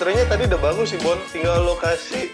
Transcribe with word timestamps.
intronya 0.00 0.24
tadi 0.32 0.48
udah 0.48 0.60
bagus 0.64 0.96
sih 0.96 1.00
Bon 1.04 1.20
tinggal 1.28 1.60
lokasi 1.60 2.32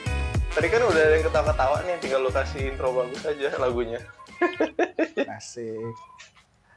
tadi 0.55 0.71
kan 0.71 0.87
udah 0.87 1.03
ada 1.03 1.19
yang 1.19 1.27
ketawa-ketawa 1.27 1.83
nih 1.83 1.99
tinggal 1.99 2.23
lokasi 2.23 2.71
intro 2.71 2.95
bagus 2.95 3.27
aja 3.27 3.59
lagunya 3.59 3.99
Asik. 5.35 5.75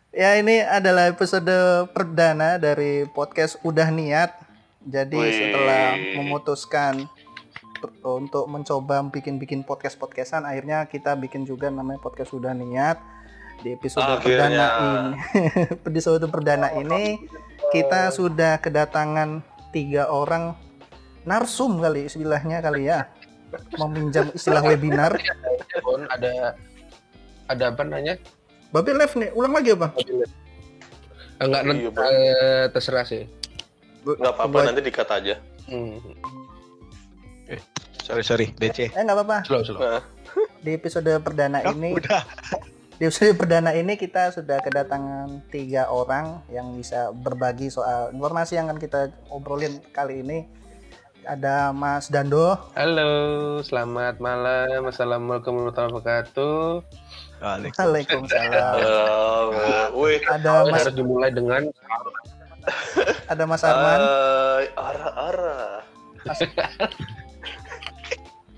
Ya 0.10 0.34
ini 0.42 0.66
adalah 0.66 1.14
episode 1.14 1.54
perdana 1.94 2.58
dari 2.58 3.06
podcast 3.06 3.62
Udah 3.62 3.94
Niat. 3.94 4.34
Jadi 4.82 5.14
Wih. 5.14 5.30
setelah 5.30 5.94
memutuskan 6.18 7.06
untuk 8.02 8.50
mencoba 8.50 9.06
bikin-bikin 9.14 9.62
podcast-podcastan, 9.62 10.42
akhirnya 10.42 10.90
kita 10.90 11.14
bikin 11.14 11.46
juga 11.46 11.70
namanya 11.70 12.02
podcast 12.02 12.34
Udah 12.34 12.58
Niat. 12.58 12.98
Di 13.62 13.78
episode 13.78 14.10
Akhirnya. 14.10 14.26
perdana 14.50 14.66
ini, 14.82 15.12
episode 15.86 16.26
perdana 16.32 16.68
ini 16.74 17.04
kita 17.70 18.10
sudah 18.10 18.58
kedatangan 18.58 19.46
tiga 19.70 20.10
orang 20.10 20.58
narsum 21.30 21.78
kali 21.78 22.10
istilahnya 22.10 22.58
kali 22.60 22.90
ya, 22.90 23.06
meminjam 23.78 24.34
istilah 24.34 24.66
webinar. 24.66 25.14
Ada 26.10 26.58
ada 27.46 27.64
apa 27.70 27.82
namanya? 27.82 28.18
Babe 28.70 28.94
live 28.94 29.14
nih, 29.16 29.30
ulang 29.32 29.54
lagi 29.54 29.70
apa? 29.74 29.94
Enggak 31.40 31.62
Iya, 31.64 31.90
Bon. 31.90 32.04
eh, 32.04 32.66
terserah 32.70 33.06
sih. 33.06 33.24
nggak 34.00 34.32
apa-apa 34.32 34.58
nanti 34.66 34.82
dikat 34.82 35.06
aja 35.08 35.36
Hmm. 35.70 36.02
Sorry 38.02 38.24
sorry 38.24 38.48
DC. 38.56 38.90
Eh 38.90 38.98
nggak 38.98 39.14
apa-apa. 39.16 39.38
Slow 39.46 39.62
slow. 39.62 39.78
nah, 39.78 40.02
Di 40.60 40.74
episode 40.74 41.14
perdana 41.20 41.62
Oh, 41.64 41.72
ini, 41.72 41.94
udah. 41.94 42.26
di 42.92 43.06
episode 43.06 43.32
perdana 43.34 43.72
ini 43.72 43.94
kita 43.94 44.30
sudah 44.30 44.58
kedatangan 44.60 45.46
tiga 45.48 45.86
orang 45.88 46.42
yang 46.50 46.74
bisa 46.74 47.14
berbagi 47.14 47.70
soal 47.70 48.10
informasi 48.10 48.58
yang 48.58 48.66
akan 48.66 48.78
kita 48.78 49.02
obrolin 49.30 49.78
kali 49.92 50.20
ini. 50.20 50.50
Ada 51.28 51.76
Mas 51.76 52.08
Dando, 52.08 52.56
Halo, 52.74 53.12
selamat 53.60 54.18
malam. 54.18 54.88
Assalamualaikum 54.88 55.52
warahmatullahi 55.58 55.94
wabarakatuh. 56.00 56.60
Waalaikumsalam. 57.40 58.76
eh, 58.76 59.86
wih 59.96 60.20
Ada 60.28 60.68
Mas, 60.68 60.84
Harus 60.84 60.96
dimulai 60.96 61.32
dengan 61.32 61.72
ada 63.26 63.44
Mas 63.48 63.64
Arman. 63.64 64.00
eh, 64.00 64.60
arah-arah 64.76 65.82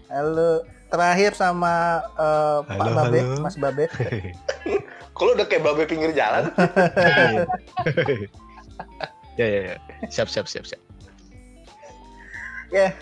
Halo. 0.09 0.51
Terakhir 0.91 1.31
sama 1.33 2.03
Pak 2.67 2.67
Halo, 2.67 2.91
Babe, 2.99 3.19
halo. 3.23 3.39
Mas 3.39 3.55
Babe. 3.55 3.85
kalau 5.15 5.37
udah 5.37 5.45
kayak 5.45 5.61
babe 5.61 5.85
pinggir 5.85 6.11
jalan 6.11 6.49
ya 9.39 9.45
ya 9.45 9.59
ya. 9.71 9.75
Siap 10.09 10.27
siap 10.27 10.49
siap 10.49 10.65
siap. 10.65 10.81
Ya, 12.71 12.95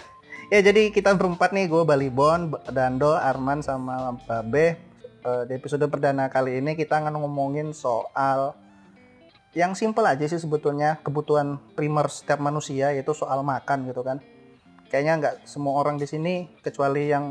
ya 0.50 0.60
jadi 0.66 0.90
kita 0.90 1.14
berempat 1.14 1.54
nih, 1.54 1.70
gue 1.70 1.86
Balibon, 1.86 2.50
Dando, 2.74 3.14
Arman, 3.14 3.62
sama 3.62 4.18
Babe. 4.26 4.82
Eh, 5.22 5.44
di 5.46 5.54
episode 5.54 5.86
perdana 5.86 6.26
kali 6.26 6.58
ini 6.58 6.74
kita 6.74 6.98
akan 6.98 7.22
ngomongin 7.22 7.70
soal 7.70 8.58
yang 9.54 9.78
simple 9.78 10.02
aja 10.08 10.26
sih 10.26 10.42
sebetulnya 10.42 10.98
kebutuhan 11.06 11.62
primer 11.78 12.10
setiap 12.10 12.42
manusia 12.42 12.90
yaitu 12.96 13.14
soal 13.14 13.46
makan 13.46 13.86
gitu 13.86 14.02
kan. 14.02 14.18
Kayaknya 14.90 15.14
nggak 15.22 15.36
semua 15.46 15.78
orang 15.78 16.02
di 16.02 16.10
sini 16.10 16.50
kecuali 16.66 17.12
yang 17.12 17.30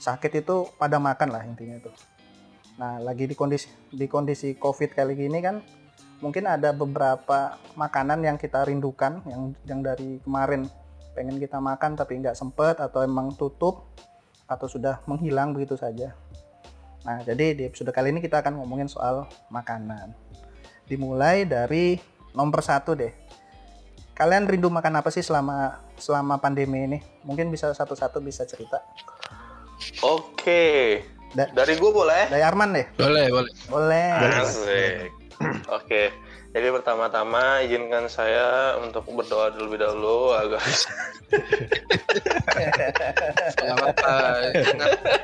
sakit 0.00 0.40
itu 0.40 0.72
pada 0.80 0.96
makan 0.96 1.28
lah 1.28 1.44
intinya 1.44 1.76
itu. 1.76 1.92
Nah 2.80 2.96
lagi 3.02 3.28
di 3.28 3.36
kondisi 3.36 3.68
di 3.92 4.08
kondisi 4.08 4.56
COVID 4.56 4.96
kali 4.96 5.18
gini 5.18 5.42
kan 5.44 5.60
mungkin 6.24 6.48
ada 6.48 6.72
beberapa 6.72 7.60
makanan 7.76 8.24
yang 8.24 8.40
kita 8.40 8.64
rindukan 8.64 9.20
yang 9.26 9.52
yang 9.66 9.80
dari 9.82 10.22
kemarin 10.22 10.70
pengen 11.18 11.42
kita 11.42 11.58
makan 11.58 11.98
tapi 11.98 12.14
nggak 12.14 12.38
sempet 12.38 12.78
atau 12.78 13.02
emang 13.02 13.34
tutup 13.34 13.90
atau 14.46 14.70
sudah 14.70 15.02
menghilang 15.02 15.50
begitu 15.50 15.74
saja. 15.74 16.14
Nah, 17.02 17.26
jadi 17.26 17.58
di 17.58 17.62
episode 17.66 17.90
kali 17.90 18.14
ini 18.14 18.22
kita 18.22 18.38
akan 18.38 18.62
ngomongin 18.62 18.86
soal 18.86 19.26
makanan. 19.50 20.14
Dimulai 20.86 21.42
dari 21.42 21.98
nomor 22.30 22.62
satu 22.62 22.94
deh. 22.94 23.10
Kalian 24.14 24.46
rindu 24.46 24.70
makan 24.70 25.02
apa 25.02 25.10
sih 25.10 25.26
selama 25.26 25.82
selama 25.98 26.38
pandemi 26.38 26.86
ini? 26.86 26.98
Mungkin 27.26 27.50
bisa 27.50 27.74
satu-satu 27.74 28.22
bisa 28.22 28.46
cerita. 28.46 28.78
oke 30.02 30.62
Da- 31.34 31.52
dari 31.54 31.78
gue 31.78 31.90
boleh 31.92 32.26
Dari 32.26 32.42
Arman 32.42 32.72
deh. 32.72 32.86
boleh 32.94 33.26
boleh. 33.28 33.52
Boleh. 33.68 34.10
Asik. 34.38 35.10
Oke, 35.70 36.10
jadi 36.48 36.68
pertama-tama 36.72 37.60
izinkan 37.60 38.08
saya 38.08 38.80
untuk 38.80 39.04
berdoa 39.12 39.52
terlebih 39.52 39.84
dahulu 39.84 40.32
agar. 40.32 40.64
Jangan 43.60 43.92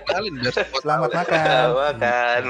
kenalin 0.04 0.34
biar 0.36 0.52
semua 0.52 0.80
Selamat 0.84 1.10
makan. 1.16 1.66
makan. 1.72 2.42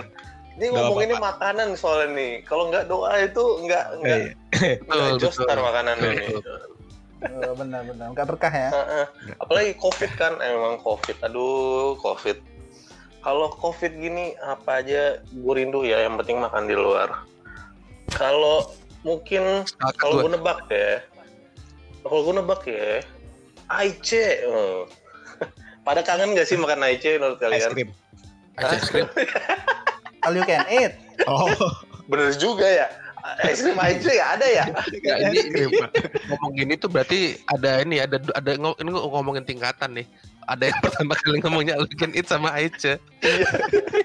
Ini 0.55 0.67
ngomonginnya 0.71 1.19
makanan 1.19 1.69
soalnya 1.79 2.19
nih. 2.19 2.33
Kalau 2.47 2.71
nggak 2.71 2.87
doa 2.91 3.15
itu 3.23 3.43
nggak 3.67 3.85
nggak 4.03 4.19
Eh, 4.19 4.75
nggak 4.87 4.99
Betul, 5.11 5.23
jos 5.23 5.37
ntar 5.43 5.59
makanan 5.59 5.97
ini. 5.99 6.27
Oh, 7.25 7.55
benar-benar. 7.55 8.07
Nggak 8.11 8.27
berkah 8.27 8.53
ya. 8.55 8.71
Heeh. 8.71 9.07
Apalagi 9.39 9.73
COVID 9.79 10.11
kan, 10.19 10.35
emang 10.43 10.79
COVID. 10.83 11.17
Aduh, 11.27 11.99
COVID. 12.03 12.39
Kalau 13.25 13.49
COVID 13.55 13.93
gini 13.97 14.37
apa 14.43 14.85
aja 14.85 15.19
gue 15.23 15.55
rindu 15.57 15.83
ya. 15.83 16.05
Yang 16.05 16.23
penting 16.27 16.39
makan 16.43 16.67
di 16.67 16.77
luar. 16.77 17.34
Kalau 18.13 18.73
mungkin 19.05 19.65
kalau 20.01 20.21
gua. 20.21 20.23
gue 20.27 20.31
nebak 20.37 20.61
ya, 20.69 20.93
kalau 22.05 22.21
gue 22.25 22.35
nebak 22.37 22.63
ya, 22.69 23.01
Aice. 23.69 24.45
Hmm. 24.45 24.83
Pada 25.87 26.01
kangen 26.01 26.37
gak 26.37 26.49
sih 26.49 26.57
makan 26.57 26.85
Aice 26.85 27.17
menurut 27.21 27.41
kalian? 27.41 27.73
krim. 27.73 27.91
Es 28.61 28.89
krim. 28.89 29.09
All 30.25 30.37
you 30.37 30.45
can 30.49 30.65
eat. 30.69 30.97
Oh. 31.29 31.49
Bener 32.09 32.33
juga 32.37 32.65
ya. 32.65 32.87
Es 33.45 33.61
krim 33.65 33.77
Aice 33.81 34.13
ya 34.13 34.37
ada 34.37 34.47
ya? 34.49 34.65
Ya, 35.05 35.15
ini, 35.29 35.41
krim. 35.49 35.71
ini 35.73 36.47
gini 36.57 36.75
tuh 36.77 36.89
berarti 36.93 37.41
ada 37.49 37.81
ini 37.81 38.01
ada 38.01 38.21
ada 38.37 38.51
ini 38.57 38.91
ngomongin 38.93 39.45
tingkatan 39.45 39.97
nih. 40.01 40.07
Ada 40.45 40.69
yang 40.69 40.79
pertama 40.85 41.17
kali 41.17 41.41
ngomongnya 41.41 41.75
All 41.81 41.89
You 41.89 41.97
Can 41.97 42.13
Eat 42.13 42.29
sama 42.29 42.53
Aice. 42.53 43.01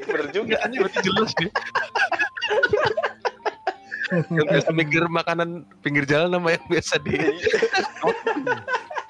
Bener 0.08 0.28
juga. 0.32 0.56
Ini 0.68 0.76
berarti 0.84 1.00
jelas 1.04 1.32
nih. 1.40 1.52
Yang 4.30 4.48
biasa 4.48 4.70
mikir 4.74 5.04
makanan 5.06 5.64
pinggir 5.82 6.06
jalan 6.06 6.34
sama 6.34 6.56
yang 6.56 6.66
biasa 6.68 6.96
di 7.04 7.16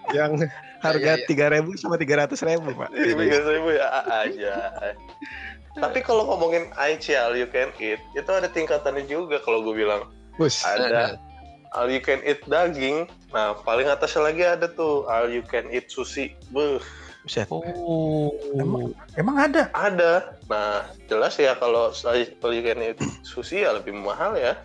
Yang 0.09 0.49
harga 0.81 1.11
Iya, 1.13 1.21
iya. 1.21 1.27
tiga 1.29 1.45
ribu 1.53 1.77
sama 1.77 1.93
tiga 1.93 2.25
ratus 2.25 2.41
ribu 2.41 2.73
pak. 2.73 2.89
Tiga 2.89 3.39
ribu 3.45 3.69
ya 3.77 3.87
aja. 4.09 4.55
Tapi 5.77 6.01
kalau 6.01 6.25
ngomongin 6.33 6.73
all 6.73 7.37
you 7.37 7.45
can 7.45 7.69
eat, 7.77 8.01
itu 8.17 8.31
ada 8.31 8.49
tingkatannya 8.49 9.05
juga 9.05 9.37
kalau 9.45 9.61
gue 9.61 9.85
bilang. 9.85 10.09
Bus. 10.41 10.65
Ada 10.65 11.21
all 11.77 11.93
you 11.93 12.01
can 12.01 12.25
eat 12.25 12.41
daging. 12.49 13.05
Nah, 13.29 13.53
paling 13.61 13.85
atasnya 13.85 14.33
lagi 14.33 14.41
ada 14.41 14.65
tuh 14.65 15.05
all 15.05 15.29
you 15.29 15.45
can 15.45 15.69
eat 15.69 15.93
sushi. 15.93 16.33
Beuh, 16.49 16.81
Buset. 17.21 17.45
Oh. 17.51 18.33
Emang- 18.57 18.95
Emang 19.13 19.37
ada? 19.37 19.69
ada. 19.75 20.33
Nah, 20.49 20.89
jelas 21.05 21.37
ya 21.37 21.53
kalau 21.53 21.93
all 21.93 22.17
you 22.55 22.63
can 22.65 22.81
eat 22.81 22.97
sushi 23.21 23.61
ya 23.61 23.77
lebih 23.77 23.93
mahal 23.93 24.33
ya. 24.33 24.57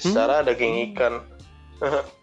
Secara 0.00 0.40
daging 0.40 0.92
ikan. 0.92 1.20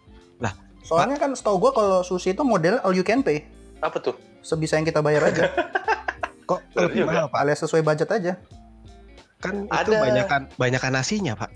Soalnya 0.88 1.20
kan 1.20 1.36
setahu 1.36 1.60
gua 1.60 1.72
kalau 1.76 2.00
sushi 2.00 2.32
itu 2.32 2.40
model 2.40 2.80
all 2.80 2.96
you 2.96 3.04
can 3.04 3.20
pay. 3.20 3.44
Apa 3.84 4.00
tuh? 4.00 4.16
Sebisa 4.40 4.80
yang 4.80 4.88
kita 4.88 5.04
bayar 5.04 5.28
aja. 5.28 5.52
Kok 6.48 6.64
lebih 6.80 7.04
mahal 7.04 7.28
pak? 7.28 7.44
alias 7.44 7.60
sesuai 7.60 7.84
budget 7.84 8.08
aja. 8.08 8.32
Kan 9.36 9.68
itu 9.68 9.92
Ada. 9.92 10.00
banyakan 10.00 10.40
banyakan 10.56 10.92
nasinya 10.96 11.36
pak. 11.36 11.52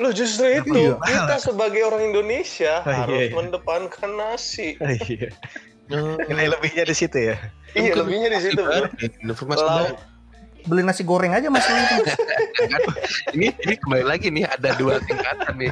Loh 0.00 0.14
justru 0.16 0.48
itu 0.48 0.96
iya? 0.96 0.96
kita 0.96 1.36
sebagai 1.42 1.82
orang 1.84 2.08
Indonesia 2.08 2.80
Oh, 2.80 2.88
iya, 2.88 2.98
harus 3.04 3.20
iya. 3.28 3.34
mendepankan 3.36 4.10
nasi. 4.16 4.68
Iya. 5.88 6.20
Nilai 6.28 6.52
lebihnya 6.52 6.84
di 6.84 6.92
situ 6.92 7.16
ya. 7.32 7.36
Iya 7.72 7.96
lebihnya 7.96 8.28
di 8.28 8.40
situ. 8.44 8.60
Informasi 9.24 9.64
baru. 9.64 9.96
Beli 10.64 10.82
nasi 10.82 11.02
goreng 11.02 11.30
aja 11.30 11.46
mas 11.46 11.62
ini 13.36 13.54
ini 13.54 13.74
kembali 13.76 14.02
lagi 14.02 14.28
nih 14.28 14.44
ada 14.44 14.74
dua 14.74 14.98
tingkatan 15.00 15.54
nih 15.56 15.70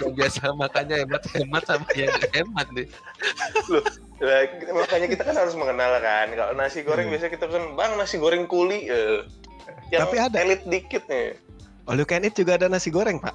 yang 0.00 0.12
biasa 0.12 0.52
makannya 0.52 0.96
hemat 1.00 1.22
hemat 1.32 1.62
sama 1.64 1.86
yang 1.92 2.12
hemat 2.30 2.66
nih 2.70 2.86
Lah, 4.20 4.44
makanya 4.76 5.08
kita 5.08 5.24
kan 5.24 5.32
harus 5.32 5.56
mengenal 5.56 5.96
kan. 5.96 6.28
Kalau 6.30 6.52
nasi 6.52 6.84
goreng 6.84 7.08
Hmm. 7.08 7.16
biasa 7.16 7.32
kita 7.32 7.48
kan 7.48 7.72
bang 7.72 7.96
nasi 7.96 8.20
goreng 8.20 8.44
kuli. 8.44 8.84
eh. 8.84 9.24
Yang 9.88 10.00
Tapi 10.04 10.16
ada. 10.20 10.36
elit 10.36 10.60
dikit 10.66 11.08
nih. 11.08 11.40
You 11.88 12.04
can 12.04 12.20
eat 12.22 12.36
juga 12.36 12.60
ada 12.60 12.68
nasi 12.68 12.92
goreng 12.92 13.16
pak. 13.16 13.32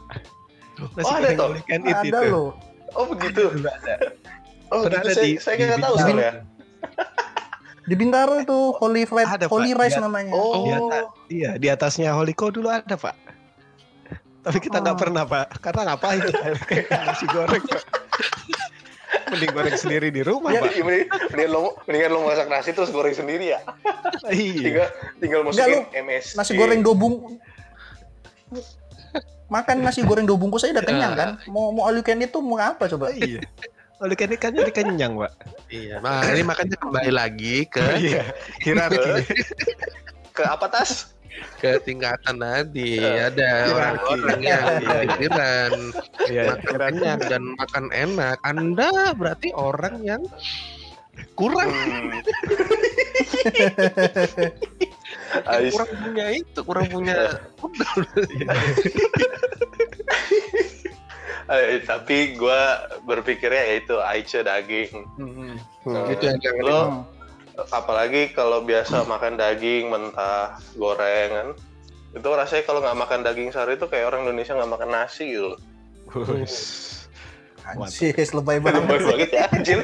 Nasi 0.94 1.02
Oh, 1.02 1.18
ada 1.18 1.26
goreng 1.26 1.36
toh? 1.36 1.48
all 1.48 1.58
you 1.58 1.66
can 1.66 1.82
eat 1.82 1.98
ada 1.98 2.06
itu. 2.06 2.30
loh. 2.30 2.54
Oh 2.94 3.10
begitu. 3.10 3.50
Ada. 3.58 3.96
Oh 4.70 4.86
Pernah 4.86 5.02
gitu 5.02 5.10
ada 5.10 5.12
saya, 5.12 5.26
di- 5.26 5.40
saya 5.42 5.56
di 5.56 5.64
nggak 5.66 5.82
tahu 5.82 5.96
soalnya. 5.98 6.32
Di 7.86 7.94
Bintaro 7.94 8.38
itu 8.38 8.58
Holy 8.74 9.06
Fried, 9.06 9.30
Ada, 9.30 9.46
Pak. 9.46 9.52
Holy 9.52 9.72
Rice 9.72 9.96
Di- 9.96 10.02
namanya. 10.02 10.32
Oh. 10.32 10.58
Di 10.58 10.72
atas, 10.74 11.04
iya 11.28 11.52
di 11.56 11.68
atasnya 11.68 12.10
Holiko 12.12 12.50
dulu 12.50 12.68
ada 12.68 12.96
pak. 12.96 13.14
Tapi 14.42 14.58
kita 14.60 14.78
nggak 14.80 14.94
Oh. 14.94 15.00
pernah 15.00 15.24
pak, 15.24 15.46
karena 15.60 15.82
ngapain 15.88 16.22
nasi 17.06 17.26
goreng 17.28 17.62
pak. 17.62 17.82
Mending 19.26 19.52
goreng 19.52 19.74
sendiri 19.76 20.10
di 20.10 20.22
rumah 20.22 20.50
Ya, 20.50 20.62
pak. 20.62 20.72
iya, 20.72 20.84
mending- 20.84 21.10
mendingan 21.30 21.52
lo 21.52 21.62
mendingan 21.86 22.10
lo 22.12 22.20
masak 22.24 22.48
nasi 22.48 22.70
terus 22.72 22.90
goreng 22.90 23.14
sendiri 23.14 23.54
ya. 23.54 23.60
Iya. 24.26 24.54
Tinggal 24.60 24.88
tinggal 25.18 25.42
masukin 25.44 25.86
MSG. 25.92 26.34
Nasi 26.36 26.52
goreng 26.54 26.82
dua 26.82 26.96
bung 26.96 27.16
Makan 29.46 29.78
nasi 29.80 30.02
goreng 30.02 30.26
dua 30.26 30.36
bungkus 30.36 30.66
aja 30.66 30.74
udah 30.74 30.82
kenyang 30.84 31.14
kan? 31.14 31.30
Mau 31.46 31.70
mau 31.70 31.86
all 31.86 31.94
you 31.94 32.02
can 32.02 32.18
eat 32.18 32.30
tuh 32.30 32.42
mau 32.42 32.58
apa 32.58 32.86
coba? 32.88 33.14
Iya. 33.14 33.46
Oleh 34.04 34.16
kan 34.18 34.52
jadi 34.52 34.72
kenyang 34.72 35.16
pak. 35.16 35.32
Iya, 35.72 36.04
nah 36.04 36.20
ini 36.28 36.44
makanya 36.44 36.76
kembali 36.76 37.12
lagi 37.16 37.64
ke 37.66 37.80
Iya. 38.12 38.24
Hierarki. 38.60 39.24
ke 40.36 40.44
apa 40.44 40.68
tas? 40.68 41.16
ke 41.60 41.84
tingkatan 41.84 42.40
tadi 42.40 42.96
Eh, 42.96 43.28
ada 43.28 43.68
hierarki. 43.68 44.08
orang-orang 44.16 44.40
yang 44.40 44.66
pikiran 45.04 45.72
Iya. 46.32 46.44
makan 46.48 46.76
kenyang 46.80 47.20
dan 47.28 47.44
makan 47.60 47.86
enak. 47.92 48.38
Anda 48.44 48.92
berarti 49.12 49.52
orang 49.52 50.00
yang 50.04 50.22
kurang 51.36 51.72
Hmm. 51.72 52.12
Kurang 55.46 55.92
punya 56.00 56.26
itu, 56.32 56.60
kurang 56.64 56.88
punya 56.88 57.16
Eh, 61.46 61.82
tapi 61.82 62.34
gue 62.34 62.62
berpikirnya 63.04 63.62
ya 63.62 63.74
itu 63.78 63.96
Aice 63.98 64.42
daging. 64.42 64.92
Hmm, 65.16 65.56
Hmm. 65.86 66.06
itu 66.10 66.24
yang 66.26 66.40
jangan 66.42 66.64
Lo 66.66 66.82
apalagi 67.70 68.34
kalau 68.34 68.62
biasa 68.62 69.06
makan 69.06 69.38
daging 69.38 69.88
mentah 69.88 70.60
goreng 70.76 71.30
kan 71.32 71.48
itu 72.12 72.28
rasanya 72.28 72.64
kalau 72.64 72.80
nggak 72.84 72.98
makan 72.98 73.20
daging 73.22 73.50
sari 73.50 73.76
itu 73.76 73.86
kayak 73.86 74.10
orang 74.10 74.28
Indonesia 74.28 74.56
nggak 74.56 74.72
makan 74.72 74.90
nasi 74.90 75.24
gitu 75.32 75.54
loh. 75.54 75.60
Anjis, 77.64 78.30
lebay 78.36 78.58
Lebay 78.58 78.72
banget. 78.76 79.00
banget 79.04 79.30
ya 79.32 79.44
anjir. 79.52 79.80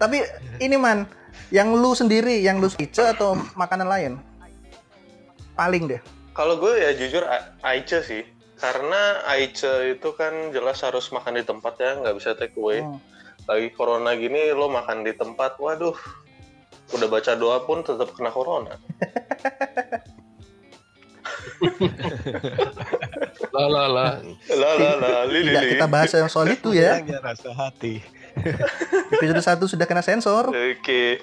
Tapi 0.00 0.24
ini 0.58 0.76
man, 0.76 1.04
yang 1.50 1.72
lu 1.72 1.92
sendiri, 1.92 2.40
yang 2.40 2.58
lu 2.58 2.68
ice 2.68 3.02
atau 3.02 3.36
makanan 3.54 3.88
lain? 3.88 4.12
Paling 5.52 5.88
deh. 5.88 6.00
Kalau 6.32 6.60
gue 6.60 6.72
ya 6.76 6.92
jujur 6.92 7.24
Aice 7.60 8.00
sih. 8.04 8.22
Karena 8.56 9.20
Aice 9.28 9.92
itu 9.92 10.16
kan 10.16 10.48
jelas 10.48 10.80
harus 10.80 11.12
makan 11.12 11.36
di 11.36 11.44
tempat 11.44 11.76
ya, 11.76 12.00
nggak 12.00 12.16
bisa 12.16 12.32
take 12.32 12.56
away. 12.56 12.80
Hmm. 12.80 12.96
Lagi 13.46 13.68
corona 13.76 14.16
gini 14.16 14.50
lo 14.56 14.72
makan 14.72 15.04
di 15.04 15.12
tempat, 15.12 15.60
waduh. 15.60 15.94
Udah 16.94 17.08
baca 17.10 17.32
doa 17.36 17.60
pun 17.66 17.82
tetap 17.84 18.14
kena 18.16 18.30
corona. 18.32 18.78
lah, 23.52 24.20
li 25.26 25.40
li 25.42 25.50
Tidak 25.50 25.64
li. 25.64 25.70
kita 25.76 25.86
bahas 25.90 26.10
yang 26.14 26.30
soal 26.30 26.48
itu 26.52 26.72
ya. 26.72 27.00
Hilangnya 27.00 27.20
rasa 27.20 27.50
hati. 27.52 28.00
Episode 29.16 29.42
1 29.42 29.72
sudah 29.72 29.86
kena 29.88 30.04
sensor. 30.04 30.52
Oke. 30.52 31.20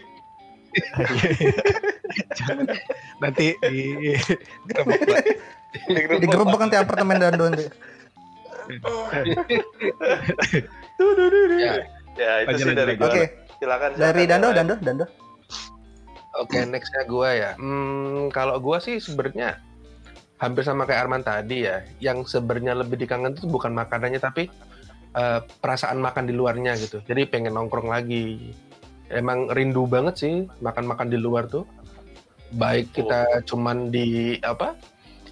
Jangan 2.33 2.65
nanti 3.21 3.53
di 3.61 4.17
Digerebek 6.21 6.59
nanti 6.59 6.77
apartemen 6.77 7.17
Dando 7.17 7.43
nanti. 7.49 7.65
Ya, 11.59 11.73
Ya 12.13 12.45
itu 12.45 12.55
sih 12.61 12.75
dari 12.77 12.93
gue. 12.93 13.09
Oke, 13.09 13.23
Silakan. 13.57 13.89
dari 13.97 14.23
Dando. 14.29 14.53
Dando, 14.53 14.75
Dando. 14.77 15.05
Oke, 16.37 16.65
nextnya 16.65 17.05
gue 17.05 17.29
ya. 17.29 17.51
Hmm, 17.57 18.29
kalau 18.33 18.57
gue 18.57 18.77
sih 18.81 18.97
sebenarnya 18.97 19.61
hampir 20.41 20.65
sama 20.65 20.85
kayak 20.85 21.09
Arman 21.09 21.25
tadi 21.25 21.65
ya. 21.65 21.81
Yang 22.01 22.37
sebenarnya 22.37 22.73
lebih 22.85 22.97
dikangen 23.01 23.37
itu 23.37 23.45
bukan 23.49 23.73
makanannya 23.73 24.21
tapi 24.21 24.49
eh, 25.13 25.39
perasaan 25.61 26.01
makan 26.01 26.25
di 26.29 26.33
luarnya 26.33 26.77
gitu. 26.77 27.01
Jadi 27.05 27.29
pengen 27.29 27.57
nongkrong 27.57 27.89
lagi. 27.89 28.53
Emang 29.13 29.49
rindu 29.53 29.85
banget 29.85 30.15
sih 30.17 30.33
makan-makan 30.61 31.09
di 31.09 31.17
luar 31.21 31.45
tuh. 31.49 31.65
Baik 32.53 32.93
kita 32.93 33.41
cuman 33.49 33.89
di 33.89 34.37
apa 34.45 34.77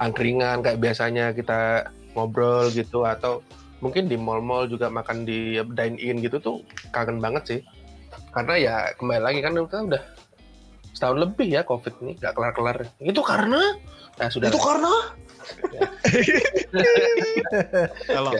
angkringan 0.02 0.60
kayak 0.60 0.82
biasanya 0.82 1.30
kita 1.32 1.86
ngobrol 2.18 2.68
gitu 2.74 3.06
atau 3.06 3.46
mungkin 3.80 4.06
di 4.06 4.18
mall-mall 4.18 4.66
juga 4.66 4.90
makan 4.90 5.24
di 5.24 5.62
dine 5.72 5.98
in 5.98 6.20
gitu 6.20 6.38
tuh 6.38 6.58
kangen 6.90 7.22
banget 7.22 7.44
sih. 7.48 7.60
Karena 8.34 8.54
ya 8.58 8.76
kembali 8.98 9.22
lagi 9.22 9.40
kan 9.40 9.54
kita 9.54 9.78
udah 9.86 10.04
setahun 10.92 11.18
lebih 11.20 11.48
ya 11.50 11.62
covid 11.64 11.94
ini 12.02 12.20
nggak 12.20 12.34
kelar 12.36 12.52
kelar 12.52 12.78
itu 13.00 13.22
karena 13.24 13.62
nah 14.20 14.28
sudah 14.28 14.52
Itu 14.52 14.60
karena 14.60 14.92
Tolong. 18.06 18.34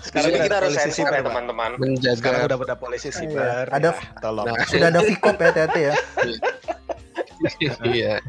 sekarang 0.00 0.30
Sudah 0.30 0.40
kita 0.40 0.54
harus 0.54 0.68
polisi 0.70 0.84
sensor 0.84 0.94
siber, 0.94 1.10
ya 1.10 1.18
Pak. 1.18 1.26
teman-teman. 1.26 1.70
menjaga 1.76 2.16
Sekarang 2.20 2.40
udah 2.46 2.58
pada 2.60 2.74
polisi 2.76 3.08
siber. 3.10 3.64
Ada- 3.68 3.90
ya, 3.90 4.20
tolong. 4.20 4.46
Nah, 4.46 4.56
Sudah 4.64 4.88
ada 4.88 5.00
Vicop 5.02 5.34
ya, 5.34 5.46
hati-hati 5.50 5.80
ya. 5.82 5.94
iya. 7.96 8.20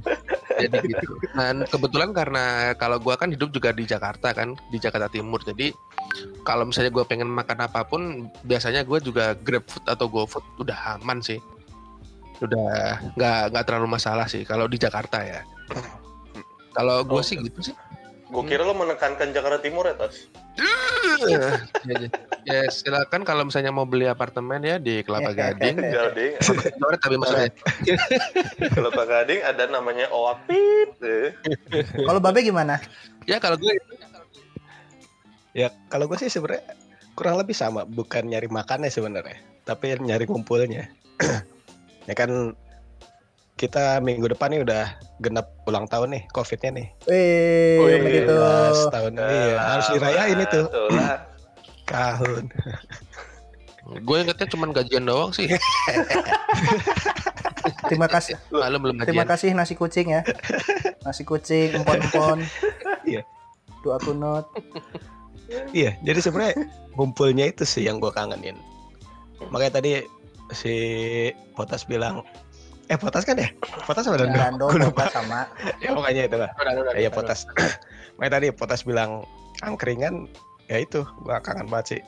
Jadi 0.56 0.78
gitu. 0.92 1.20
Dan 1.36 1.68
kebetulan 1.68 2.10
karena 2.16 2.74
kalau 2.80 2.98
gua 2.98 3.20
kan 3.20 3.30
hidup 3.30 3.52
juga 3.52 3.76
di 3.76 3.84
Jakarta 3.84 4.32
kan 4.32 4.56
di 4.72 4.78
Jakarta 4.80 5.12
Timur. 5.12 5.44
Jadi 5.44 5.76
kalau 6.48 6.66
misalnya 6.66 6.92
gua 6.92 7.06
pengen 7.06 7.30
makan 7.30 7.66
apa 7.66 7.86
pun 7.86 8.32
biasanya 8.48 8.88
gua 8.88 8.98
juga 9.04 9.36
grab 9.36 9.68
food 9.68 9.86
atau 9.86 10.08
GoFood. 10.08 10.46
Udah 10.62 10.98
aman 11.00 11.20
sih. 11.22 11.38
Udah 12.42 13.00
nggak 13.16 13.40
nggak 13.54 13.66
terlalu 13.68 13.88
masalah 13.96 14.26
sih 14.28 14.44
kalau 14.48 14.66
di 14.66 14.80
Jakarta 14.80 15.22
ya. 15.24 15.42
Kalau 16.76 17.04
gua 17.08 17.24
sih 17.24 17.40
gitu 17.40 17.72
sih 17.72 17.76
Gue 18.36 18.52
kira 18.52 18.68
lo 18.68 18.76
menekankan 18.76 19.32
Jakarta 19.32 19.64
Timur 19.64 19.88
ya, 19.88 19.96
Tas. 19.96 20.28
ya, 21.24 21.56
ya, 21.88 22.08
ya, 22.44 22.60
silakan 22.68 23.24
kalau 23.24 23.48
misalnya 23.48 23.72
mau 23.72 23.88
beli 23.88 24.12
apartemen 24.12 24.60
ya 24.60 24.76
di 24.76 25.00
Kelapa 25.08 25.32
Gading 25.40 25.80
Gading, 25.80 26.34
tapi 27.04 27.16
maksudnya 27.16 27.52
kalau 28.76 28.92
Pak 28.92 29.06
Gading 29.08 29.40
ada 29.40 29.64
namanya 29.72 30.12
Oapit. 30.12 31.00
Kalau 31.96 32.20
Babe 32.20 32.44
gimana? 32.44 32.84
ya 33.24 33.40
kalau 33.40 33.56
gue 33.56 33.72
Ya 35.56 35.72
kalau 35.88 36.12
gue 36.12 36.20
sih 36.20 36.28
sebenarnya 36.28 36.68
kurang 37.16 37.40
lebih 37.40 37.56
sama, 37.56 37.88
bukan 37.88 38.28
nyari 38.28 38.52
makannya 38.52 38.92
sebenarnya, 38.92 39.40
tapi 39.64 39.96
nyari 39.96 40.28
kumpulnya. 40.28 40.92
ya 42.12 42.14
kan 42.14 42.52
kita 43.56 44.04
minggu 44.04 44.28
depan 44.28 44.52
nih 44.52 44.62
udah 44.68 44.84
genap 45.24 45.48
ulang 45.64 45.88
tahun 45.88 46.12
nih, 46.12 46.24
covidnya 46.36 46.72
nih. 46.76 46.88
Eh, 47.08 47.80
Wih, 47.80 48.00
begitu. 48.04 48.36
17 48.36 48.92
tahun 48.92 49.12
iya, 49.16 49.56
harus 49.64 49.88
dirayain 49.96 50.40
itu 50.44 50.62
Tuh 50.68 50.90
lah. 50.92 51.24
tahun. 51.92 52.44
gue 53.86 54.18
ingetnya 54.18 54.50
cuma 54.50 54.66
gajian 54.74 55.06
doang 55.06 55.30
sih 55.30 55.46
Terima 57.86 58.10
kasih. 58.10 58.34
malam 58.50 58.82
belum 58.82 58.98
Terima 59.06 59.30
kasih 59.30 59.54
nasi 59.54 59.78
kucing 59.78 60.10
ya. 60.10 60.22
Nasi 61.06 61.22
kucing, 61.22 61.74
empon-empon. 61.82 62.42
Iya. 63.06 63.22
Dua 63.86 64.02
kunut. 64.02 64.50
Iya, 65.70 65.94
jadi 66.02 66.18
sebenarnya 66.18 66.66
kumpulnya 66.98 67.46
itu 67.54 67.62
sih 67.62 67.86
yang 67.86 68.02
gue 68.02 68.10
kangenin. 68.10 68.58
Makanya 69.54 69.78
tadi 69.78 70.02
si 70.50 70.74
Potas 71.54 71.86
bilang, 71.86 72.26
eh 72.86 72.98
Potas 73.02 73.26
kan 73.26 73.38
ya? 73.38 73.50
Potas 73.86 74.06
sama 74.06 74.22
Dando? 74.22 74.38
Dando, 74.38 74.66
lupa. 74.78 75.10
Sama. 75.10 75.50
ya 75.82 75.90
pokoknya 75.94 76.30
itu 76.30 76.38
lah. 76.38 76.50
Udah, 76.58 76.94
Iya 76.94 77.10
udah. 77.10 77.18
Potas. 77.18 77.40
Makanya 78.18 78.32
tadi 78.38 78.48
Potas 78.54 78.82
bilang 78.86 79.26
angkringan, 79.66 80.30
ya 80.70 80.78
itu 80.82 81.02
gua 81.26 81.42
kangen 81.42 81.68
banget 81.68 81.98
sih. 81.98 82.02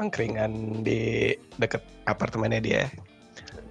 Angkringan 0.00 0.82
di 0.82 1.32
deket 1.60 1.84
apartemennya 2.10 2.60
dia. 2.62 2.82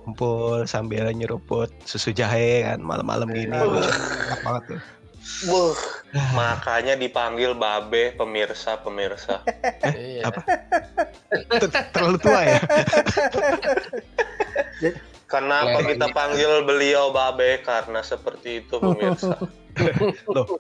Kumpul 0.02 0.66
sambil 0.66 1.12
nyeruput 1.14 1.70
susu 1.86 2.10
jahe 2.10 2.66
kan 2.66 2.82
malam-malam 2.82 3.30
gini. 3.30 3.54
Enak 3.54 4.42
banget 4.42 4.64
tuh. 4.74 4.82
Wuh, 5.46 5.78
makanya 6.34 6.98
dipanggil 6.98 7.54
Babe 7.54 8.18
pemirsa 8.18 8.82
pemirsa. 8.82 9.46
Iya. 9.86 10.30
Apa? 10.30 10.42
Ter- 11.62 11.90
Terlalu 11.94 12.18
tua 12.18 12.42
ya? 12.42 12.60
Kenapa 15.32 15.80
Lele. 15.80 15.96
kita 15.96 16.08
panggil 16.12 16.52
beliau 16.62 17.10
Babe? 17.10 17.64
Karena 17.64 18.04
seperti 18.04 18.62
itu 18.62 18.76
pemirsa. 18.78 19.40
Loh, 20.36 20.60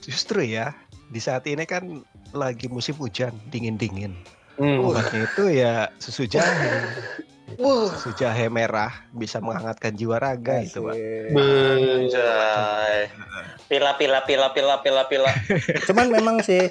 justru 0.00 0.40
ya 0.42 0.72
di 1.12 1.20
saat 1.20 1.44
ini 1.44 1.62
kan 1.62 2.00
lagi 2.32 2.66
musim 2.66 2.96
hujan 2.96 3.36
dingin-dingin. 3.52 4.16
Hmm. 4.56 4.80
Obatnya 4.80 5.28
itu 5.28 5.44
ya 5.52 5.92
susu 6.00 6.24
jahe. 6.24 6.80
Wuh, 7.62 7.86
Susu 7.94 8.10
jahe 8.18 8.50
merah 8.50 8.90
bisa 9.14 9.38
menghangatkan 9.38 9.94
jiwa 9.94 10.18
raga 10.18 10.66
itu, 10.66 10.82
Pak. 10.82 10.96
Anjay. 11.30 13.06
Pila 13.70 13.94
pila 13.94 14.26
pila 14.26 14.50
pila 14.50 14.82
pila 14.82 15.02
pila. 15.06 15.30
Cuman 15.86 16.10
memang 16.10 16.42
sih 16.42 16.66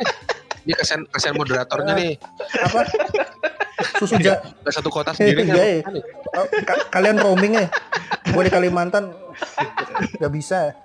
Ini 0.65 0.73
kasihan 0.75 1.05
kasihan 1.07 1.37
moderatornya 1.37 1.93
nih. 1.93 2.13
apa 2.59 2.81
susu 3.95 4.15
ja 4.17 4.39
Gak 4.61 4.73
satu 4.73 4.89
kota 4.89 5.11
sendiri 5.11 5.43
Iya, 5.43 5.55
iya. 5.55 5.81
kan. 5.81 5.93
Oh, 6.35 6.45
ka- 6.61 6.85
kalian 6.91 7.17
roaming 7.17 7.53
ya 7.55 7.65
gue 8.25 8.41
di 8.41 8.51
Kalimantan 8.51 9.15
nggak 10.17 10.31
bisa 10.31 10.75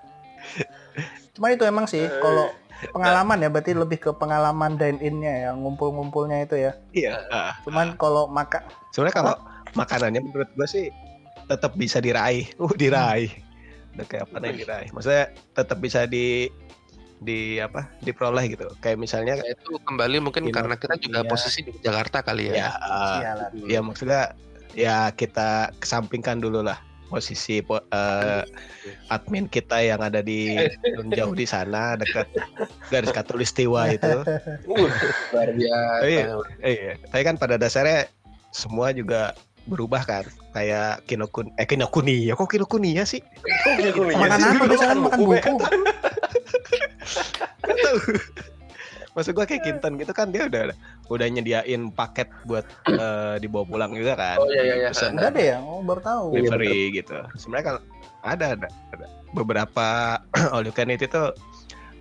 cuman 1.32 1.50
itu 1.50 1.64
emang 1.64 1.86
sih 1.86 2.04
kalau 2.18 2.50
pengalaman 2.88 3.38
ya 3.38 3.48
berarti 3.48 3.72
lebih 3.72 3.98
ke 3.98 4.10
pengalaman 4.12 4.74
dine 4.74 4.98
in-nya 5.00 5.34
ya 5.38 5.50
ngumpul-ngumpulnya 5.52 6.42
itu 6.42 6.56
ya 6.56 6.72
Iya. 6.90 7.14
ah. 7.28 7.52
cuman 7.62 7.94
kalau 7.94 8.26
maka 8.26 8.64
Sebenarnya 8.90 9.16
kalau 9.16 9.34
makanannya 9.72 10.20
menurut 10.20 10.50
gue 10.50 10.66
sih 10.66 10.86
tetap 11.46 11.74
bisa 11.74 11.98
diraih. 11.98 12.46
Uh, 12.56 12.70
diraih. 12.72 13.30
Udah 13.92 14.02
kayak 14.04 14.26
apa 14.26 14.36
nih 14.38 14.52
diraih. 14.56 14.88
Maksudnya 14.90 15.24
tetap 15.50 15.78
bisa 15.78 16.02
di 16.04 16.46
di 17.20 17.60
apa? 17.60 17.86
diperoleh 18.00 18.48
gitu. 18.48 18.66
Kayak 18.80 18.98
misalnya 18.98 19.34
Ya, 19.38 19.52
itu 19.52 19.76
kembali 19.84 20.24
mungkin 20.24 20.48
Iya, 20.48 20.54
karena 20.56 20.74
kita 20.74 20.96
juga 20.96 21.20
iya. 21.22 21.28
posisi 21.28 21.60
di 21.62 21.72
Jakarta 21.78 22.24
kali 22.24 22.48
ya 22.48 22.54
ya. 22.56 22.70
iyalah 23.20 23.48
ya 23.68 23.80
maksudnya 23.84 24.22
ya 24.72 25.12
kita 25.12 25.74
kesampingkan 25.76 26.40
dulu 26.40 26.64
lah 26.64 26.80
posisi 27.10 27.58
po- 27.58 27.82
eh, 27.90 28.42
admin 29.10 29.50
kita 29.50 29.82
yang 29.82 29.98
ada 29.98 30.22
di 30.22 30.54
jauh 31.10 31.34
di 31.34 31.42
sana 31.42 31.98
dekat 31.98 32.30
garis 32.86 33.10
katulistiwa 33.10 33.90
itu. 33.90 34.14
Luar 35.34 35.50
biasa. 35.50 36.06
Iya. 36.06 36.24
Iya, 36.62 36.92
tapi 37.10 37.22
kan 37.26 37.34
pada 37.34 37.58
dasarnya 37.58 38.06
semua 38.54 38.94
juga 38.94 39.34
berubah 39.66 40.06
kan. 40.06 40.22
Kayak 40.50 41.02
kinokun 41.06 41.50
eh 41.58 41.66
kinokuni 41.66 42.30
ya 42.30 42.34
kok 42.34 42.46
kinokuni 42.46 42.94
ya 42.94 43.02
sih? 43.02 43.18
Kok 43.22 43.90
kuning? 43.94 44.18
makan 44.18 44.38
apa 44.40 44.64
biasanya 44.66 44.94
makan 44.94 44.98
buku 45.10 45.22
Tahu. 47.62 47.98
Maksud 49.10 49.34
gua 49.34 49.42
kayak 49.42 49.66
Kinten 49.66 49.98
gitu 49.98 50.12
kan 50.14 50.30
dia 50.30 50.46
udah 50.46 50.70
udah 51.10 51.26
nyediain 51.26 51.90
paket 51.90 52.30
buat 52.46 52.62
eh, 52.86 53.42
dibawa 53.42 53.66
pulang 53.66 53.92
juga 53.92 54.14
kan. 54.14 54.38
Oh, 54.38 54.46
iya, 54.46 54.62
iya, 54.62 54.74
iya. 54.86 54.88
Pesan 54.94 55.18
enggak 55.18 55.30
deh 55.34 55.46
ya 55.50 55.58
oh 55.58 55.82
baru 55.82 56.00
tahu 56.00 56.24
Iya, 56.30 56.34
delivery 56.46 56.80
gitu. 56.94 57.16
Sebenarnya 57.34 57.64
kan 57.66 57.76
ada 58.22 58.46
ada, 58.54 58.68
ada. 58.94 59.06
beberapa 59.32 59.86
all 60.54 60.62
you 60.62 60.70
can 60.70 60.94
eat 60.94 61.02
itu 61.02 61.22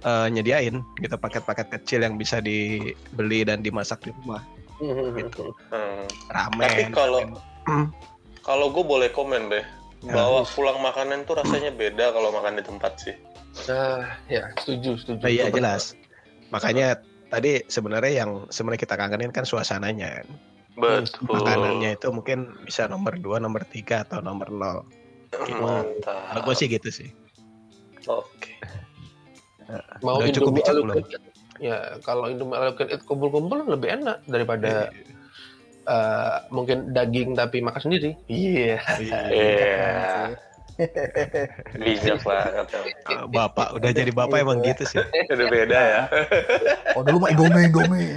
eh, 0.02 0.28
nyediain 0.30 0.86
gitu 1.02 1.16
paket-paket 1.18 1.68
kecil 1.82 2.06
yang 2.06 2.14
bisa 2.14 2.38
dibeli 2.40 3.42
dan 3.42 3.66
dimasak 3.66 4.06
di 4.06 4.14
rumah 4.22 4.46
gitu. 5.18 5.52
Hmm. 5.74 6.06
Ramen. 6.30 6.62
Tapi 6.62 6.84
kalau 6.94 7.22
Hmm. 7.68 7.92
kalau 8.42 8.72
gue 8.72 8.82
boleh 8.82 9.10
komen 9.12 9.52
deh, 9.52 9.62
bawa 10.06 10.42
pulang 10.48 10.80
makanan 10.80 11.28
tuh 11.28 11.38
rasanya 11.38 11.70
beda 11.70 12.10
kalau 12.10 12.32
makan 12.32 12.58
di 12.58 12.64
tempat 12.64 12.98
sih. 12.98 13.14
Nah, 13.70 14.06
ya 14.30 14.44
setuju, 14.62 14.98
setuju. 14.98 15.22
Nah, 15.26 15.32
iya 15.32 15.48
jelas. 15.50 15.94
Makanya 16.50 17.02
tadi 17.30 17.62
sebenarnya 17.70 18.26
yang 18.26 18.32
sebenarnya 18.50 18.82
kita 18.86 18.96
kangenin 18.98 19.32
kan 19.34 19.46
suasananya. 19.46 20.26
Betul. 20.80 21.28
Makanannya 21.28 22.00
itu 22.00 22.08
mungkin 22.10 22.56
bisa 22.64 22.88
nomor 22.88 23.20
2, 23.20 23.44
nomor 23.44 23.68
3 23.68 24.08
atau 24.08 24.20
nomor 24.24 24.48
0. 24.50 24.88
Mantap. 25.60 26.34
Kalau 26.34 26.42
gue 26.48 26.56
sih 26.56 26.68
gitu 26.72 26.90
sih. 26.90 27.10
Oke. 28.08 28.58
Mau 30.02 30.18
Udah 30.18 30.34
cukup 30.34 30.58
Indomie 30.58 30.64
bijak 30.64 30.74
all 30.74 30.80
you 30.80 30.86
belum? 30.88 30.98
Ya, 31.60 31.78
kalau 32.02 32.26
Indomie 32.32 32.58
eat 32.90 33.04
kumpul-kumpul 33.06 33.68
lebih 33.68 34.02
enak 34.02 34.24
daripada 34.26 34.90
eh, 35.86 36.38
mungkin 36.50 36.96
daging 36.96 37.38
tapi 37.38 37.62
makan 37.62 37.82
sendiri. 37.92 38.18
Iya. 38.26 38.82
Iya. 38.98 39.20
Iya. 39.30 40.49
Bijak 41.84 42.20
banget. 42.22 42.68
ya. 42.72 42.82
Eh, 43.12 43.24
Bapak 43.28 43.76
udah 43.76 43.90
jadi 43.92 44.12
bapak 44.12 44.38
emang 44.40 44.64
gitu 44.64 44.84
sih. 44.86 45.00
Udah 45.34 45.48
beda 45.48 45.80
ya. 45.80 46.02
oh 46.96 47.04
dulu 47.04 47.24
mah 47.24 47.30
indomie 47.30 47.68
indomie 47.68 48.12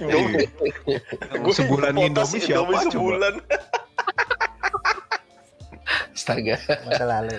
Indomie. 0.00 0.48
Gua 1.36 1.52
Sebulan 1.52 1.92
Indomie 1.94 2.40
siapa 2.40 2.64
coba? 2.64 2.88
sebulan. 2.88 3.34
Astaga. 6.14 6.56
masa 6.86 7.04
lalu 7.04 7.36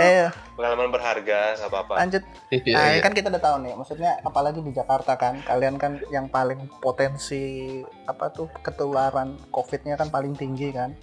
eh 0.00 0.30
Pengalaman 0.56 0.88
berharga, 0.88 1.58
nggak 1.58 1.68
apa-apa. 1.68 1.92
lanjut 2.00 2.22
Iya, 2.48 2.72
Nah, 2.72 2.86
iya. 2.96 3.00
kan 3.02 3.12
kita 3.12 3.28
udah 3.28 3.42
tahu 3.42 3.56
nih, 3.60 3.74
maksudnya 3.74 4.12
apalagi 4.22 4.60
di 4.62 4.72
Jakarta 4.72 5.16
kan, 5.16 5.42
kalian 5.42 5.76
kan 5.76 6.00
yang 6.08 6.28
paling 6.28 6.64
potensi 6.80 7.76
apa 8.06 8.32
tuh 8.32 8.48
ketularan 8.62 9.36
COVID-nya 9.50 10.00
kan 10.00 10.08
paling 10.08 10.32
tinggi 10.32 10.72
kan. 10.72 10.96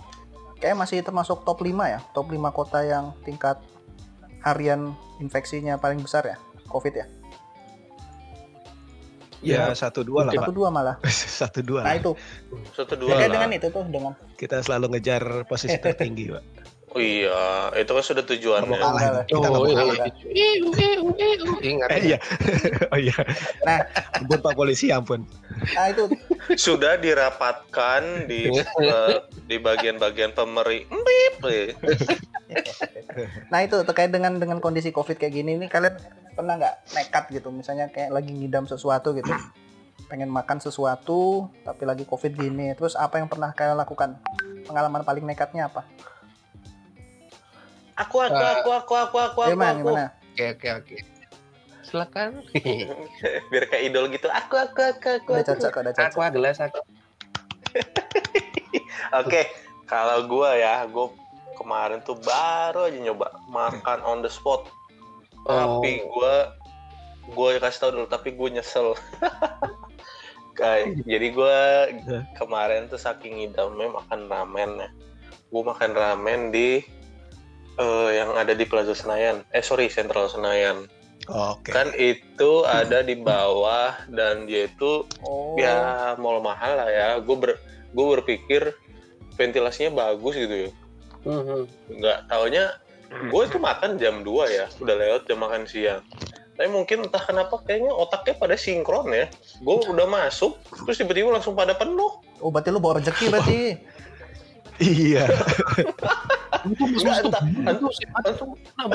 Kayak 0.60 0.76
masih 0.76 1.00
termasuk 1.00 1.48
top 1.48 1.64
5 1.64 1.72
ya, 1.88 2.00
top 2.12 2.28
5 2.32 2.52
kota 2.52 2.84
yang 2.84 3.16
tingkat 3.24 3.60
harian 4.44 4.92
infeksinya 5.24 5.80
paling 5.80 6.04
besar 6.04 6.28
ya, 6.28 6.38
COVID 6.68 6.94
ya. 6.96 7.08
Ya 9.40 9.72
satu 9.72 10.04
dua 10.04 10.28
lah 10.28 10.36
Satu 10.36 10.52
dua 10.52 10.68
malah. 10.68 10.96
Satu 11.40 11.64
dua 11.64 11.88
Nah 11.88 11.96
lah. 11.96 12.00
itu, 12.04 12.12
Satu 12.76 12.94
ya, 12.96 13.00
dua 13.00 13.10
kayak 13.16 13.24
lah. 13.24 13.36
dengan 13.40 13.50
itu 13.56 13.68
tuh 13.72 13.84
dengan 13.88 14.14
Kita 14.36 14.60
selalu 14.60 15.00
ngejar 15.00 15.48
posisi 15.48 15.80
tertinggi 15.86 16.36
pak. 16.36 16.44
Oh 16.90 16.98
iya, 16.98 17.70
itu 17.78 17.92
kan 17.92 18.02
sudah 18.02 18.24
mau 18.26 18.32
tujuannya. 18.34 18.78
kalah. 18.78 19.22
Kita 19.24 19.48
mau 19.48 19.62
Oh, 19.62 19.70
kalah. 19.70 19.94
iya. 19.94 20.50
Iu, 20.58 20.74
iu. 20.74 21.04
Ingat. 21.62 21.90
Eh, 21.94 22.00
iya. 22.10 22.18
oh 22.94 22.98
iya. 22.98 23.16
Nah. 23.62 23.80
ampun 24.18 24.40
pak 24.42 24.54
polisi 24.54 24.90
ampun. 24.90 25.22
nah 25.78 25.86
itu 25.88 26.10
Sudah 26.58 26.98
dirapatkan 26.98 28.26
di 28.26 28.50
eh, 28.84 29.16
di 29.46 29.62
bagian-bagian 29.62 30.34
pemeri. 30.34 30.90
Eh. 31.46 31.78
Nah 33.48 33.60
itu 33.62 33.78
terkait 33.86 34.10
dengan 34.10 34.38
dengan 34.38 34.58
kondisi 34.58 34.90
covid 34.90 35.16
kayak 35.16 35.34
gini 35.34 35.56
ini 35.56 35.70
kalian 35.70 35.94
pernah 36.34 36.58
nggak 36.58 36.76
nekat 36.96 37.24
gitu 37.32 37.52
misalnya 37.52 37.88
kayak 37.88 38.10
lagi 38.10 38.32
ngidam 38.32 38.66
sesuatu 38.66 39.12
gitu 39.12 39.30
pengen 40.08 40.32
makan 40.32 40.58
sesuatu 40.58 41.52
tapi 41.62 41.84
lagi 41.86 42.02
covid 42.02 42.34
gini 42.34 42.74
terus 42.74 42.96
apa 42.96 43.20
yang 43.20 43.28
pernah 43.28 43.52
kalian 43.52 43.78
lakukan 43.78 44.18
pengalaman 44.66 45.04
paling 45.04 45.22
nekatnya 45.22 45.68
apa? 45.68 45.86
Aku, 48.00 48.16
aku, 48.24 48.40
aku, 48.40 48.70
aku, 48.72 48.94
aku, 48.96 49.18
aku, 49.20 49.40
aku, 49.44 49.52
Gimana 49.52 49.76
aku. 49.76 49.80
gimana? 49.84 50.06
Oke, 50.32 50.46
oke, 50.56 50.68
oke. 50.80 50.98
Silakan. 51.84 52.32
Biar 53.52 53.64
kayak 53.68 53.84
idol 53.92 54.08
gitu. 54.16 54.32
Aku, 54.32 54.56
aku, 54.56 54.80
aku, 54.80 55.08
aku. 55.20 55.32
Udah 55.36 55.44
aku. 55.44 55.52
cocok 55.60 55.74
udah 55.84 55.94
cocok. 55.98 56.16
Aku 56.16 56.36
gelas 56.40 56.58
aku. 56.70 56.80
Oke, 59.20 59.42
kalau 59.84 60.24
gua 60.32 60.56
ya, 60.56 60.88
gua 60.88 61.12
kemarin 61.60 62.00
tuh 62.00 62.16
baru 62.24 62.88
aja 62.88 63.00
nyoba 63.04 63.36
makan 63.52 64.00
on 64.08 64.24
the 64.24 64.32
spot. 64.32 64.72
Tapi 65.44 66.08
gua 66.08 66.56
gua 67.36 67.60
kasih 67.60 67.80
tau 67.84 67.92
dulu, 67.92 68.08
tapi 68.08 68.32
gua 68.32 68.48
nyesel. 68.48 68.96
Kayak, 70.58 71.04
jadi 71.04 71.28
gua 71.36 71.58
kemarin 72.40 72.88
tuh 72.88 73.00
saking 73.02 73.44
ngidamnya 73.44 73.92
makan 73.92 74.32
ramen 74.32 74.88
ya. 74.88 74.90
Gua 75.52 75.74
makan 75.76 75.92
ramen 75.92 76.56
di 76.56 76.99
eh, 77.80 78.10
yang 78.20 78.36
ada 78.36 78.52
di 78.52 78.68
Plaza 78.68 78.92
Senayan. 78.94 79.42
Eh 79.56 79.64
sorry, 79.64 79.88
Sentral 79.88 80.28
Senayan. 80.28 80.86
Oke. 81.30 81.70
Kan 81.70 81.94
itu 81.94 82.66
ada 82.66 83.06
di 83.06 83.14
bawah 83.14 83.94
dan 84.10 84.50
dia 84.50 84.66
itu 84.66 85.06
Oh. 85.22 85.54
ya 85.60 86.14
mall 86.18 86.42
mahal 86.42 86.76
lah 86.80 86.90
ya. 86.90 87.08
Gue 87.22 87.36
ber, 87.38 87.52
gue 87.94 88.06
berpikir 88.20 88.62
ventilasinya 89.38 89.94
bagus 89.94 90.36
gitu 90.36 90.56
ya. 90.68 90.72
Nggak 91.92 92.18
taunya 92.28 92.74
gue 93.10 93.42
itu 93.42 93.58
makan 93.58 93.98
jam 93.98 94.22
2 94.22 94.46
ya, 94.54 94.66
udah 94.80 94.96
lewat 94.96 95.22
jam 95.26 95.42
makan 95.42 95.66
siang. 95.66 96.02
Tapi 96.60 96.68
mungkin 96.70 97.08
entah 97.08 97.24
kenapa 97.24 97.56
kayaknya 97.64 97.90
otaknya 97.96 98.36
pada 98.36 98.56
sinkron 98.60 99.10
ya. 99.16 99.32
Gue 99.64 99.80
udah 99.86 100.06
masuk, 100.06 100.60
terus 100.86 101.00
tiba-tiba 101.00 101.32
langsung 101.32 101.56
pada 101.56 101.74
penuh. 101.74 102.20
Oh 102.44 102.50
berarti 102.52 102.70
lu 102.70 102.82
bawa 102.82 103.00
rezeki 103.00 103.26
berarti. 103.30 103.60
Iya. 104.80 105.28
Nggak, 106.66 107.18
entah, 107.26 107.44
entah, 107.44 108.32
entah, 108.32 108.86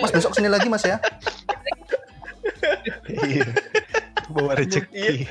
Mas. 0.00 0.10
Besok 0.12 0.32
sini 0.36 0.48
lagi 0.50 0.66
mas 0.68 0.84
ya. 0.84 0.98
Iya. 3.06 3.46
Bawa 4.26 4.58
rezeki. 4.58 5.26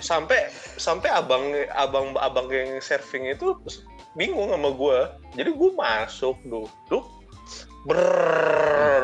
sampai 0.00 0.52
sampai 0.76 1.08
abang 1.08 1.44
abang 1.72 2.12
abang 2.20 2.46
yang 2.52 2.78
serving 2.84 3.32
itu 3.32 3.56
bingung 4.16 4.52
sama 4.52 4.72
gue 4.72 4.98
jadi 5.36 5.50
gue 5.52 5.70
masuk 5.72 6.36
duh 6.48 6.68
ber 7.86 8.02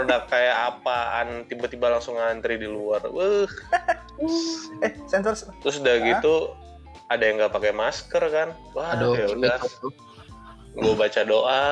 udah 0.03 0.27
kayak 0.27 0.57
apaan 0.75 1.47
tiba-tiba 1.47 1.87
langsung 1.87 2.19
ngantri 2.19 2.59
di 2.59 2.67
luar. 2.67 3.07
Eh 4.83 4.93
sensor 5.07 5.39
terus 5.63 5.79
udah 5.79 5.97
gitu 6.03 6.51
ada 7.07 7.23
yang 7.23 7.39
nggak 7.39 7.55
pakai 7.55 7.71
masker 7.71 8.25
kan? 8.27 8.49
Wah 8.75 8.99
Aduh, 8.99 9.15
ya 9.15 9.27
udah 9.31 9.57
gue 10.73 10.95
baca 10.97 11.21
doa 11.29 11.65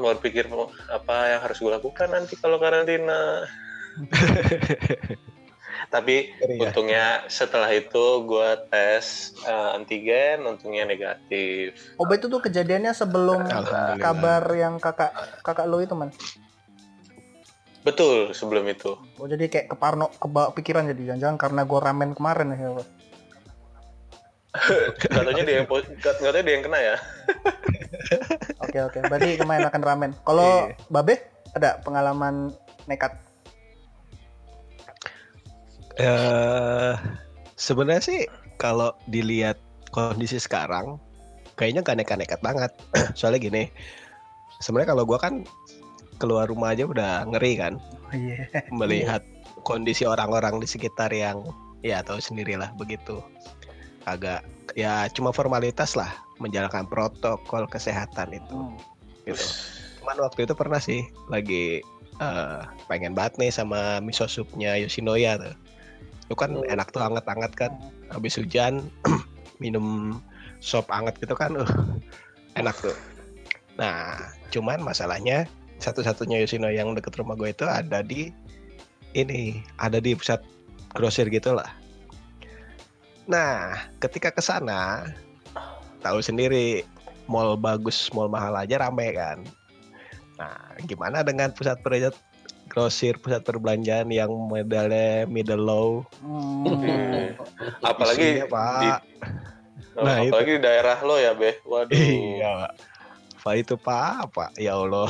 mau 0.00 0.16
pikir 0.16 0.48
mau 0.48 0.72
apa 0.88 1.36
yang 1.36 1.40
harus 1.44 1.60
gue 1.60 1.68
lakukan 1.68 2.08
nanti 2.08 2.40
kalau 2.40 2.56
karantina 2.56 3.44
tapi 5.94 6.32
Ngeri 6.40 6.56
ya. 6.56 6.62
untungnya 6.68 7.04
setelah 7.28 7.68
itu 7.70 8.24
gue 8.24 8.48
tes 8.72 9.36
eh, 9.44 9.76
antigen 9.76 10.42
untungnya 10.48 10.88
negatif 10.88 11.76
Oh 12.00 12.08
itu 12.10 12.26
tuh 12.26 12.40
kejadiannya 12.42 12.96
sebelum 12.96 13.44
kabar 14.00 14.42
yang 14.56 14.80
kakak 14.80 15.12
kakak 15.44 15.66
lu 15.68 15.84
itu 15.84 15.92
man. 15.92 16.10
betul 17.86 18.34
sebelum 18.34 18.66
itu 18.66 18.98
Oh 19.20 19.30
jadi 19.30 19.46
kayak 19.46 19.76
keparno 19.76 20.10
kebawa 20.18 20.50
pikiran 20.56 20.90
jadi 20.90 21.14
jangan-jangan 21.14 21.38
karena 21.38 21.60
gua 21.62 21.80
ramen 21.86 22.18
kemarin 22.18 22.50
ya. 22.56 22.82
Katanya 24.98 25.42
dia 25.44 25.54
yang 25.62 25.68
katanya 26.00 26.42
dia 26.42 26.54
yang 26.56 26.64
kena 26.64 26.78
ya 26.78 26.96
Oke 28.64 28.78
oke. 28.82 28.98
Berarti 29.10 29.34
kemarin 29.36 29.66
makan 29.66 29.82
ramen. 29.82 30.10
Kalau 30.22 30.70
Iya. 30.70 30.78
Babe 30.88 31.14
ada 31.52 31.82
pengalaman 31.82 32.54
nekat. 32.86 33.18
Eh 35.96 36.94
sebenarnya 37.56 38.02
sih 38.04 38.20
kalau 38.60 38.92
dilihat 39.08 39.56
kondisi 39.90 40.36
sekarang 40.36 41.00
kayaknya 41.56 41.80
gak 41.82 41.98
nekat-nekat 41.98 42.40
banget. 42.44 42.70
Soalnya 43.18 43.40
gini, 43.40 43.62
sebenarnya 44.60 44.92
kalau 44.92 45.04
gua 45.08 45.18
kan 45.18 45.42
keluar 46.20 46.48
rumah 46.48 46.72
aja 46.72 46.84
udah 46.88 47.24
ngeri 47.28 47.60
kan 47.60 47.74
Oh, 48.06 48.14
Iya. 48.14 48.46
melihat 48.70 49.22
kondisi 49.66 50.06
orang-orang 50.06 50.62
di 50.62 50.68
sekitar 50.70 51.10
yang 51.10 51.42
ya 51.82 52.00
tahu 52.06 52.22
sendirilah 52.22 52.70
begitu. 52.78 53.18
Agak 54.06 54.46
ya 54.78 55.10
cuma 55.10 55.34
formalitas 55.34 55.98
lah 55.98 56.10
menjalankan 56.38 56.86
protokol 56.86 57.66
kesehatan 57.66 58.38
itu 58.38 58.54
Hmm. 58.54 58.78
gitu. 59.26 59.44
Cuman 60.02 60.16
waktu 60.22 60.46
itu 60.46 60.54
pernah 60.54 60.78
sih 60.78 61.02
lagi 61.26 61.82
eh, 62.16 62.60
pengen 62.88 63.12
banget 63.12 63.36
nih 63.36 63.52
sama 63.52 64.00
miso 64.00 64.24
supnya 64.24 64.78
Yoshinoya 64.80 65.36
tuh. 65.36 65.54
Itu 66.30 66.34
kan 66.38 66.54
Hmm. 66.56 66.64
enak 66.72 66.88
tuh 66.94 67.02
anget-anget 67.04 67.52
kan. 67.52 67.72
Habis 68.08 68.40
hujan 68.40 68.88
minum 69.62 70.16
sop 70.62 70.88
anget 70.88 71.18
gitu 71.20 71.36
kan. 71.36 71.52
Uh, 71.52 71.68
enak 72.56 72.72
tuh. 72.80 72.96
Nah, 73.76 74.16
cuman 74.48 74.80
masalahnya 74.80 75.44
satu-satunya 75.76 76.40
Yoshinoya 76.40 76.80
yang 76.80 76.96
deket 76.96 77.20
rumah 77.20 77.36
gue 77.36 77.52
itu 77.52 77.68
ada 77.68 78.00
di 78.00 78.32
ini, 79.12 79.60
ada 79.76 80.00
di 80.00 80.16
pusat 80.16 80.40
grosir 80.96 81.28
gitu 81.28 81.52
lah. 81.52 81.68
Nah, 83.26 83.74
ketika 83.98 84.30
ke 84.30 84.38
sana 84.38 85.02
tahu 86.00 86.22
sendiri 86.22 86.86
mall 87.26 87.58
bagus, 87.58 88.06
mall 88.14 88.30
mahal 88.30 88.54
aja 88.54 88.78
rame 88.78 89.10
kan. 89.10 89.42
Nah, 90.38 90.54
gimana 90.86 91.26
dengan 91.26 91.50
pusat 91.50 91.82
perbelanjaan 91.82 92.14
grosir, 92.66 93.18
pusat 93.18 93.42
perbelanjaan 93.42 94.10
yang 94.10 94.30
modelnya 94.30 95.26
middle 95.26 95.62
low? 95.62 95.88
Hmm. 96.22 97.34
Apalagi 97.90 98.42
Isinya, 98.42 98.46
Pak. 98.46 98.78
di, 98.78 98.90
Nah, 99.96 100.20
apalagi 100.20 100.60
di 100.60 100.62
daerah 100.62 101.00
lo 101.00 101.16
ya, 101.16 101.32
Be. 101.32 101.56
Waduh. 101.64 101.96
Iya, 101.96 102.68
Pak 103.40 103.54
itu 103.56 103.74
Pak, 103.80 104.28
apa? 104.28 104.52
Ya 104.60 104.76
Allah, 104.76 105.08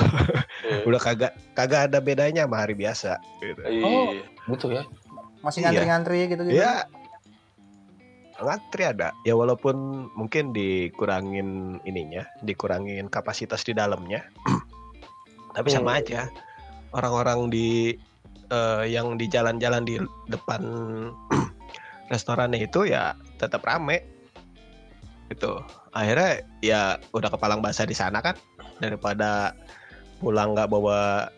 Iya. 0.62 0.86
udah 0.86 1.00
kagak 1.02 1.32
kagak 1.58 1.90
ada 1.90 1.98
bedanya 1.98 2.46
sama 2.46 2.62
hari 2.62 2.78
biasa 2.78 3.18
gitu. 3.42 3.60
Iya. 3.66 4.22
Gitu 4.46 4.66
ya. 4.70 4.82
Masih 5.42 5.58
Iya. 5.58 5.74
ngantri-ngantri 5.74 6.18
gitu 6.30 6.42
gitu. 6.46 6.54
Ya, 6.54 6.86
ngantri 8.40 8.84
ada. 8.84 9.12
Ya 9.24 9.32
walaupun 9.32 10.08
mungkin 10.12 10.52
dikurangin 10.52 11.80
ininya, 11.88 12.24
dikurangin 12.44 13.08
kapasitas 13.08 13.64
di 13.64 13.72
dalamnya, 13.72 14.24
tapi 15.56 15.68
sama 15.72 15.96
Hmm. 15.96 16.00
aja. 16.04 16.20
Orang-orang 16.94 17.52
di 17.52 17.96
eh, 18.48 18.84
yang 18.88 19.18
di 19.18 19.26
jalan-jalan 19.26 19.82
di 19.84 19.98
depan 20.30 20.62
restorannya 22.12 22.62
itu 22.62 22.86
ya 22.88 23.16
tetap 23.40 23.64
rame. 23.66 24.04
Itu 25.26 25.58
akhirnya 25.90 26.44
ya 26.62 26.80
udah 27.10 27.32
kepalang 27.32 27.64
basah 27.64 27.88
di 27.88 27.96
sana 27.96 28.22
kan 28.22 28.36
daripada 28.78 29.56
pulang 30.20 30.52
nggak 30.52 30.68
bawa 30.68 31.32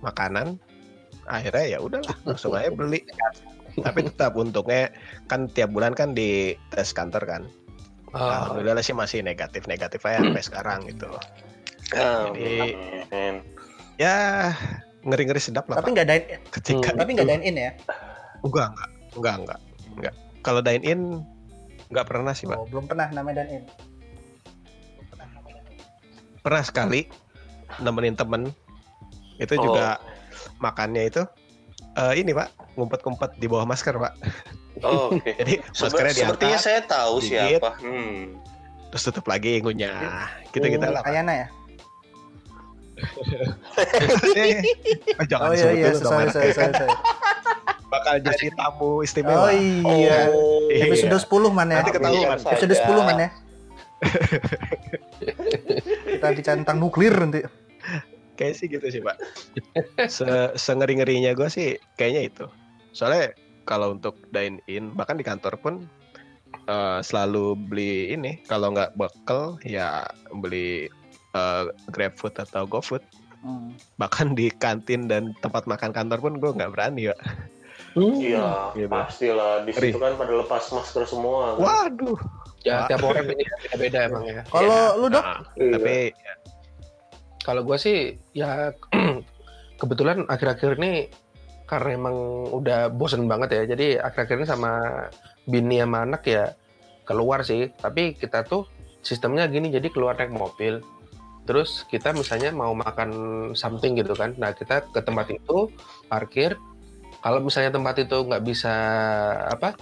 makanan 0.00 0.56
akhirnya 1.26 1.76
ya 1.76 1.78
udahlah 1.82 2.14
langsung 2.22 2.54
aja 2.54 2.70
beli 2.70 3.02
tapi 3.84 4.04
tetap 4.04 4.32
untungnya 4.32 4.88
kan 5.26 5.48
tiap 5.48 5.70
bulan 5.70 5.92
kan 5.92 6.12
di 6.12 6.52
tes 6.70 6.90
kantor 6.90 7.24
kan. 7.24 7.42
Ah, 8.14 8.48
alhamdulillah 8.48 8.80
sih 8.80 8.96
masih 8.96 9.20
negatif 9.20 9.66
negatif 9.66 10.00
aja 10.02 10.22
sampai 10.22 10.40
sekarang 10.40 10.78
gitu. 10.86 11.08
Jadi- 11.86 12.74
Amin. 13.06 13.34
ya 13.96 14.50
ngeri 15.02 15.22
ngeri 15.24 15.38
sedap 15.38 15.68
lah 15.68 15.78
Tapi 15.78 15.92
nggak 15.92 16.06
dine, 16.06 16.26
ketika 16.50 16.90
tapi 16.92 17.10
nggak 17.12 17.28
dine 17.28 17.44
in 17.44 17.56
ya? 17.56 17.70
enggak 18.40 18.72
enggak 18.72 18.90
enggak 19.14 19.34
enggak 19.36 19.60
enggak. 19.94 20.14
Kalau 20.40 20.60
dine 20.60 20.82
in 20.82 21.00
enggak 21.88 22.06
pernah 22.06 22.32
sih 22.32 22.46
pak. 22.46 22.56
Oh, 22.56 22.66
belum 22.66 22.84
pernah 22.86 23.06
namanya 23.10 23.44
dine 23.44 23.52
in. 23.52 23.64
pernah 26.40 26.62
sekali 26.62 27.10
nemenin 27.78 28.14
temen. 28.14 28.54
Itu 29.36 29.58
Oh. 29.58 29.62
juga 29.66 29.98
makannya 30.58 31.10
itu 31.10 31.22
eh, 31.96 32.14
ini 32.14 32.30
pak 32.30 32.48
ngumpet-ngumpet 32.74 33.30
di 33.34 33.46
bawah 33.46 33.64
masker 33.64 33.96
pak 33.96 34.14
Oh, 34.78 35.08
Oke. 35.08 35.32
jadi 35.40 35.64
Sebe- 35.66 35.88
maskernya 35.88 36.12
Sepertinya 36.14 36.36
diangkat 36.52 36.60
saya 36.62 36.80
tahu 36.84 37.14
dikit. 37.18 37.30
siapa. 37.58 37.70
Hmm. 37.80 38.36
terus 38.86 39.02
tutup 39.02 39.26
lagi 39.26 39.58
ngunyah 39.58 40.28
gitu 40.50 40.66
gitu 40.66 40.84
lah. 40.84 41.00
Ayana 41.02 41.32
ya? 41.34 41.46
Eh, 44.36 44.64
jangan 45.26 45.48
Oh 45.48 45.54
iya 45.54 45.68
iya, 45.70 45.90
sorry 45.92 46.24
dong, 46.24 46.32
sorry 46.32 46.52
sorry. 46.52 46.72
sorry. 46.72 46.96
bakal 47.92 48.14
jadi 48.18 48.46
tamu 48.52 48.84
Oh 48.94 49.00
istimewa 49.00 49.48
iya. 49.52 50.28
Oh, 50.28 50.64
Iya. 50.68 50.84
Episode 50.86 51.16
10 51.18 51.48
man 51.50 51.66
ya. 51.66 51.76
Nanti 51.78 51.92
ketahuan. 51.92 52.36
Bisa 52.36 52.48
Episode 52.50 52.74
saja. 52.74 52.88
10 52.92 53.00
man 53.02 53.16
ya. 53.16 53.28
Kita 56.10 56.26
bicara 56.32 56.56
tentang 56.58 56.76
nuklir 56.78 57.14
nanti. 57.14 57.40
Kayak 58.36 58.54
sih 58.54 58.68
gitu 58.68 58.84
sih 58.86 59.00
pak 59.00 59.16
Se 60.06 60.24
sengeri 60.54 61.00
ngerinya 61.00 61.32
gue 61.32 61.48
sih 61.48 61.68
kayaknya 61.96 62.22
itu 62.28 62.44
soalnya 62.92 63.32
kalau 63.64 63.92
untuk 63.92 64.14
dine 64.30 64.60
in 64.66 64.92
bahkan 64.92 65.16
di 65.16 65.24
kantor 65.24 65.56
pun 65.58 65.74
eh, 66.64 66.98
selalu 67.00 67.56
beli 67.58 68.12
ini 68.12 68.38
kalau 68.44 68.70
nggak 68.70 68.94
bekal 68.94 69.56
ya 69.60 70.04
beli 70.36 70.86
eh, 71.32 71.62
GrabFood 71.90 72.36
atau 72.38 72.64
GoFood 72.64 73.02
Hmm. 73.36 73.78
bahkan 73.94 74.34
di 74.34 74.50
kantin 74.50 75.06
dan 75.06 75.30
tempat 75.38 75.70
makan 75.70 75.94
kantor 75.94 76.18
pun 76.18 76.34
gue 76.34 76.50
nggak 76.50 76.72
berani 76.72 77.12
ya 77.12 77.16
Iya, 77.94 78.74
Gitu. 78.74 78.90
pastilah. 78.90 79.62
Di 79.62 79.70
situ 79.70 79.96
kan 79.96 80.18
pada 80.18 80.34
lepas 80.34 80.68
masker 80.68 81.06
semua. 81.06 81.54
kan. 81.54 81.62
waduh 81.62 82.18
ya 82.60 82.90
tiap 82.90 83.06
orang 83.06 83.30
ini 83.30 83.44
beda-beda 83.62 83.98
emang 84.04 84.24
ya. 84.26 84.42
Kalau 84.50 84.98
lu 84.98 85.06
dok, 85.08 85.22
Nah, 85.22 85.38
Iya. 85.54 85.72
tapi 85.78 85.96
Kalau 87.46 87.62
gue 87.62 87.78
sih 87.78 88.18
ya 88.34 88.74
kebetulan 89.80 90.26
akhir-akhir 90.26 90.82
ini 90.82 91.06
karena 91.70 91.94
emang 91.94 92.16
udah 92.50 92.90
bosen 92.90 93.30
banget 93.30 93.54
ya. 93.54 93.62
Jadi 93.70 93.86
akhir-akhir 94.02 94.42
ini 94.42 94.46
sama 94.50 94.72
bini 95.46 95.78
sama 95.78 96.02
anak 96.02 96.26
ya 96.26 96.58
keluar 97.06 97.46
sih. 97.46 97.70
Tapi 97.78 98.18
kita 98.18 98.42
tuh 98.42 98.66
sistemnya 99.06 99.46
gini, 99.46 99.70
jadi 99.70 99.86
keluar 99.94 100.18
naik 100.18 100.34
mobil. 100.34 100.82
Terus 101.46 101.86
kita 101.86 102.10
misalnya 102.10 102.50
mau 102.50 102.74
makan 102.74 103.10
something 103.54 103.94
gitu 103.94 104.18
kan. 104.18 104.34
Nah 104.34 104.50
kita 104.50 104.82
ke 104.90 104.98
tempat 104.98 105.30
itu 105.30 105.70
parkir. 106.10 106.58
Kalau 107.22 107.38
misalnya 107.38 107.70
tempat 107.70 108.02
itu 108.02 108.26
nggak 108.26 108.42
bisa 108.42 108.74
apa 109.46 109.78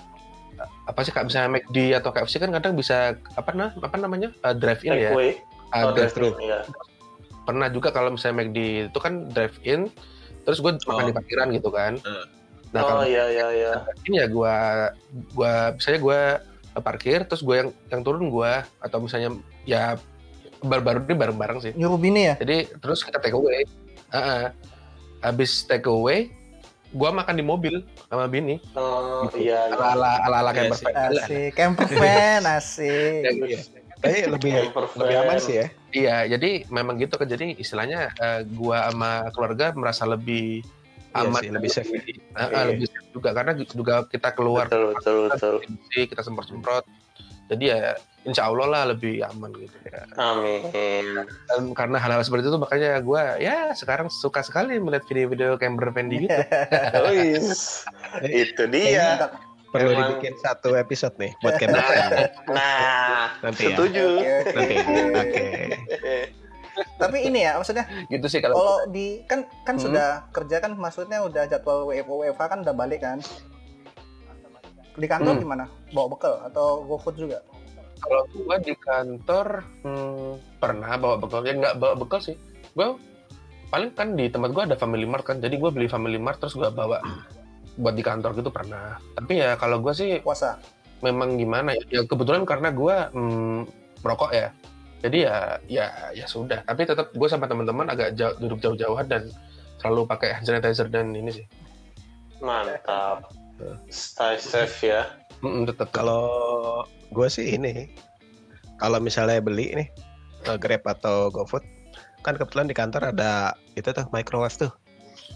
apa 0.84 1.00
sih 1.02 1.10
nggak 1.10 1.28
bisa 1.28 1.40
McD 1.50 1.76
atau 1.98 2.14
KFC 2.14 2.38
kan 2.38 2.52
kadang 2.54 2.78
bisa 2.78 3.18
apa 3.34 3.50
nah 3.56 3.74
apa 3.74 3.96
namanya 3.98 4.30
Uh, 4.44 4.54
drive 4.54 4.84
in 4.84 4.92
ya. 4.92 5.10
Uh, 5.74 5.90
drive-thru 5.96 6.36
Iya. 6.38 6.68
Pernah 7.44 7.68
juga 7.68 7.88
kalau 7.88 8.10
misalnya 8.10 8.42
McD 8.42 8.58
itu 8.88 8.98
kan 8.98 9.28
drive 9.28 9.56
in 9.62 9.92
terus 10.42 10.58
gue 10.58 10.72
makan 10.78 11.04
Oh. 11.04 11.08
di 11.08 11.14
parkiran 11.14 11.48
gitu 11.50 11.68
kan 11.68 11.92
Eh. 11.96 12.24
nah 12.70 12.80
oh 12.80 12.88
kalau 12.90 13.04
iya 13.04 13.24
iya 13.28 13.46
iya. 13.50 13.72
ini 14.04 14.16
ya 14.18 14.26
gue 14.26 14.54
gua 15.32 15.52
misalnya 15.72 16.00
gue 16.00 16.20
parkir 16.76 17.22
terus 17.22 17.40
gue 17.40 17.54
yang 17.54 17.68
yang 17.88 18.02
turun 18.02 18.26
gue 18.26 18.52
atau 18.78 18.98
misalnya 18.98 19.30
ya 19.62 19.94
baru-baru 20.58 21.04
ini 21.04 21.14
bareng-bareng 21.14 21.58
sih 21.60 21.72
nyuruh 21.72 21.96
bini 21.96 22.28
ya? 22.28 22.34
jadi 22.36 22.66
terus 22.76 23.00
kita 23.00 23.16
take 23.18 23.32
away 23.32 23.62
Heeh. 24.10 24.50
habis 25.20 25.62
take 25.62 25.86
away 25.86 26.32
gue 26.90 27.10
makan 27.10 27.34
di 27.34 27.42
mobil 27.42 27.74
sama 28.06 28.26
bini 28.26 28.58
Oh 28.74 29.26
Gitu. 29.26 29.46
iya. 29.46 29.66
iya. 29.66 29.76
ala 29.76 29.86
ala 29.94 30.10
ala 30.24 30.36
ala 30.40 30.50
Iya 30.50 30.58
camper. 30.66 30.90
Asik, 30.94 31.50
camper 31.54 31.86
van, 31.90 32.42
asik. 32.58 33.22
Tapi 34.04 34.28
lebih 34.28 34.52
lebih 35.00 35.16
aman 35.24 35.38
sih 35.40 35.54
ya 35.64 35.66
Iya, 35.94 36.16
jadi 36.36 36.66
memang 36.74 36.98
gitu 36.98 37.14
kan. 37.14 37.30
Jadi 37.30 37.54
istilahnya 37.56 38.10
eh, 38.18 38.42
gua 38.50 38.90
sama 38.90 39.30
keluarga 39.32 39.70
merasa 39.72 40.04
lebih 40.04 40.60
Iya 41.14 41.30
aman, 41.30 41.40
sih, 41.46 41.50
lebih 41.54 41.70
safe 41.70 41.90
lebih, 41.94 42.18
eh, 42.18 42.42
eh, 42.42 42.48
Iya. 42.50 42.62
lebih 42.74 42.86
safe 42.90 43.08
juga 43.14 43.30
karena 43.30 43.52
juga 43.62 43.94
kita 44.10 44.28
keluar 44.34 44.66
Betul 44.66 44.98
betul 44.98 45.16
betul. 45.30 45.54
bersih, 45.62 46.04
kita 46.10 46.20
semprot-semprot. 46.26 46.84
Jadi 47.46 47.64
ya 47.70 47.94
insya 48.24 48.48
Allah 48.48 48.66
lah 48.66 48.82
lebih 48.96 49.20
aman 49.22 49.52
gitu 49.54 49.76
ya. 49.86 50.02
Amin. 50.16 51.22
Dan 51.46 51.70
karena 51.76 52.00
hal-hal 52.00 52.24
seperti 52.24 52.48
itu 52.50 52.58
makanya 52.58 52.98
gua 53.04 53.36
ya 53.38 53.70
sekarang 53.76 54.10
suka 54.10 54.42
sekali 54.42 54.80
melihat 54.82 55.06
video-video 55.06 55.54
camper 55.60 55.94
van 55.94 56.10
di 56.10 56.24
gitu. 56.26 56.34
Oh, 57.04 57.12
yes. 57.14 57.84
Itu 58.24 58.66
dia. 58.66 59.30
Perlu 59.74 59.90
Emang- 59.90 60.14
dibikin 60.14 60.38
satu 60.38 60.72
episode 60.72 61.18
nih 61.18 61.34
buat 61.36 61.58
camper 61.58 61.82
van. 61.82 62.10
Nah, 62.48 63.26
Nanti 63.42 63.62
ya. 63.64 63.74
setuju. 63.74 64.06
Oke, 64.14 64.30
oke. 64.38 64.54
nanti 65.10 65.42
oke 65.90 66.16
Tapi 66.74 67.18
ini 67.22 67.40
ya, 67.40 67.54
maksudnya 67.54 67.82
gitu 68.06 68.26
sih 68.26 68.38
kalau 68.38 68.54
kalau 68.54 68.78
di 68.88 69.22
kan 69.24 69.42
kan 69.62 69.74
Hmm. 69.74 69.84
sudah 69.84 70.08
kerja 70.30 70.58
kan 70.58 70.74
maksudnya 70.74 71.18
udah 71.20 71.42
jadwal 71.44 71.86
WFO 71.86 72.14
WFH 72.20 72.42
kan 72.44 72.58
udah 72.60 72.72
balik 72.72 73.00
kan. 73.00 73.18
Di 74.94 75.06
kantor 75.06 75.34
Hmm. 75.34 75.42
gimana? 75.42 75.64
Bawa 75.90 76.06
bekal 76.08 76.34
atau 76.44 76.82
GoFood 76.84 77.18
juga? 77.18 77.42
kalau 77.96 78.20
gua 78.36 78.60
di 78.60 78.76
kantor 78.76 79.64
hmm, 79.80 80.60
pernah 80.60 80.92
bawa 80.94 81.16
bekal 81.16 81.40
ya 81.40 81.56
nggak 81.56 81.74
bawa 81.74 81.94
bekal 81.96 82.20
sih 82.20 82.36
gua 82.72 83.00
paling 83.70 83.90
kan 83.90 84.12
di 84.12 84.28
tempat 84.28 84.52
gua 84.52 84.68
ada 84.68 84.76
Family 84.76 85.08
Mart 85.08 85.24
kan 85.24 85.40
jadi 85.40 85.56
gua 85.56 85.72
beli 85.72 85.88
Family 85.88 86.20
Mart 86.20 86.36
terus 86.36 86.52
gua 86.52 86.68
bawa 86.68 87.00
buat 87.78 87.94
di 87.94 88.04
kantor 88.04 88.38
gitu 88.38 88.50
pernah. 88.50 88.98
Tapi 89.18 89.42
ya 89.42 89.58
kalau 89.58 89.82
gue 89.82 89.92
sih 89.94 90.20
puasa. 90.22 90.58
memang 91.04 91.36
gimana 91.36 91.76
ya? 91.76 92.00
Ya 92.00 92.02
kebetulan 92.08 92.48
karena 92.48 92.72
gue 92.72 92.96
hmm, 93.12 93.68
merokok 94.00 94.32
ya. 94.32 94.48
Jadi 95.04 95.28
ya 95.28 95.60
ya 95.68 95.86
ya 96.16 96.24
sudah. 96.24 96.64
Tapi 96.64 96.88
tetap 96.88 97.12
gue 97.12 97.28
sama 97.28 97.44
teman-teman 97.44 97.92
agak 97.92 98.16
jauh, 98.16 98.32
duduk 98.40 98.64
jauh-jauhan 98.64 99.04
dan 99.04 99.28
selalu 99.84 100.08
pakai 100.08 100.32
hand 100.32 100.48
sanitizer 100.48 100.88
dan 100.88 101.12
ini 101.12 101.28
sih. 101.28 101.46
Mantap. 102.40 103.28
Stay 103.92 104.40
safe 104.40 104.80
ya. 104.80 105.12
Mm, 105.44 105.68
tetap 105.68 105.92
Kalau 105.92 106.24
gue 107.12 107.28
sih 107.28 107.52
ini, 107.52 107.92
kalau 108.80 108.96
misalnya 108.96 109.44
beli 109.44 109.76
nih 109.76 109.88
eh, 110.48 110.56
Grab 110.56 110.88
atau 110.88 111.28
GoFood, 111.28 111.62
kan 112.24 112.40
kebetulan 112.40 112.64
di 112.64 112.72
kantor 112.72 113.12
ada 113.12 113.52
itu 113.76 113.92
tuh 113.92 114.08
microwave 114.08 114.56
tuh. 114.56 114.72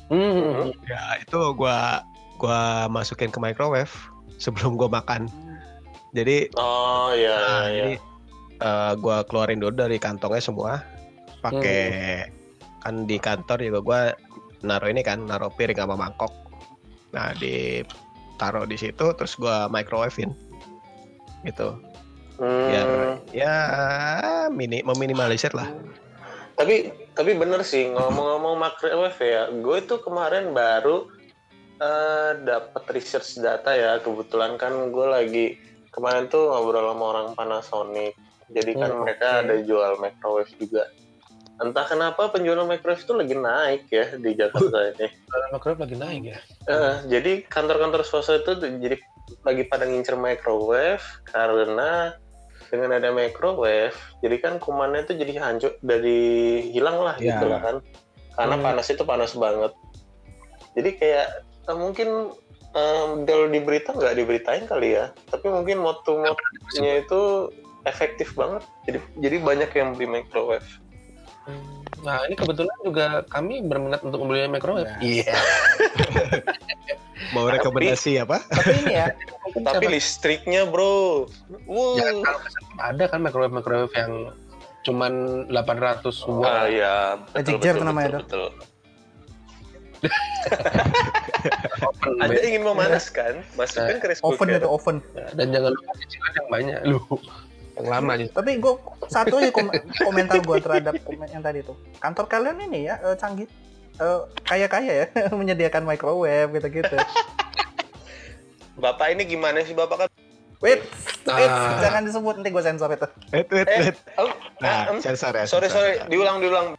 Hmm, 0.09 0.72
Ya 0.88 1.20
itu 1.20 1.37
gua 1.53 2.01
gua 2.38 2.87
masukin 2.87 3.29
ke 3.29 3.38
microwave 3.42 3.92
sebelum 4.38 4.79
gua 4.79 4.88
makan. 4.88 5.27
Jadi 6.14 6.48
Oh 6.57 7.12
iya 7.12 7.37
Nah, 7.37 7.66
iya. 7.68 7.74
jadi 7.74 7.94
eh, 8.62 8.92
gua 9.03 9.27
keluarin 9.27 9.61
dulu 9.61 9.74
dari 9.74 9.98
kantongnya 9.98 10.40
semua. 10.40 10.72
Pakai 11.42 11.83
kan 12.83 13.05
di 13.05 13.18
kantor 13.18 13.59
juga 13.61 13.81
gua 13.83 14.01
naruh 14.62 14.90
ini 14.90 15.03
kan, 15.03 15.27
naruh 15.27 15.51
piring 15.53 15.79
sama 15.79 15.98
mangkok. 15.98 16.31
Nah, 17.12 17.35
di 17.37 17.83
taruh 18.38 18.64
di 18.64 18.79
situ 18.79 19.12
terus 19.18 19.35
gua 19.35 19.66
microwavein. 19.66 20.31
Gitu. 21.42 21.68
Hmm, 22.38 22.70
Biar 22.70 22.88
ya 23.35 23.55
mini 24.55 24.79
meminimalisir 24.87 25.51
lah. 25.59 25.66
Tapi 26.55 26.90
tapi 27.14 27.35
bener 27.35 27.62
sih 27.66 27.90
ngomong-ngomong 27.90 28.59
microwave 28.59 29.18
ya. 29.22 29.42
Gue 29.59 29.83
tuh 29.83 29.98
kemarin 30.03 30.51
baru 30.55 31.11
eh 31.78 32.30
dapat 32.42 32.84
research 32.90 33.38
data 33.38 33.70
ya. 33.72 33.98
Kebetulan 34.02 34.58
kan 34.58 34.90
gue 34.90 35.06
lagi 35.06 35.46
kemarin 35.90 36.26
tuh 36.26 36.50
ngobrol 36.50 36.90
sama 36.90 37.04
orang 37.14 37.28
Panasonic. 37.34 38.14
Jadi 38.48 38.72
kan 38.74 38.90
Hmm, 38.96 39.02
mereka 39.04 39.26
oke. 39.28 39.40
ada 39.44 39.54
jual 39.60 39.92
microwave 40.00 40.52
juga. 40.56 40.88
Entah 41.58 41.84
kenapa 41.84 42.30
penjualan 42.30 42.64
microwave 42.64 43.02
itu 43.02 43.12
lagi 43.12 43.34
naik 43.34 43.82
ya 43.90 44.06
di 44.14 44.30
Jakarta 44.32 44.78
ini. 44.94 45.08
microwave 45.52 45.82
lagi 45.84 45.96
naik 45.98 46.22
ya. 46.32 46.38
Eh, 46.70 46.94
jadi 47.10 47.32
kantor-kantor 47.44 48.02
swasta 48.06 48.40
itu 48.40 48.56
tuh 48.56 48.70
jadi 48.78 48.96
lagi 49.44 49.62
pada 49.68 49.84
ngincer 49.84 50.16
microwave 50.16 51.04
karena 51.28 52.14
dengan 52.68 53.00
ada 53.00 53.08
microwave, 53.08 53.96
jadi 54.20 54.36
kan 54.44 54.54
kumannya 54.60 55.08
itu 55.08 55.16
jadi 55.16 55.32
hancur, 55.40 55.72
dari 55.80 56.60
hilang 56.68 57.00
lah 57.00 57.16
Ya. 57.16 57.36
gitu 57.40 57.48
lah 57.48 57.60
kan. 57.64 57.76
Karena 58.36 58.54
Hmm. 58.60 58.64
panas 58.64 58.86
itu 58.92 59.02
panas 59.08 59.32
banget. 59.32 59.72
Jadi 60.76 60.90
kayak 61.00 61.28
eh, 61.68 61.76
mungkin 61.76 62.09
em, 62.74 63.09
kalau 63.28 63.46
di 63.48 63.61
berita 63.61 63.92
nggak 63.92 64.16
diberitain 64.16 64.64
kali 64.64 64.96
ya, 64.96 65.12
tapi 65.28 65.52
mungkin 65.52 65.85
moto-motonya 65.85 67.04
itu 67.04 67.52
efektif 67.85 68.33
banget. 68.35 68.64
Jadi 68.88 68.98
jadi 69.20 69.37
banyak 69.40 69.70
yang 69.76 69.88
beli 69.96 70.09
microwave. 70.20 70.68
Nah 72.04 72.22
ini 72.28 72.35
kebetulan 72.38 72.78
juga 72.85 73.07
kami 73.33 73.64
berminat 73.64 74.04
untuk 74.04 74.20
membeli 74.22 74.48
microwave. 74.48 74.88
Nah. 74.88 75.00
Iya. 75.02 75.35
Mau 77.35 77.44
rekomendasi 77.50 78.22
apa? 78.22 78.40
Tapi 78.46 78.72
ini 78.87 78.92
ya, 78.94 79.07
Tapi 79.52 79.85
listriknya 79.90 80.64
bro, 80.64 81.26
wow. 81.66 81.98
Ya, 81.98 82.09
kalau 82.24 82.40
ada 82.78 83.04
kan 83.11 83.20
microwave 83.20 83.52
microwave 83.52 83.92
yang 83.98 84.33
cuman 84.87 85.44
800 85.50 86.09
watt. 86.31 86.48
Ah 86.48 86.64
iya, 86.70 86.94
Magic 87.35 87.59
betul, 87.59 87.64
jar 87.64 87.74
namanya 87.83 88.09
betul, 88.22 88.22
betul. 88.24 88.48
Open 91.80 92.12
Anda 92.18 92.40
ingin 92.40 92.62
memanaskan, 92.62 93.44
masukkan 93.54 93.96
ke 93.96 94.06
rice 94.08 94.22
oven 94.22 94.48
itu 94.50 94.66
oven. 94.66 94.96
dan 95.32 95.46
jangan 95.48 95.70
lupa 95.70 95.92
cicilan 95.96 96.32
yang 96.34 96.48
banyak 96.48 96.78
lu. 96.84 96.98
Yang 97.74 97.87
lama 97.88 98.11
aja. 98.12 98.24
Tapi 98.32 98.50
gue 98.56 98.74
satu 99.06 99.34
aja 99.38 99.50
kom- 99.50 99.70
komentar 100.00 100.38
gue 100.40 100.56
terhadap 100.58 100.94
komen 101.00 101.28
yang 101.28 101.40
tadi 101.40 101.62
tuh. 101.62 101.78
Kantor 101.96 102.26
kalian 102.26 102.58
ini 102.64 102.80
ya 102.84 102.98
eh, 103.00 103.14
canggih, 103.14 103.46
eh, 103.96 104.20
kaya-kaya 104.42 104.92
ya 104.96 105.06
menyediakan 105.38 105.82
microwave 105.84 106.50
gitu-gitu. 106.52 106.96
Bapak 108.78 109.11
ini 109.11 109.26
gimana 109.26 109.62
sih 109.62 109.74
Bapak 109.74 109.96
kan? 109.96 110.08
Wait, 110.58 110.82
wait, 111.24 111.46
Ah. 111.46 111.78
jangan 111.78 112.02
disebut 112.02 112.34
nanti 112.34 112.50
gue 112.50 112.64
sensor 112.64 112.90
itu. 112.90 113.06
Wait, 113.30 113.46
wait, 113.48 113.66
Eh, 113.68 113.78
wait. 113.84 113.96
oh, 114.18 114.26
Nah, 114.58 114.66
ah, 114.66 114.90
em, 114.90 114.98
sensor 114.98 115.30
ya. 115.30 115.46
sorry 115.46 115.70
sensor. 115.70 115.87
sorry, 115.94 116.11
diulang 116.11 116.42
diulang. 116.42 116.74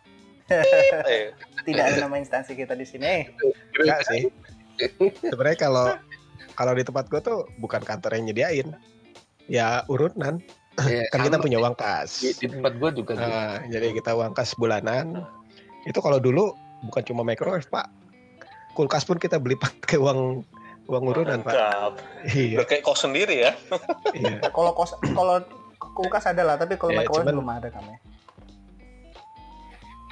Eh, 0.49 1.31
Tidak 1.67 1.83
ada 1.83 1.97
nama 2.01 2.17
instansi 2.17 2.53
kita 2.53 2.73
di 2.73 2.83
sini. 2.83 3.29
Enggak 3.75 4.01
sih. 4.05 4.27
Sebenarnya 5.21 5.59
kalau 5.59 5.87
kalau 6.53 6.73
di 6.73 6.83
tempat 6.83 7.07
gua 7.07 7.19
tuh 7.19 7.45
bukan 7.57 7.79
kantor 7.79 8.15
yang 8.15 8.25
nyediain. 8.25 8.67
Ya 9.45 9.83
urunan. 9.85 10.41
Iya, 10.79 11.05
Kan 11.11 11.25
kita 11.25 11.37
punya 11.37 11.57
uang 11.57 11.75
kas. 11.75 12.21
di, 12.21 12.31
di 12.35 12.47
tempat 12.49 12.73
gua 12.77 12.89
juga 12.89 13.13
gitu. 13.13 13.23
Nah, 13.23 13.61
jadi 13.67 13.93
kita 13.93 14.13
uang 14.13 14.33
kas 14.33 14.55
bulanan. 14.55 15.25
Itu 15.83 15.99
kalau 15.99 16.17
dulu 16.17 16.53
bukan 16.85 17.03
cuma 17.03 17.21
microwave, 17.21 17.67
Pak. 17.67 17.87
Kulkas 18.71 19.03
pun 19.03 19.17
kita 19.17 19.37
beli 19.37 19.59
pakai 19.61 19.97
uang 19.97 20.41
uang 20.87 21.03
urunan, 21.05 21.39
Pak. 21.41 21.53
Iya, 22.25 22.63
kayak 22.63 22.81
kos 22.81 23.03
sendiri 23.03 23.45
ya. 23.45 23.51
iya. 24.11 24.41
Kalau 24.49 24.73
kos, 24.73 24.95
kalau 24.97 25.37
kulkas 25.77 26.25
ada 26.25 26.41
lah, 26.41 26.55
tapi 26.57 26.75
kalau 26.75 26.93
Ya, 26.93 27.03
microwave 27.03 27.29
cuman- 27.29 27.35
belum 27.35 27.49
ada 27.51 27.69
kami. 27.69 27.93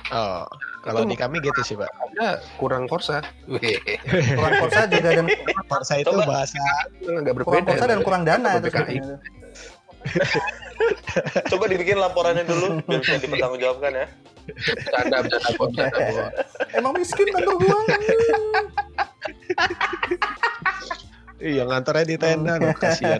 Oh, 0.08 0.48
kalau 0.88 1.04
di 1.04 1.20
kami 1.20 1.44
gitu 1.44 1.62
sih, 1.68 1.76
Pak. 1.76 1.92
Ada 2.16 2.40
kurang 2.56 2.88
korsa. 2.88 3.20
Kurang 3.48 4.54
korsa 4.64 4.88
juga 4.88 5.10
dan 5.20 5.28
Korsa 5.68 5.94
itu 6.00 6.08
Coba. 6.16 6.24
bahasa 6.24 6.60
agak 7.04 7.34
berbeda. 7.36 7.48
kurang 7.52 7.66
korsa 7.68 7.86
dan 7.92 8.00
kurang 8.08 8.24
dana 8.24 8.50
itu. 8.64 8.72
Coba 11.52 11.68
dibikin 11.68 12.00
laporannya 12.00 12.48
dulu 12.48 12.80
biar 12.88 13.04
bisa 13.04 13.20
dipertanggungjawabkan 13.20 13.92
ya. 13.92 14.08
Bercanda, 14.48 15.18
bercanda, 15.28 15.50
kok, 15.52 15.68
bercanda. 15.76 16.26
Emang 16.72 16.94
miskin 16.96 17.28
kantor 17.36 17.56
gua. 17.60 17.80
Iya, 21.38 21.64
ngantornya 21.68 22.06
di 22.08 22.16
tenda 22.16 22.54
loh, 22.58 22.72
kasihan. 22.80 23.20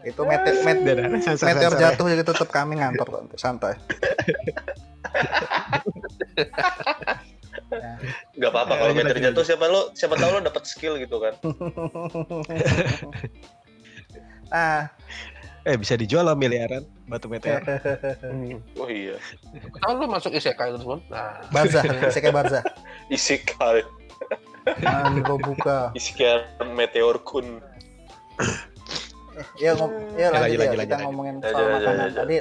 itu 0.00 0.20
meteor, 0.24 1.12
meteor 1.12 1.72
ya. 1.76 1.92
jatuh 1.92 2.08
jadi 2.08 2.24
tetap 2.24 2.48
kami 2.48 2.80
ngantor 2.80 3.08
kok, 3.08 3.24
santai. 5.10 5.82
Gak 8.38 8.50
apa-apa 8.50 8.72
kalau 8.78 8.92
meter 8.94 9.16
jatuh 9.18 9.44
siapa 9.46 9.64
lo 9.70 9.94
siapa 9.94 10.14
tahu 10.18 10.38
lo 10.38 10.40
dapat 10.42 10.64
skill 10.66 10.98
gitu 10.98 11.22
kan. 11.22 11.34
nah, 14.50 14.90
Eh, 15.60 15.76
bisa 15.76 15.92
dijual 15.92 16.24
loh 16.24 16.32
miliaran 16.32 16.88
batu 17.04 17.28
meteor. 17.28 17.60
Oh 18.80 18.88
iya. 18.88 19.20
Lu 19.92 20.08
masuk 20.08 20.32
isekai 20.32 20.72
terus, 20.72 20.88
Bon? 20.88 21.04
Nah, 21.12 21.36
Barzah, 21.52 21.84
saya 21.84 22.16
kayak 22.24 22.32
Barzah. 22.32 22.64
Isekai, 23.12 23.84
Mandi 24.80 25.20
gua 25.28 25.36
buka. 25.36 25.78
Isekai 25.92 26.64
meteor 26.72 27.20
kun. 27.20 27.60
Ya, 29.56 29.70
ngom 29.72 29.90
ya 30.12 30.18
Ya, 30.20 30.28
lanjut 30.30 30.50
ya, 30.52 30.58
lanjut, 30.60 30.78
kita 30.78 30.78
lanjut. 30.90 30.98
ngomongin 31.02 31.34
Lanjut, 31.36 31.50
soal 31.50 31.60
lanjut, 31.62 31.74
makanan. 31.76 32.00
lanjut. 32.00 32.18
Tadi 32.20 32.36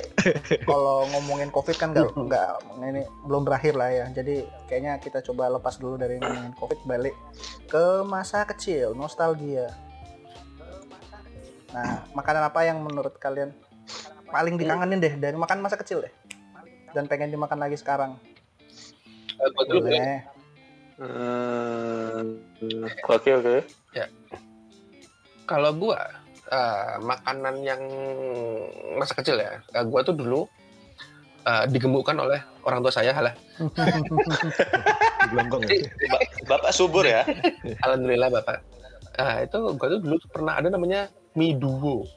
kalau 0.63 0.97
ngomongin 1.07 1.49
covid 1.49 1.75
kan 1.75 1.89
nggak 1.91 2.09
nggak 2.13 2.47
ini 2.83 3.01
belum 3.23 3.41
berakhir 3.43 3.73
lah 3.73 3.89
ya. 3.89 4.05
Jadi 4.09 4.35
kayaknya 4.65 4.93
kita 4.97 5.19
coba 5.21 5.49
lepas 5.49 5.75
dulu 5.75 5.95
dari 5.95 6.17
ngomongin 6.17 6.53
covid 6.53 6.79
balik 6.83 7.15
ke 7.65 7.83
masa 8.03 8.43
kecil, 8.45 8.91
nostalgia. 8.93 9.69
Nah, 11.69 12.01
makanan 12.12 12.43
apa 12.43 12.59
yang 12.63 12.81
menurut 12.81 13.13
kalian 13.15 13.53
paling 14.25 14.57
dikangenin 14.57 14.97
deh 14.99 15.13
dari 15.15 15.35
makan 15.35 15.59
masa 15.59 15.75
kecil 15.75 16.01
deh? 16.01 16.13
Dan 16.89 17.05
pengen 17.05 17.29
dimakan 17.29 17.59
lagi 17.59 17.77
sekarang. 17.77 18.17
eh, 19.38 19.47
gua 19.47 19.63
dulu 19.63 19.85
ya. 19.85 20.01
Boleh. 20.01 20.19
Hmm, 20.99 22.43
Oke 23.07 23.31
oke. 23.31 23.55
Kalau 25.45 25.71
gua 25.71 25.97
eh, 26.49 26.93
makanan 26.99 27.55
yang 27.62 27.81
masa 28.97 29.13
kecil 29.15 29.38
ya, 29.38 29.62
eh, 29.62 29.83
gua 29.85 30.01
tuh 30.01 30.13
dulu 30.13 30.49
eh, 31.45 31.65
digemukkan 31.69 32.17
oleh 32.17 32.41
orang 32.65 32.81
tua 32.81 32.93
saya 32.93 33.13
lah. 33.15 33.33
Ya. 35.29 35.45
Ba- 36.09 36.25
Bapak 36.57 36.71
subur 36.73 37.05
ya. 37.05 37.21
Alhamdulillah 37.85 38.33
bapak. 38.33 38.65
Nah 39.19 39.45
itu 39.45 39.57
gua 39.77 39.88
tuh 39.93 39.99
dulu 40.01 40.15
pernah 40.31 40.57
ada 40.57 40.73
namanya 40.73 41.12
mie 41.38 41.53
duo. 41.53 42.07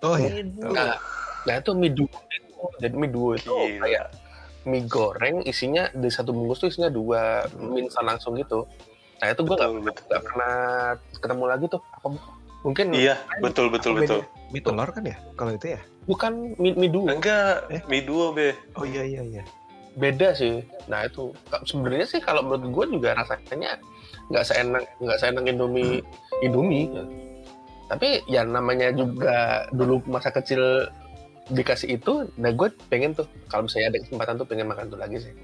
Oh 0.00 0.16
iya. 0.16 0.40
Nah, 0.56 0.96
nah 1.44 1.54
itu 1.60 1.76
mie 1.76 1.92
duo. 1.92 2.08
itu. 2.08 2.64
Jadi 2.80 2.94
mie 2.96 3.10
duo 3.12 3.36
itu 3.36 3.50
Gila. 3.52 3.84
kayak 3.84 4.06
mie 4.64 4.84
goreng 4.88 5.36
isinya 5.44 5.88
di 5.92 6.08
satu 6.08 6.32
bungkus 6.32 6.64
tuh 6.64 6.68
isinya 6.72 6.88
dua 6.88 7.44
mie 7.60 7.84
instan 7.84 8.08
langsung 8.08 8.38
gitu. 8.40 8.64
Nah 9.20 9.26
itu 9.28 9.42
betul. 9.44 9.84
nggak 9.84 10.22
pernah 10.24 10.54
ketemu 11.20 11.44
lagi 11.44 11.64
tuh. 11.68 11.82
Apa 12.00 12.06
mungkin 12.60 12.92
Iya, 12.92 13.16
betul 13.40 13.72
betul 13.72 13.96
betul. 13.96 14.20
Mie 14.50 14.60
telur 14.60 14.88
kan 14.90 15.04
ya? 15.06 15.16
Kalau 15.38 15.54
itu 15.54 15.78
ya? 15.78 15.80
bukan 16.08 16.58
mie, 16.58 16.74
mie 16.74 16.90
duo. 16.90 17.06
Enggak, 17.06 17.70
Eh? 17.70 17.80
mie 17.86 18.02
duo 18.02 18.34
be. 18.34 18.50
Oh 18.74 18.82
iya 18.82 19.06
iya 19.06 19.22
iya. 19.22 19.42
beda 19.94 20.34
sih. 20.34 20.62
Nah 20.86 21.06
itu 21.06 21.34
sebenarnya 21.66 22.06
sih 22.06 22.20
kalau 22.22 22.46
menurut 22.46 22.70
gue 22.70 22.84
juga 22.98 23.14
rasanya 23.18 23.78
nggak 24.30 24.44
seenak 24.46 24.86
nggak 25.02 25.18
seenak 25.18 25.44
Indomie 25.46 25.98
Indomie. 26.42 26.86
Tapi 27.90 28.22
ya 28.30 28.46
namanya 28.46 28.94
juga 28.94 29.66
dulu 29.74 29.98
masa 30.06 30.30
kecil 30.30 30.86
dikasih 31.50 31.98
itu, 31.98 32.30
nah 32.38 32.54
gue 32.54 32.70
pengen 32.86 33.10
tuh 33.10 33.26
kalau 33.50 33.66
misalnya 33.66 33.90
ada 33.90 33.98
kesempatan 34.06 34.38
tuh 34.38 34.46
pengen 34.46 34.70
makan 34.70 34.86
itu 34.86 34.96
lagi 34.98 35.16
sih. 35.18 35.34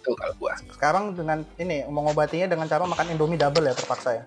Itu 0.00 0.16
kalau 0.16 0.32
gue. 0.40 0.52
Sekarang 0.72 1.04
dengan 1.12 1.44
ini 1.60 1.84
mengobatinya 1.86 2.48
dengan 2.48 2.66
cara 2.72 2.88
makan 2.88 3.12
Indomie 3.12 3.36
double 3.36 3.68
ya 3.68 3.76
terpaksa 3.76 4.10
ya. 4.16 4.24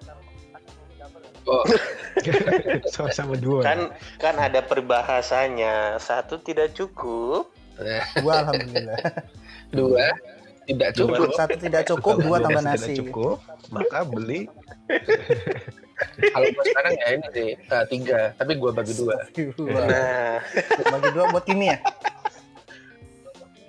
Oh, 1.46 1.62
Sama-sama 2.94 3.38
dua. 3.38 3.62
Kan 3.62 3.80
kan 4.18 4.36
ada 4.42 4.66
peribahasanya, 4.66 6.02
satu 6.02 6.42
tidak 6.42 6.74
cukup. 6.74 7.54
Dua 8.22 8.34
alhamdulillah. 8.42 8.98
dua 9.70 10.10
tidak 10.66 10.90
cukup. 10.98 11.30
Satu 11.38 11.56
tidak 11.62 11.86
cukup, 11.86 12.16
dua 12.26 12.38
tambah 12.42 12.66
tidak 12.66 12.82
nasi. 12.82 12.94
cukup, 12.98 13.38
maka 13.70 14.02
beli 14.06 14.50
Kalau 16.36 16.48
gue 16.52 16.66
sekarang 16.68 16.94
ya 17.00 17.08
ini 17.16 17.28
sih 17.32 17.50
eh, 17.56 17.86
tiga, 17.88 18.36
tapi 18.36 18.60
gue 18.60 18.72
bagi 18.76 18.94
dua. 19.00 19.16
Nah, 19.64 20.44
Bagi 20.92 21.10
dua 21.16 21.26
buat 21.32 21.48
Kimi 21.48 21.72
ya. 21.72 21.80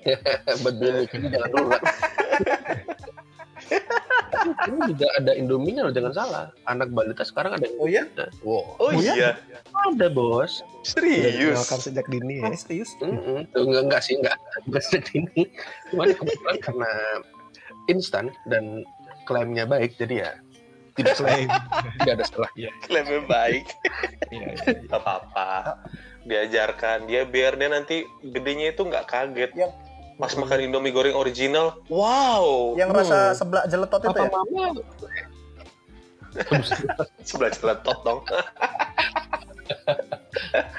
buat 0.63 0.75
beli 0.79 1.03
jadi 1.11 1.27
jangan 1.35 1.51
dulu 1.51 1.71
ini 4.69 4.79
juga 4.95 5.07
ada 5.19 5.33
Indominya 5.35 5.87
loh, 5.89 5.95
jangan 5.95 6.13
salah. 6.15 6.45
Anak 6.67 6.91
balita 6.95 7.23
sekarang 7.23 7.59
ada 7.59 7.67
Oh 7.77 7.87
iya? 7.91 8.07
Wow, 8.47 8.79
oh 8.79 8.91
iya? 8.95 9.13
iya, 9.15 9.31
ada 9.91 10.07
bos. 10.09 10.63
Udah 10.63 10.83
serius. 10.87 11.35
dikenalkan 11.35 11.79
sejak 11.83 12.07
dini 12.07 12.35
ya. 12.41 12.47
Oh, 12.47 12.55
serius? 12.55 12.91
Mm-mm. 13.03 13.47
Tuh, 13.51 13.63
enggak, 13.67 13.83
enggak 13.91 14.03
sih, 14.03 14.15
enggak. 14.19 14.39
Enggak 14.65 14.83
sejak 14.87 15.07
ini. 15.15 15.43
Cuman 15.91 16.09
kebetulan 16.15 16.57
karena 16.63 16.91
instan 17.87 18.25
dan 18.47 18.87
klaimnya 19.27 19.67
baik, 19.67 19.99
jadi 19.99 20.15
ya 20.15 20.31
tidak 20.97 21.15
Klaim. 21.21 21.49
tidak 22.01 22.13
ada 22.17 22.25
salah. 22.25 22.51
Lebih 22.89 23.21
baik. 23.29 23.65
Iya, 24.33 24.49
iya, 24.49 24.49
iya. 24.57 24.79
Gak 24.89 25.01
apa-apa. 25.03 25.51
Diajarkan 26.27 27.07
dia 27.07 27.23
biar 27.23 27.55
dia 27.55 27.69
nanti 27.69 28.03
gedenya 28.23 28.73
itu 28.73 28.83
nggak 28.83 29.07
kaget. 29.07 29.53
Yang- 29.55 29.75
Pas 30.17 30.33
makan 30.33 30.59
Indomie 30.65 30.91
goreng 30.91 31.13
original, 31.13 31.77
wow. 31.87 32.73
Yang 32.73 32.91
rasa 32.97 33.19
sebelah 33.33 33.65
jeletot 33.67 34.01
itu 34.01 34.11
Apa 34.11 34.19
ya? 34.19 34.31
mama? 34.33 34.65
sebelah 37.29 37.51
celetot 37.53 37.99
dong. 38.01 38.21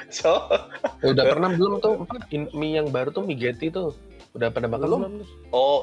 so, 0.10 0.42
Ya, 1.04 1.14
udah 1.14 1.24
pernah 1.28 1.50
belum 1.54 1.74
tuh 1.78 1.94
mie 2.54 2.76
yang 2.76 2.88
baru 2.90 3.12
tuh 3.12 3.22
mie 3.22 3.38
Getty 3.38 3.70
tuh? 3.70 3.94
Udah 4.34 4.50
pada 4.50 4.66
makan 4.66 4.82
Belum. 4.82 5.00
belum? 5.00 5.14
tuh? 5.22 5.28
oh, 5.52 5.80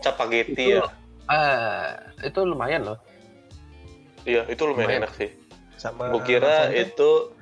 capageti 0.00 0.76
ya. 0.76 0.84
Ah, 1.24 1.96
itu 2.20 2.40
lumayan 2.40 2.84
loh. 2.84 2.98
Iya, 4.24 4.44
itu 4.44 4.60
lumayan 4.60 4.88
Lumayan. 4.88 5.00
enak 5.04 5.12
sih. 5.16 5.30
Sama 5.76 6.10
Gue 6.10 6.22
kira 6.26 6.68
itu 6.70 7.32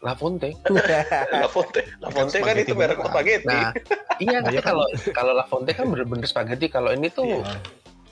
La 0.00 0.12
Fonte. 0.12 0.52
La 1.42 1.48
Fonte. 1.48 1.80
La 1.98 2.08
Fonte 2.10 2.36
kan 2.38 2.54
itu 2.54 2.72
merek 2.72 3.00
spaghetti. 3.00 3.48
Nah, 3.48 3.72
iya, 4.20 4.38
Iya 4.38 4.38
tapi 4.44 4.60
kan? 4.60 4.66
kalau 4.74 4.86
kalau 5.12 5.32
La 5.32 5.44
Fonte 5.44 5.72
kan 5.72 5.88
bener-bener 5.88 6.24
spaghetti. 6.24 6.68
Kalau 6.68 6.92
ini 6.92 7.08
tuh 7.08 7.24
Iya. 7.40 7.56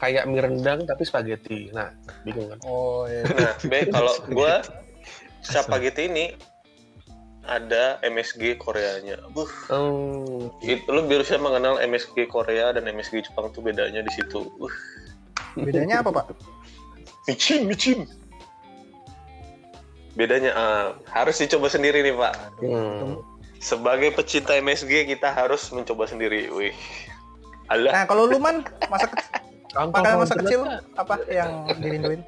kayak 0.01 0.25
mie 0.25 0.41
rendang 0.41 0.85
tapi 0.85 1.05
spaghetti. 1.05 1.69
Nah, 1.71 1.93
bingung 2.23 2.49
kan? 2.49 2.59
Oh 2.65 3.05
iya. 3.05 3.25
Nah, 3.29 3.55
Be, 3.65 3.85
kalau 3.95 4.13
gue 4.25 4.53
spaghetti 5.43 6.09
ini 6.09 6.27
ada 7.45 8.01
MSG 8.01 8.57
Koreanya. 8.57 9.21
Buh, 9.31 9.45
Hmm, 9.69 10.49
itu 10.65 10.89
lu 10.89 11.05
bisa 11.05 11.37
mengenal 11.37 11.77
MSG 11.77 12.25
Korea 12.25 12.73
dan 12.73 12.89
MSG 12.89 13.21
Jepang 13.23 13.53
tuh 13.53 13.61
bedanya 13.61 14.01
di 14.01 14.09
situ. 14.11 14.49
Uh, 14.57 14.73
Bedanya 15.55 16.01
apa, 16.01 16.11
Pak? 16.11 16.33
micin, 17.25 17.65
micin. 17.65 18.09
Bedanya 20.15 20.51
ah, 20.55 20.87
harus 21.11 21.43
dicoba 21.43 21.67
sendiri 21.67 22.03
nih, 22.07 22.15
Pak. 22.15 22.35
hmm. 22.63 23.19
Sebagai 23.59 24.13
pecinta 24.13 24.53
MSG 24.55 25.09
kita 25.09 25.33
harus 25.33 25.73
mencoba 25.73 26.05
sendiri. 26.07 26.53
Wih. 26.53 26.75
Alah, 27.73 27.93
Nah, 27.97 28.05
kalau 28.05 28.29
lu 28.29 28.37
man 28.37 28.61
masa 28.93 29.09
makanan 29.91 30.21
masa 30.21 30.35
kecil 30.39 30.61
apa 30.95 31.15
yang 31.27 31.67
dirinduin? 31.81 32.21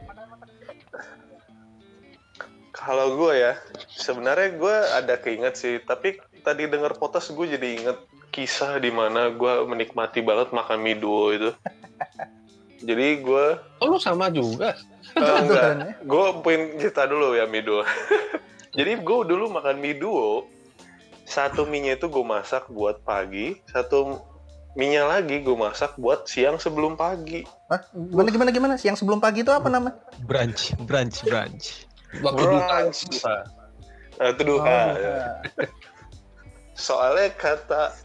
kalau 2.77 3.19
gue 3.19 3.33
ya, 3.35 3.53
sebenarnya 3.91 4.55
gue 4.55 4.77
ada 4.95 5.15
keinget 5.19 5.59
sih, 5.59 5.75
tapi 5.83 6.23
tadi 6.47 6.71
dengar 6.71 6.95
potas 6.95 7.27
gue 7.35 7.47
jadi 7.51 7.69
inget 7.83 7.99
kisah 8.31 8.79
di 8.79 8.95
mana 8.95 9.33
gue 9.33 9.65
menikmati 9.67 10.23
banget 10.23 10.55
makan 10.55 10.79
mie 10.79 10.95
duo 10.95 11.33
itu. 11.33 11.51
Jadi 12.87 13.25
gue 13.25 13.47
Oh, 13.81 13.89
lu 13.89 13.97
sama 13.97 14.29
juga. 14.29 14.77
Eh, 15.17 15.97
gue 16.05 16.27
pengen 16.45 16.77
cerita 16.77 17.09
dulu 17.09 17.33
ya 17.33 17.49
mie 17.49 17.65
duo. 17.65 17.83
Jadi 18.77 19.01
gue 19.01 19.19
dulu 19.25 19.49
makan 19.49 19.81
mie 19.81 19.97
duo, 19.97 20.45
satu 21.25 21.65
mie-nya 21.65 21.97
itu 21.97 22.13
gue 22.13 22.21
masak 22.21 22.69
buat 22.69 23.01
pagi, 23.01 23.57
satu 23.73 24.21
mie-nya 24.77 25.09
lagi 25.09 25.41
gue 25.41 25.57
masak 25.57 25.97
buat 25.97 26.29
siang 26.29 26.61
sebelum 26.61 27.01
pagi. 27.01 27.49
Hah? 27.73 27.81
Gimana 27.97 28.29
gimana 28.29 28.51
gimana? 28.53 28.75
Siang 28.77 29.01
sebelum 29.01 29.19
pagi 29.25 29.41
itu 29.41 29.49
apa 29.49 29.73
nama? 29.73 29.97
brunch, 30.29 30.77
brunch, 30.85 31.25
brunch. 31.25 31.89
Waktu. 32.21 32.41
Brunch. 32.45 33.01
duka. 33.09 33.37
Nah, 34.17 34.29
itu 34.33 34.43
duha. 34.49 34.65
Oh, 34.69 34.89
ya. 34.97 35.21
Soalnya 36.77 37.33
kata 37.37 37.97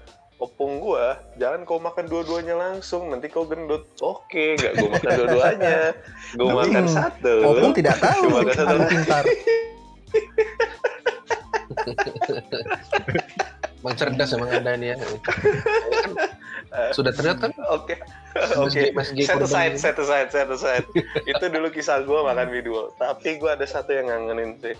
opung 0.41 0.81
gua, 0.81 1.21
jangan 1.37 1.61
kau 1.69 1.77
makan 1.77 2.09
dua-duanya 2.09 2.57
langsung, 2.57 3.13
nanti 3.13 3.29
kau 3.29 3.45
gendut. 3.45 3.85
Oke, 4.01 4.57
nggak 4.57 4.73
gue 4.73 4.89
makan 4.89 5.11
dua-duanya, 5.21 5.93
gue 6.33 6.49
Tapi, 6.49 6.57
makan 6.65 6.83
hmm, 6.89 6.95
satu. 6.97 7.33
Opung 7.45 7.71
tidak 7.77 8.01
tahu. 8.05 8.25
Cuma 8.25 8.41
ada 8.41 8.53
satu 8.57 8.75
pintar. 8.89 9.23
Emang 13.81 13.97
cerdas 13.97 14.29
emang 14.37 14.53
anda 14.53 14.77
ini 14.77 14.93
ya. 14.93 14.97
Sudah 16.93 17.09
terlihat 17.09 17.41
kan? 17.41 17.49
Oke, 17.73 17.97
oke. 18.53 18.93
Aside, 18.93 18.93
ini. 19.17 19.25
set 19.25 19.97
aside, 19.97 20.29
set 20.29 20.49
aside. 20.53 20.85
itu 21.25 21.45
dulu 21.49 21.73
kisah 21.73 22.05
gue 22.05 22.19
makan 22.21 22.53
mie 22.53 22.61
duo. 22.61 22.93
Tapi 23.01 23.41
gue 23.41 23.49
ada 23.49 23.65
satu 23.65 23.89
yang 23.89 24.13
ngangenin 24.13 24.53
sih. 24.61 24.77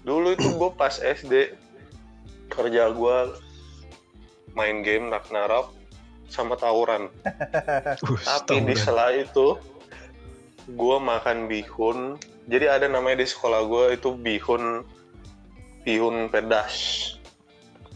Dulu 0.00 0.32
itu 0.32 0.48
gue 0.48 0.70
pas 0.72 0.96
SD 0.96 1.52
kerja 2.48 2.88
gue 2.88 3.16
main 4.52 4.80
game 4.84 5.08
Ragnarok 5.08 5.72
sama 6.28 6.56
tawuran. 6.56 7.08
Uh, 8.02 8.18
Tapi 8.24 8.64
di 8.64 8.74
sela 8.78 9.12
itu 9.14 9.58
gue 10.66 10.96
makan 10.98 11.46
bihun. 11.50 12.16
Jadi 12.46 12.66
ada 12.66 12.86
namanya 12.86 13.22
di 13.22 13.26
sekolah 13.28 13.66
gue 13.66 13.84
itu 13.98 14.14
bihun 14.14 14.82
bihun 15.82 16.30
pedas. 16.30 16.74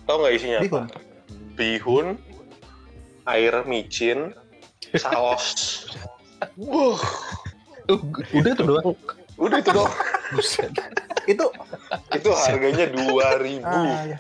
Tahu 0.06 0.16
nggak 0.22 0.34
isinya 0.34 0.58
apa? 0.62 0.66
Bihun. 0.66 0.86
Bihun, 1.56 2.06
air 3.26 3.54
micin, 3.64 4.34
saus. 4.94 5.86
Wuh, 6.60 7.00
Uh, 7.86 8.02
udah 8.34 8.52
tuh 8.58 8.66
doang. 8.66 8.98
udah 9.38 9.58
itu. 9.62 9.70
Buset. 10.34 10.74
Itu 11.30 11.46
itu 12.10 12.30
harganya 12.34 12.90
dua 12.90 13.38
ribu. 13.38 13.62
ah, 13.62 14.02
ya. 14.10 14.18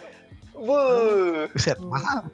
Wuh, 0.56 1.46
Buset, 1.48 1.78
mahal. 1.78 2.26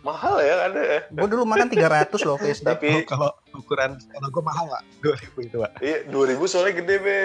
mahal 0.00 0.38
ya 0.38 0.54
ada 0.66 0.80
ya. 0.80 0.98
Gue 1.10 1.26
dulu 1.26 1.42
makan 1.44 1.66
300 1.66 2.22
loh 2.22 2.36
ke 2.38 2.50
SD. 2.50 2.64
Tapi 2.64 2.86
Oh, 2.88 3.02
kalau 3.04 3.30
ukuran 3.52 3.98
kalau 4.00 4.28
gue 4.30 4.40
mahal 4.40 4.64
nggak? 4.66 4.82
Dua 5.00 5.14
ribu 5.16 5.38
itu 5.40 5.56
pak. 5.58 5.70
iya 5.80 5.96
dua 6.06 6.24
ribu 6.26 6.44
soalnya 6.46 6.78
gede 6.78 6.96
be. 6.98 7.18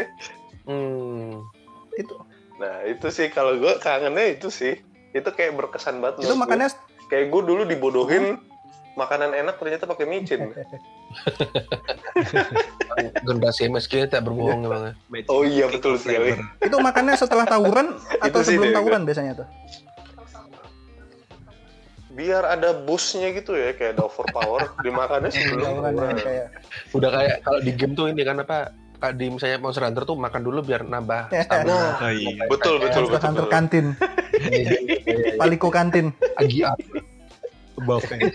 Hmm. 0.66 1.46
Itu 1.94 2.14
Nah 2.58 2.82
itu 2.84 3.08
sih 3.08 3.28
kalau 3.28 3.56
gue 3.56 3.72
kangennya 3.80 4.32
itu 4.32 4.50
sih. 4.50 4.76
Itu 5.12 5.30
kayak 5.30 5.56
berkesan 5.56 5.98
banget. 5.98 6.22
itu 6.22 6.28
gue. 6.28 6.38
makannya 6.38 6.68
kayak 7.08 7.30
gue 7.30 7.42
dulu 7.44 7.62
dibodohin 7.64 8.38
makanan 8.94 9.32
enak 9.32 9.56
ternyata 9.56 9.86
pakai 9.86 10.04
micin. 10.04 10.48
Generasi 13.22 13.68
MSG 13.68 14.08
tak 14.08 14.24
berbohong 14.24 14.64
ya. 14.64 14.92
Oh 15.28 15.44
iya 15.44 15.68
betul 15.68 15.96
sekali. 15.96 16.36
itu 16.60 16.76
makannya 16.78 17.14
setelah 17.16 17.46
tawuran 17.46 17.96
atau 18.20 18.40
Itu 18.42 18.48
sebelum 18.48 18.70
tawuran 18.72 19.02
biasanya 19.04 19.32
tuh? 19.38 19.48
Biar 22.12 22.44
ada 22.46 22.76
busnya 22.76 23.32
gitu 23.32 23.54
ya 23.54 23.72
kayak 23.72 23.96
ada 23.96 24.04
overpower 24.04 24.68
dimakannya 24.86 25.30
sebelum 25.30 25.64
Tawuran 25.64 25.84
tawuran. 25.88 26.10
yang 26.10 26.20
kayak 26.20 26.48
Udah 26.92 27.10
kayak 27.10 27.36
kalau 27.42 27.60
di 27.60 27.72
game 27.72 27.94
tuh 27.94 28.06
ini 28.08 28.22
kan 28.22 28.38
apa? 28.38 28.58
Kayak 28.98 29.16
di 29.16 29.26
misalnya 29.30 29.58
Monster 29.58 29.82
Hunter 29.82 30.04
tuh 30.04 30.14
makan 30.14 30.42
dulu 30.42 30.60
biar 30.62 30.82
nambah 30.84 31.22
stamina. 31.46 31.74
Nah, 31.74 31.92
Oh, 32.00 32.12
iya. 32.12 32.46
betul 32.46 32.76
betul 32.78 33.02
Monster 33.02 33.16
betul. 33.16 33.26
Hunter 33.26 33.44
betul. 33.44 33.54
kantin, 33.54 33.86
Paliko 35.40 35.70
kantin, 35.70 36.06
Agi 36.36 36.62
up. 36.64 36.78
Buff 37.82 38.06
ya. 38.06 38.30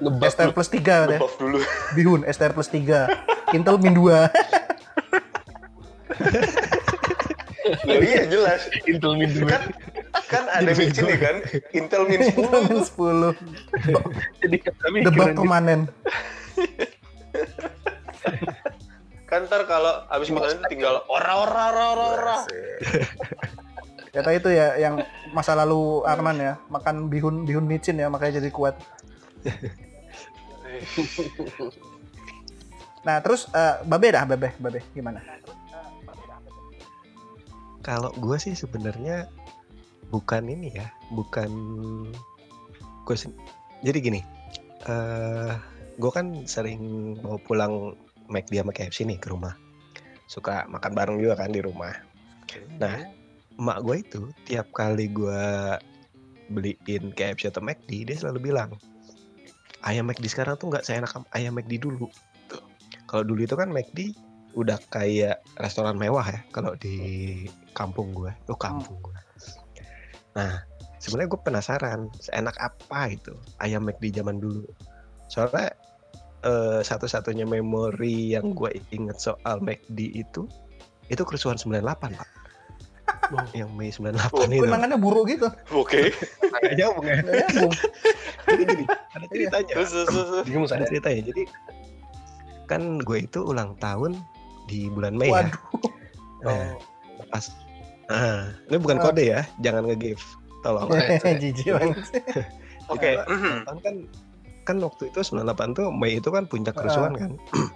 Ngebuff 0.00 0.24
STR 0.30 0.50
plus 0.50 0.72
3 0.72 0.80
deh. 1.04 1.18
Buff 1.20 1.36
dulu. 1.36 1.60
Bihun 1.92 2.24
STR 2.24 2.56
plus 2.56 2.72
3. 2.72 3.52
Intel 3.52 3.76
Min 3.76 3.92
2. 3.92 4.24
Loh, 7.84 7.96
iya 7.98 8.24
jelas. 8.24 8.64
Intel 8.84 9.12
Min 9.16 9.32
dua. 9.32 9.48
Kan 9.50 9.62
kan 10.30 10.44
ada 10.48 10.70
bego. 10.72 11.02
nih 11.04 11.18
kan? 11.20 11.36
Intel 11.72 12.02
Min 12.08 12.20
10 12.30 12.40
10 12.96 13.34
Jadi 14.44 14.56
kami 14.62 14.98
debat 15.04 15.34
permanen 15.36 15.88
kan 19.30 19.50
ntar 19.50 19.66
kalau 19.66 20.06
abis 20.14 20.30
makan 20.30 20.62
itu 20.62 20.78
tinggal 20.78 21.02
ora 21.10 21.42
ora 21.42 21.62
ora 21.74 21.84
ora 21.90 22.06
ora. 22.14 22.36
Kata 24.14 24.30
itu 24.30 24.46
ya 24.54 24.78
yang 24.78 25.02
masa 25.34 25.58
lalu 25.58 26.06
Arman 26.06 26.38
ya 26.38 26.54
makan 26.70 27.10
bihun 27.10 27.42
bihun 27.42 27.66
micin 27.66 27.98
ya 27.98 28.06
makanya 28.06 28.38
jadi 28.38 28.50
kuat. 28.54 28.78
Nah 33.04 33.20
terus 33.20 33.52
eh, 33.52 33.84
babe 33.84 34.08
dah 34.16 34.24
babe 34.24 34.56
babe 34.56 34.80
gimana? 34.96 35.20
Kalau 37.84 38.10
gue 38.16 38.36
sih 38.40 38.56
sebenarnya 38.56 39.28
bukan 40.14 40.46
ini 40.46 40.70
ya, 40.78 40.86
bukan 41.10 41.50
gue 43.02 43.16
jadi 43.82 43.98
gini. 43.98 44.22
eh 44.86 45.54
gue 45.98 46.10
kan 46.14 46.46
sering 46.46 47.14
mau 47.18 47.40
pulang 47.42 47.98
McD 48.30 48.62
sama 48.62 48.70
KFC 48.70 49.02
nih 49.10 49.18
ke 49.18 49.34
rumah. 49.34 49.58
Suka 50.30 50.70
makan 50.70 50.92
bareng 50.94 51.18
juga 51.18 51.34
kan 51.42 51.50
di 51.50 51.58
rumah. 51.58 51.90
Nah, 52.78 53.10
emak 53.58 53.78
gue 53.82 53.96
itu 54.06 54.22
tiap 54.46 54.70
kali 54.70 55.10
gue 55.10 55.42
beliin 56.54 57.10
KFC 57.10 57.50
atau 57.50 57.64
McD, 57.64 58.06
dia 58.06 58.16
selalu 58.20 58.52
bilang, 58.52 58.76
ayam 59.82 60.06
McD 60.06 60.30
sekarang 60.30 60.54
tuh 60.60 60.70
nggak 60.70 60.84
seenak 60.86 61.10
ayam 61.34 61.56
McD 61.56 61.82
dulu. 61.82 62.06
Tuh. 62.46 62.62
Kalau 63.10 63.24
dulu 63.26 63.42
itu 63.42 63.56
kan 63.58 63.72
McD 63.72 64.14
udah 64.54 64.78
kayak 64.86 65.42
restoran 65.58 65.98
mewah 65.98 66.22
ya 66.30 66.40
kalau 66.54 66.78
di 66.78 66.94
kampung 67.74 68.14
gue 68.14 68.30
tuh 68.46 68.54
kampung 68.54 69.02
gue 69.02 69.18
nah 70.34 70.62
sebenarnya 70.98 71.30
gue 71.30 71.40
penasaran 71.46 72.00
seenak 72.18 72.56
apa 72.58 73.12
itu 73.12 73.34
ayam 73.60 73.84
McD 73.86 74.20
zaman 74.22 74.40
dulu. 74.40 74.64
Soalnya 75.30 75.72
eh, 76.44 76.80
satu-satunya 76.84 77.44
memori 77.48 78.34
yang 78.36 78.52
gue 78.56 78.72
inget 78.92 79.20
soal 79.20 79.60
McD 79.60 80.12
itu 80.16 80.48
itu 81.12 81.22
kerusuhan 81.22 81.60
98 81.60 82.16
pak. 82.16 82.28
Yang 83.56 83.70
Mei 83.76 83.88
98 83.92 84.32
Oh, 84.32 84.44
itu. 84.48 84.64
Kenangannya 84.64 84.98
buruk 85.00 85.28
gitu. 85.28 85.48
oke. 85.72 86.12
Nggak 86.40 86.72
nyambung 86.76 87.06
ya 87.08 87.16
jadi 88.44 88.62
gini 88.68 88.84
ada 88.88 89.26
ceritanya. 89.28 89.72
Terus 89.76 89.90
terus 90.44 90.72
ada 90.72 90.84
ceritanya. 90.88 91.20
Jadi 91.32 91.42
kan 92.64 93.00
gue 93.00 93.18
itu 93.28 93.40
ulang 93.44 93.76
tahun 93.80 94.16
di 94.68 94.88
bulan 94.88 95.16
Mei 95.16 95.28
ya. 95.28 95.44
Waduh. 95.44 95.60
Nah, 96.44 96.76
pas 97.32 97.44
ah, 98.10 98.52
ini 98.68 98.76
bukan 98.76 98.98
Oh. 99.00 99.08
kode 99.08 99.24
ya 99.30 99.46
jangan 99.60 99.88
nge-give 99.88 100.20
tolong. 100.60 100.88
Jijik 101.40 101.72
banget. 101.76 102.04
oke. 102.92 103.10
Jadi, 103.20 103.80
kan 103.84 103.96
kan 104.64 104.76
waktu 104.80 105.12
itu 105.12 105.20
98 105.20 105.76
tuh 105.76 105.92
Mei 105.92 106.16
itu 106.20 106.28
kan 106.32 106.48
puncak 106.48 106.74
kerusuhan 106.76 107.12
kan. 107.16 107.32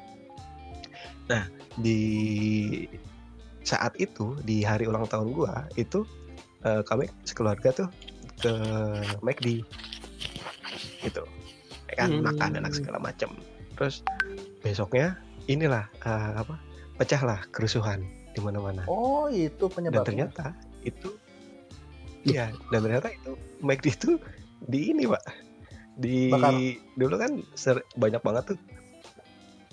Nah 1.29 1.45
di 1.77 2.01
saat 3.61 3.93
itu 4.01 4.33
di 4.49 4.65
hari 4.65 4.89
ulang 4.89 5.05
tahun 5.05 5.37
gua 5.37 5.69
itu 5.77 6.01
eh, 6.65 6.81
kami 6.89 7.05
sekeluarga 7.29 7.85
tuh 7.85 7.89
ke 8.41 8.53
McD 9.21 9.61
gitu. 11.05 11.23
Kan 11.93 12.21
Hmm. 12.21 12.25
makan 12.33 12.57
dan 12.57 12.73
segala 12.73 12.97
macam 12.97 13.37
terus 13.77 14.01
besoknya 14.65 15.21
inilah 15.47 15.85
eh, 16.03 16.33
apa 16.41 16.57
pecahlah 16.97 17.45
kerusuhan 17.53 18.09
di 18.31 18.41
mana-mana 18.41 18.83
Oh 18.85 19.27
itu 19.27 19.65
dan 19.65 19.73
penyebabnya. 19.73 20.05
ternyata 20.05 20.45
itu 20.83 21.11
iya 22.23 22.51
dan 22.69 22.81
ternyata 22.81 23.09
itu 23.09 23.33
McD 23.61 23.87
itu 23.89 24.11
di 24.61 24.91
ini 24.91 25.05
pak 25.05 25.23
di 25.95 26.29
Bakar. 26.29 26.53
dulu 26.95 27.15
kan 27.17 27.33
ser- 27.53 27.87
banyak 27.95 28.21
banget 28.21 28.55
tuh 28.55 28.59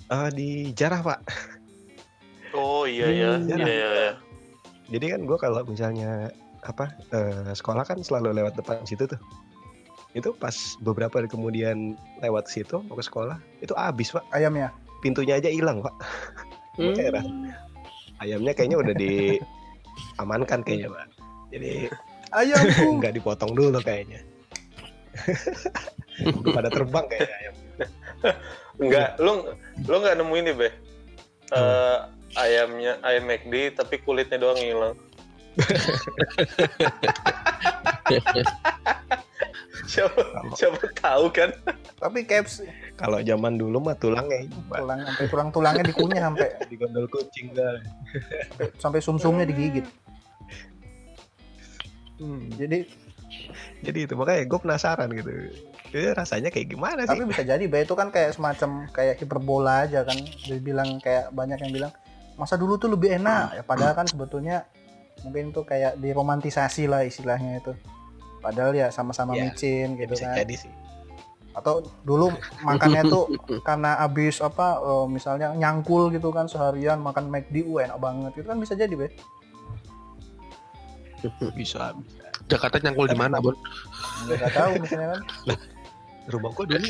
eh, 0.08 0.30
di 0.32 0.50
jarah 0.72 1.02
pak 1.02 1.20
oh 2.52 2.84
iya 2.84 3.08
iya 3.08 3.30
Hmm. 3.34 3.48
iya 3.48 3.58
iya 3.58 3.88
iya. 3.92 4.12
jadi 4.88 5.06
kan 5.12 5.22
gua 5.24 5.38
kalau 5.38 5.62
misalnya 5.64 6.32
apa 6.62 6.90
eh, 7.12 7.52
sekolah 7.52 7.84
kan 7.84 8.00
selalu 8.00 8.34
lewat 8.34 8.56
depan 8.56 8.82
situ 8.84 9.06
tuh 9.06 9.20
itu 10.12 10.32
pas 10.34 10.56
beberapa 10.80 11.20
hari 11.20 11.28
kemudian 11.28 11.94
lewat 12.18 12.48
situ 12.48 12.80
mau 12.82 12.96
ke 12.96 13.04
sekolah 13.04 13.36
itu 13.60 13.76
habis 13.76 14.10
pak 14.10 14.24
Ayamnya. 14.32 14.72
pintunya 14.98 15.36
aja 15.36 15.48
hilang 15.48 15.80
pak 15.80 15.94
Hmm. 16.76 16.92
Heran. 16.92 17.56
Ayamnya 18.24 18.54
kayaknya 18.56 18.78
udah 18.80 18.94
diamankan 18.96 20.60
kayaknya 20.64 20.90
pak. 20.92 21.08
Jadi 21.52 21.88
Ayamku. 22.36 22.86
nggak 23.00 23.14
dipotong 23.16 23.56
dulu 23.56 23.80
kayaknya. 23.80 24.20
Udah 26.44 26.52
pada 26.52 26.70
terbang 26.72 27.06
kayaknya 27.08 27.36
ayam. 27.40 27.56
Enggak 28.80 29.16
lu 29.20 29.48
lu 29.88 29.96
nggak 30.04 30.16
nemuin 30.20 30.44
nih 30.52 30.56
be? 30.56 30.70
Eh, 31.56 31.98
ayamnya 32.36 33.00
ayam 33.04 33.24
McD 33.28 33.80
tapi 33.80 34.04
kulitnya 34.04 34.36
doang 34.40 34.60
hilang. 34.60 34.96
Siapa 39.86 40.18
siapa 40.58 40.82
tahu 40.98 41.30
kan? 41.32 41.54
Tapi 42.02 42.26
caps 42.28 42.60
kalau 42.96 43.20
zaman 43.20 43.60
dulu 43.60 43.84
mah 43.84 43.96
tulangnya 43.96 44.48
tulang 44.72 45.00
sampai 45.04 45.26
tulang 45.28 45.50
tulangnya 45.52 45.84
dikunyah 45.84 46.22
sampai 46.32 46.48
di 46.72 46.76
gondol 46.80 47.06
kucing 47.12 47.52
kan 47.52 47.84
sampai 48.80 49.00
sumsumnya 49.04 49.44
digigit. 49.44 49.84
Hmm, 52.16 52.48
Jadi 52.56 52.88
jadi 53.84 54.00
itu 54.08 54.14
makanya 54.16 54.48
gue 54.48 54.60
penasaran 54.64 55.12
gitu 55.12 55.30
Itu 55.92 56.08
rasanya 56.16 56.48
kayak 56.50 56.68
gimana 56.72 57.04
sih 57.04 57.12
tapi 57.12 57.28
bisa 57.28 57.44
jadi 57.44 57.62
Bay 57.68 57.84
itu 57.84 57.92
kan 57.92 58.08
kayak 58.10 58.32
semacam 58.34 58.88
kayak 58.90 59.20
hiperbola 59.20 59.84
aja 59.84 60.08
kan. 60.08 60.16
Dibilang 60.48 61.04
kayak 61.04 61.36
banyak 61.36 61.60
yang 61.60 61.72
bilang 61.76 61.92
masa 62.40 62.56
dulu 62.56 62.76
tuh 62.76 62.92
lebih 62.92 63.16
enak 63.16 63.60
ya 63.60 63.64
padahal 63.64 63.96
kan 63.96 64.08
sebetulnya 64.08 64.64
mungkin 65.24 65.52
tuh 65.52 65.64
kayak 65.64 66.00
diromantisasi 66.00 66.88
lah 66.88 67.04
istilahnya 67.04 67.60
itu. 67.60 67.76
Padahal 68.40 68.72
ya 68.72 68.88
sama-sama 68.88 69.36
Ya, 69.36 69.52
micin 69.52 69.96
Ya, 69.96 70.08
gitu 70.08 70.14
bisa 70.16 70.32
kan. 70.32 70.38
jadi 70.40 70.56
sih 70.56 70.72
Atau 71.56 71.88
dulu 72.04 72.36
makannya 72.68 73.08
tuh 73.08 73.32
karena 73.64 73.96
abis 74.04 74.44
apa 74.44 74.80
eh, 74.84 75.06
misalnya 75.08 75.56
nyangkul 75.56 76.12
gitu 76.12 76.30
kan 76.36 76.52
seharian 76.52 77.00
makan 77.00 77.32
McD 77.32 77.64
uh, 77.64 77.80
enak 77.80 78.00
banget 78.00 78.32
itu 78.44 78.48
kan 78.48 78.60
bisa 78.60 78.76
jadi 78.76 78.94
Bay. 78.94 79.12
bisa 81.58 81.96
Jakarta 82.46 82.78
nyangkul 82.78 83.10
di 83.10 83.18
mana, 83.18 83.42
Bon? 83.42 83.56
Nggak 84.30 84.54
tahu 84.54 84.72
misalnya 84.78 85.18
kan. 85.18 85.22
rumah 86.30 86.52
gue 86.54 86.66
dulu 86.66 86.90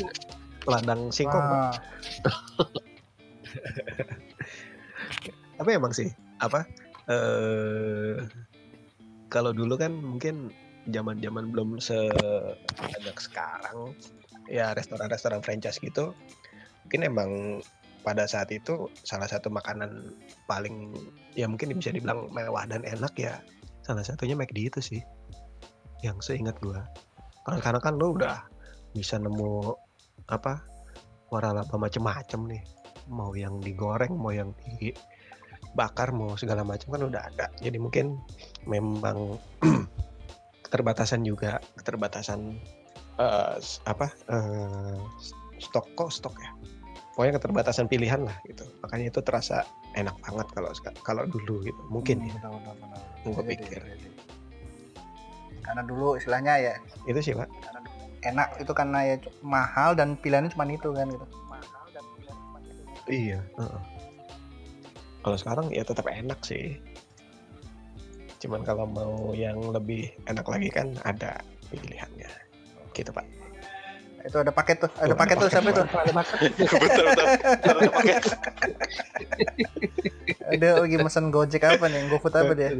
ladang 0.66 1.12
singkong. 1.14 1.40
Nah, 1.40 1.72
tapi 5.56 5.70
emang 5.78 5.92
sih 5.94 6.10
apa 6.42 6.68
eh 7.06 8.20
kalau 9.30 9.54
dulu 9.54 9.78
kan 9.78 9.94
mungkin 9.94 10.50
zaman 10.90 11.18
zaman 11.22 11.50
belum 11.50 11.78
sebanyak 11.82 13.16
sekarang 13.18 13.94
ya 14.46 14.72
restoran-restoran 14.74 15.42
franchise 15.42 15.78
gitu 15.82 16.14
mungkin 16.86 17.00
emang 17.02 17.30
pada 18.06 18.22
saat 18.30 18.54
itu 18.54 18.86
salah 19.02 19.26
satu 19.26 19.50
makanan 19.50 20.14
paling 20.46 20.94
ya 21.34 21.50
mungkin 21.50 21.74
bisa 21.74 21.90
dibilang 21.90 22.30
mewah 22.30 22.62
dan 22.70 22.86
enak 22.86 23.12
ya 23.18 23.42
salah 23.82 24.06
satunya 24.06 24.38
McD 24.38 24.70
itu 24.70 24.80
sih 24.82 25.02
yang 26.04 26.18
seingat 26.20 26.58
gua. 26.60 26.84
Karena 27.46 27.62
karena 27.62 27.80
kan 27.80 27.94
lo 27.96 28.12
udah 28.16 28.42
bisa 28.92 29.16
nemu 29.16 29.72
apa 30.26 30.62
waralaba 31.30 31.78
macem-macem 31.78 32.40
nih. 32.50 32.62
Mau 33.06 33.32
yang 33.38 33.62
digoreng 33.62 34.18
mau 34.18 34.34
yang 34.34 34.50
dibakar 34.66 36.10
mau 36.10 36.34
segala 36.34 36.66
macam 36.66 36.98
kan 36.98 37.02
udah 37.06 37.22
ada. 37.30 37.46
Jadi 37.62 37.78
mungkin 37.78 38.18
memang 38.66 39.38
keterbatasan 40.66 41.22
juga 41.22 41.62
keterbatasan 41.78 42.58
eh, 43.16 43.54
s- 43.58 43.80
apa 43.84 44.06
eh, 44.28 44.98
stok 45.58 45.86
kok 45.96 46.10
stok 46.12 46.36
ya 46.40 46.50
pokoknya 47.16 47.40
keterbatasan 47.40 47.88
pilihan 47.88 48.28
lah 48.28 48.36
gitu 48.44 48.68
makanya 48.84 49.08
itu 49.08 49.20
terasa 49.24 49.64
enak 49.96 50.12
banget 50.20 50.46
kalau 50.52 50.70
kalau 51.00 51.22
dulu 51.24 51.64
gitu 51.64 51.80
mungkin 51.88 52.20
ya 52.28 52.36
benar, 52.36 52.52
benar, 52.60 52.74
benar. 52.76 53.00
Gua 53.24 53.32
Bisa 53.32 53.42
jadi, 53.42 53.50
pikir. 53.56 53.80
jadi. 53.82 54.08
Karena 55.64 55.82
dulu 55.82 56.14
istilahnya 56.14 56.54
ya 56.60 56.74
itu 57.08 57.18
sih 57.24 57.32
pak 57.34 57.48
enak 58.26 58.48
itu 58.58 58.72
karena 58.74 58.98
ya 59.06 59.16
mahal 59.40 59.94
dan 59.94 60.18
pilihannya 60.18 60.50
cuma 60.50 60.66
itu 60.66 60.90
kan 60.90 61.06
gitu. 61.10 61.26
iya 63.06 63.38
heeh. 63.38 63.80
kalau 65.22 65.38
sekarang 65.38 65.66
ya 65.70 65.86
tetap 65.86 66.06
enak 66.10 66.38
sih 66.42 66.74
cuman 68.42 68.66
kalau 68.66 68.84
mau 68.86 69.30
yang 69.32 69.58
lebih 69.70 70.10
enak 70.26 70.42
lagi 70.46 70.68
kan 70.74 70.92
ada 71.06 71.38
pilihannya 71.70 72.26
gitu 72.96 73.12
pak 73.12 73.26
Itu 74.26 74.42
ada 74.42 74.50
paket 74.50 74.82
tuh, 74.82 74.90
ada 74.98 75.14
Tuh, 75.14 75.18
paket 75.22 75.36
tuh 75.38 75.48
siapa 75.52 75.68
itu? 75.70 75.82
ada 75.86 76.12
paket 76.12 76.38
betul 76.82 77.04
betul 77.06 77.26
Ada 77.62 77.90
paket. 77.94 78.22
Ada 80.46 80.68
lagi 80.82 80.96
mesen 80.98 81.30
Gojek 81.30 81.62
apa 81.62 81.90
nih? 81.90 82.06
GoFood 82.06 82.34
apa 82.38 82.52
dia? 82.54 82.70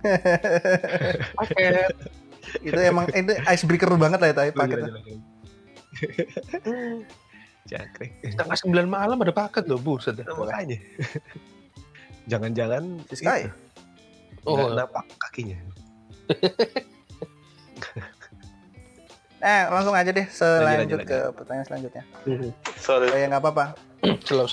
Paket. 1.40 1.92
itu 2.64 2.80
emang 2.80 3.08
itu 3.12 3.32
icebreaker 3.48 3.88
banget 3.96 4.20
lah 4.20 4.28
itu 4.32 4.52
paketnya. 4.56 4.92
Jangkrik. 7.64 8.12
Setengah 8.24 8.56
sembilan 8.56 8.86
malam 8.88 9.16
ada 9.20 9.32
paket 9.32 9.68
loh, 9.68 9.80
buset. 9.80 10.20
dah. 10.20 10.28
Makanya. 10.32 10.76
Jangan-jangan 12.28 13.04
Sky. 13.12 13.48
Oh, 14.48 14.72
napak 14.72 15.04
kakinya. 15.20 15.56
Eh, 19.40 19.62
langsung 19.72 19.96
aja 19.96 20.12
deh 20.12 20.26
selanjut 20.28 21.00
lanjut, 21.00 21.08
ke 21.08 21.18
pertanyaan 21.32 21.66
selanjutnya. 21.66 22.04
Sorry. 22.76 23.08
Oh 23.08 23.16
ya 23.16 23.26
nggak 23.26 23.40
apa-apa. 23.40 23.64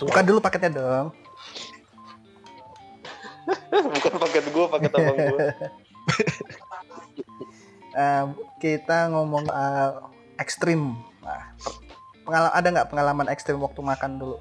Buka 0.08 0.22
dulu 0.24 0.40
paketnya 0.40 0.72
dong. 0.74 1.08
Bukan 3.96 4.14
paket 4.20 4.46
gue, 4.48 4.66
paket 4.68 4.92
abang 4.92 5.18
gue. 5.18 5.40
Eh, 7.98 8.24
kita 8.62 9.10
ngomong 9.10 9.50
eh, 9.50 9.90
ekstrim. 10.38 10.94
Nah, 11.18 11.50
pengalaman 12.22 12.54
ada 12.54 12.68
nggak 12.70 12.90
pengalaman 12.94 13.28
ekstrim 13.28 13.58
waktu 13.58 13.82
makan 13.82 14.22
dulu? 14.22 14.38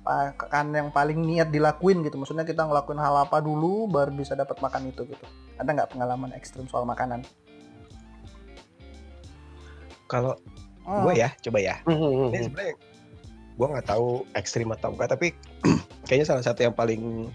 Pa- 0.00 0.32
Kan 0.32 0.72
yang 0.72 0.88
paling 0.88 1.20
niat 1.20 1.52
dilakuin 1.52 2.00
gitu. 2.00 2.16
Maksudnya 2.16 2.48
kita 2.48 2.64
ngelakuin 2.64 2.96
hal 2.96 3.28
apa 3.28 3.44
dulu 3.44 3.84
baru 3.84 4.16
bisa 4.16 4.32
dapat 4.32 4.64
makan 4.64 4.88
itu 4.88 5.04
gitu. 5.04 5.24
Ada 5.60 5.76
nggak 5.76 5.90
pengalaman 5.92 6.32
ekstrim 6.32 6.64
soal 6.64 6.88
makanan? 6.88 7.20
Kalau 10.06 10.36
Oh, 10.84 11.08
gue 11.08 11.16
ya, 11.16 11.32
coba 11.40 11.64
ya. 11.64 11.80
Hmm, 11.88 12.28
Ini 12.28 12.44
sebenarnya 12.44 12.76
gue 13.56 13.66
nggak 13.72 13.88
tahu 13.88 14.28
ekstrim 14.36 14.68
atau 14.68 14.92
enggak, 14.92 15.16
tapi 15.16 15.32
kayaknya 16.06 16.28
salah 16.28 16.44
satu 16.44 16.60
yang 16.60 16.76
paling 16.76 17.32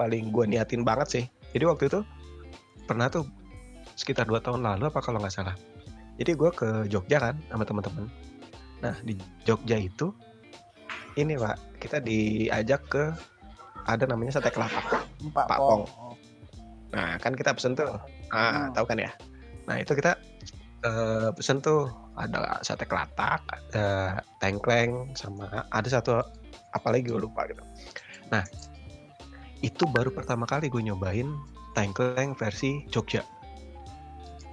paling 0.00 0.32
gue 0.32 0.44
niatin 0.48 0.80
banget 0.80 1.08
sih. 1.12 1.24
Jadi 1.52 1.68
waktu 1.68 1.92
itu 1.92 2.00
pernah 2.88 3.12
tuh 3.12 3.28
sekitar 4.00 4.24
dua 4.24 4.40
tahun 4.40 4.64
lalu 4.64 4.88
apa 4.88 5.04
kalau 5.04 5.20
nggak 5.20 5.28
salah. 5.28 5.52
Jadi 6.16 6.32
gue 6.32 6.50
ke 6.56 6.88
Jogja 6.88 7.20
kan 7.20 7.36
sama 7.52 7.68
teman-teman. 7.68 8.08
Nah 8.80 8.96
di 9.04 9.12
Jogja 9.44 9.76
itu 9.76 10.08
ini 11.20 11.36
pak 11.36 11.60
kita 11.84 12.00
diajak 12.00 12.80
ke 12.88 13.12
ada 13.84 14.08
namanya 14.08 14.40
sate 14.40 14.48
kelapa. 14.48 15.04
Pak 15.36 15.46
Pak 15.52 15.58
Pong. 15.60 15.84
Pong. 15.84 16.16
Nah 16.96 17.20
kan 17.20 17.36
kita 17.36 17.52
pesen 17.52 17.76
tuh, 17.76 17.92
ah 18.32 18.72
Hmm. 18.72 18.72
tahu 18.72 18.88
kan 18.88 18.96
ya. 18.96 19.12
Nah 19.68 19.76
itu 19.76 19.92
kita 19.92 20.16
eh, 20.84 21.28
pesen 21.34 21.60
tuh 21.60 21.88
ada 22.16 22.60
sate 22.60 22.84
kelatak, 22.84 23.40
ada 23.48 24.20
tengkleng, 24.40 25.12
sama 25.16 25.64
ada 25.72 25.88
satu 25.88 26.20
apa 26.76 26.88
lagi 26.92 27.08
gue 27.08 27.20
lupa 27.20 27.48
gitu. 27.48 27.62
Nah 28.32 28.44
itu 29.60 29.84
baru 29.88 30.12
pertama 30.12 30.48
kali 30.48 30.72
gue 30.72 30.80
nyobain 30.80 31.28
tengkleng 31.76 32.36
versi 32.36 32.84
Jogja. 32.88 33.24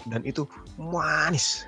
Dan 0.08 0.24
itu 0.24 0.48
manis, 0.80 1.68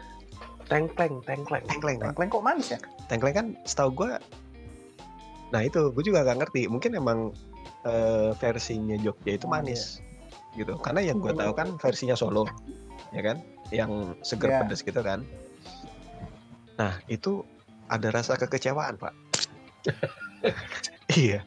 Tengkleng, 0.70 1.26
tengkleng. 1.26 1.66
tengkleng. 1.66 1.98
Tengkleng 2.00 2.30
kok 2.30 2.46
manis 2.46 2.68
ya? 2.72 2.80
Tengkleng 3.10 3.36
kan 3.36 3.48
setahu 3.66 4.06
gue, 4.06 4.12
nah 5.50 5.66
itu 5.66 5.90
gue 5.90 6.04
juga 6.06 6.22
gak 6.22 6.46
ngerti. 6.46 6.70
Mungkin 6.70 6.94
emang 6.94 7.34
eh, 7.90 8.32
versinya 8.38 8.96
Jogja 9.02 9.34
itu 9.34 9.50
Oh, 9.50 9.52
manis, 9.52 9.98
gitu. 10.54 10.78
Karena 10.80 11.02
yang 11.02 11.18
gue 11.18 11.34
tahu 11.34 11.52
kan 11.58 11.74
versinya 11.82 12.14
Solo, 12.14 12.46
ya 13.10 13.26
kan, 13.26 13.42
yang 13.70 14.18
seger 14.26 14.50
Iya. 14.50 14.60
pedas 14.66 14.82
gitu 14.82 15.02
kan. 15.02 15.26
Nah 16.78 17.02
itu 17.12 17.46
ada 17.90 18.10
rasa 18.14 18.38
kekecewaan 18.38 18.98
pak. 18.98 19.14
iya, 21.20 21.42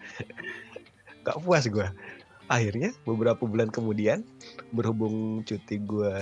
gak 1.23 1.39
puas 1.43 1.67
gue. 1.69 1.89
Akhirnya 2.51 2.93
beberapa 3.07 3.47
bulan 3.47 3.71
kemudian, 3.71 4.27
berhubung 4.75 5.47
cuti 5.47 5.79
gue 5.81 6.15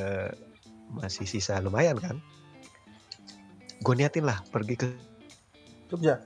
masih 0.94 1.24
sisa 1.26 1.58
lumayan 1.62 1.96
kan, 1.98 2.16
gue 3.80 3.94
niatin 3.96 4.26
lah 4.26 4.42
pergi 4.52 4.74
ke 4.76 4.86
Jogja. 5.90 6.22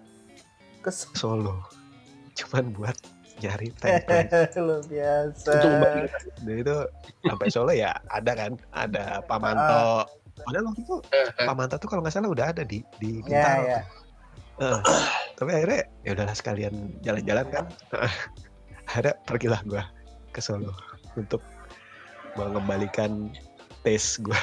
Kes 0.85 1.09
Solo 1.17 1.65
cuman 2.35 2.75
buat 2.75 2.99
nyari 3.37 3.69
tengkleng 3.75 4.29
Luar 4.67 4.83
biasa. 4.85 5.51
Untuk 5.51 5.71
membagi- 5.71 6.11
dan 6.39 6.57
itu 6.57 6.77
sampai 7.25 7.47
Solo 7.49 7.73
ya 7.73 7.91
ada 8.09 8.33
kan? 8.33 8.53
Ada 8.71 9.25
Pamanto 9.25 10.07
padahal 10.37 10.65
waktu 10.67 10.83
itu 10.83 10.97
Pamanto 11.39 11.75
tuh 11.77 11.87
kalau 11.87 12.03
nggak 12.03 12.13
salah 12.13 12.29
udah 12.29 12.47
ada 12.51 12.63
di 12.63 12.83
di 12.99 13.19
Ya, 13.21 13.43
Bintaro 13.43 13.63
ya. 13.65 13.81
Eh, 14.55 14.81
tapi 15.35 15.51
akhirnya 15.51 15.81
ya 16.03 16.11
udahlah 16.13 16.35
sekalian 16.35 16.75
jalan-jalan 17.01 17.47
kan? 17.51 17.65
Akhirnya 18.87 19.15
pergilah 19.25 19.61
gua 19.65 19.83
ke 20.31 20.39
Solo 20.39 20.71
untuk 21.15 21.43
mengembalikan 22.35 23.35
taste 23.83 24.21
gua 24.21 24.39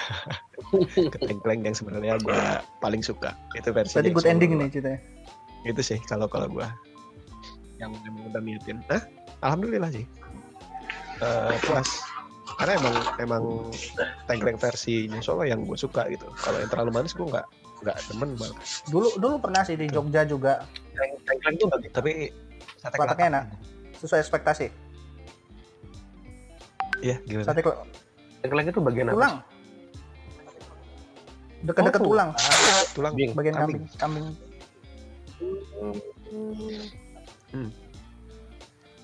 ke 1.14 1.18
tengkleng 1.18 1.64
yang 1.64 1.72
sebenarnya 1.72 2.20
gua 2.20 2.60
paling 2.80 3.00
suka. 3.00 3.36
Itu 3.54 3.72
versi 3.72 3.96
Tadi 3.96 4.12
good 4.12 4.26
ending 4.26 4.58
nih 4.58 4.68
ceritanya. 4.70 5.00
itu 5.62 5.80
sih 5.80 6.00
kalau 6.02 6.26
kalau 6.26 6.50
gua 6.50 6.74
yang 7.82 7.92
emang 8.06 8.24
udah 8.30 8.40
niatin 8.40 8.78
Hah? 8.88 9.02
alhamdulillah 9.42 9.90
sih 9.90 10.06
Eh, 11.18 11.54
puas 11.62 11.90
karena 12.56 12.74
emang 12.76 12.96
emang 13.18 13.44
tengkleng 14.26 14.58
versinya 14.58 15.18
Solo 15.20 15.42
yang 15.44 15.62
gue 15.64 15.74
suka 15.76 16.06
gitu 16.08 16.26
kalau 16.36 16.58
yang 16.58 16.66
terlalu 16.68 16.92
manis 16.92 17.14
gue 17.14 17.24
nggak 17.24 17.46
nggak 17.80 17.98
demen 18.08 18.34
banget 18.34 18.58
Dulu 18.88 19.08
dulu 19.18 19.36
pernah 19.38 19.62
sih 19.62 19.74
di 19.74 19.86
Jogja 19.86 20.22
juga 20.24 20.66
Teng- 20.92 21.22
Tengkleng 21.24 21.56
tuh 21.58 21.68
bagi 21.68 21.88
tapi 21.90 22.12
sate 22.76 22.98
Kelataknya 22.98 23.28
enak. 23.28 23.44
sesuai 23.96 24.20
ekspektasi. 24.20 24.68
iya 27.00 27.22
gimana 27.22 27.46
Sate 27.46 27.62
tengkleng 28.42 28.68
itu 28.68 28.82
bagian 28.82 29.06
apa? 29.06 29.14
tulang. 29.14 29.36
Dekat-dekat 31.62 32.02
Oh. 32.02 32.06
tulang, 32.08 32.30
tulang 32.92 33.14
bagian 33.14 33.54
kambing. 33.56 33.86
kambing. 33.94 34.26
Kambing. 34.26 34.26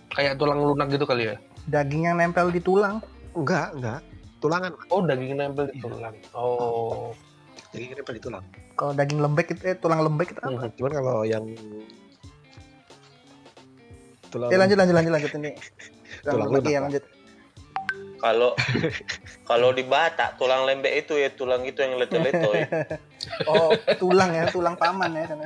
Kayak 0.10 0.34
tulang 0.36 0.58
lunak 0.58 0.88
gitu 0.90 1.04
kali 1.04 1.30
ya? 1.30 1.36
Daging 1.68 2.04
yang 2.06 2.16
nempel 2.18 2.50
di 2.50 2.60
tulang. 2.60 3.04
enggak 3.34 3.70
enggak 3.74 4.02
tulangan 4.38 4.74
Oh, 4.88 5.02
daging 5.02 5.36
nempel 5.36 5.66
di 5.68 5.78
Iya. 5.78 5.84
tulang. 5.84 6.16
Oh. 6.34 7.14
jadi 7.70 7.94
nempel 7.94 8.16
di 8.16 8.22
tulang 8.22 8.44
Kalau 8.74 8.92
daging 8.92 9.20
lembek 9.20 9.48
itu 9.52 9.62
eh, 9.64 9.76
tulang 9.76 10.00
lembek 10.00 10.32
itu 10.32 10.40
apa? 10.40 10.50
Mhm. 10.64 10.70
cuman 10.74 10.92
kalau 10.94 11.16
yang 11.22 11.46
tulang 14.28 14.50
Eh 14.50 14.58
lanjut 14.58 14.78
lanjut 14.78 14.96
lanjut 14.96 15.14
lanjut 15.14 15.32
ini. 15.36 15.52
Tulang 16.24 16.50
lagi 16.50 16.66
lunak, 16.66 16.72
ya 16.72 16.80
lanjut. 16.82 17.04
Kalau 18.18 18.50
kalau 19.44 19.70
di 19.70 19.84
Batak 19.84 20.36
tulang 20.36 20.66
lembek 20.66 20.94
itu 20.98 21.14
ya 21.14 21.30
tulang 21.30 21.62
itu 21.62 21.78
yang 21.78 21.94
leto-leto 21.96 22.50
ya. 22.52 22.68
Oh 23.46 23.70
tulang 23.98 24.32
ya 24.32 24.48
tulang 24.48 24.74
paman 24.74 25.12
ya 25.12 25.28
sana. 25.28 25.46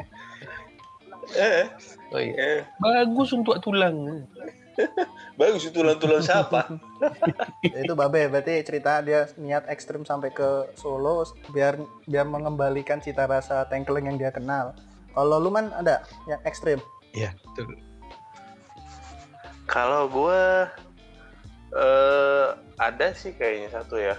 Eh, 1.34 1.66
Oh 2.12 2.20
iya. 2.20 2.36
eh, 2.36 2.62
Bagus 2.80 3.32
untuk 3.32 3.55
tulang. 3.64 4.28
bagus 5.39 5.68
itu 5.68 5.80
tulang-tulang 5.80 6.24
siapa? 6.24 6.68
Itu 7.84 7.93
babe 7.95 8.28
berarti 8.32 8.64
cerita 8.64 8.99
dia 9.03 9.28
niat 9.36 9.68
ekstrim 9.68 10.03
sampai 10.07 10.32
ke 10.32 10.72
Solo 10.80 11.28
biar 11.51 11.80
biar 12.07 12.28
mengembalikan 12.28 13.03
cita 13.03 13.28
rasa 13.28 13.68
tengkleng 13.68 14.07
yang 14.07 14.18
dia 14.20 14.32
kenal. 14.32 14.76
Kalau 15.12 15.38
lu 15.43 15.51
man 15.51 15.72
ada 15.76 16.03
yang 16.28 16.39
ekstrim? 16.47 16.80
iya 17.12 17.36
betul 17.43 17.76
Kalau 19.68 20.07
gue 20.07 20.43
eh 21.76 22.47
ada 22.80 23.07
sih 23.16 23.36
kayaknya 23.36 23.70
satu 23.72 23.99
ya. 23.99 24.16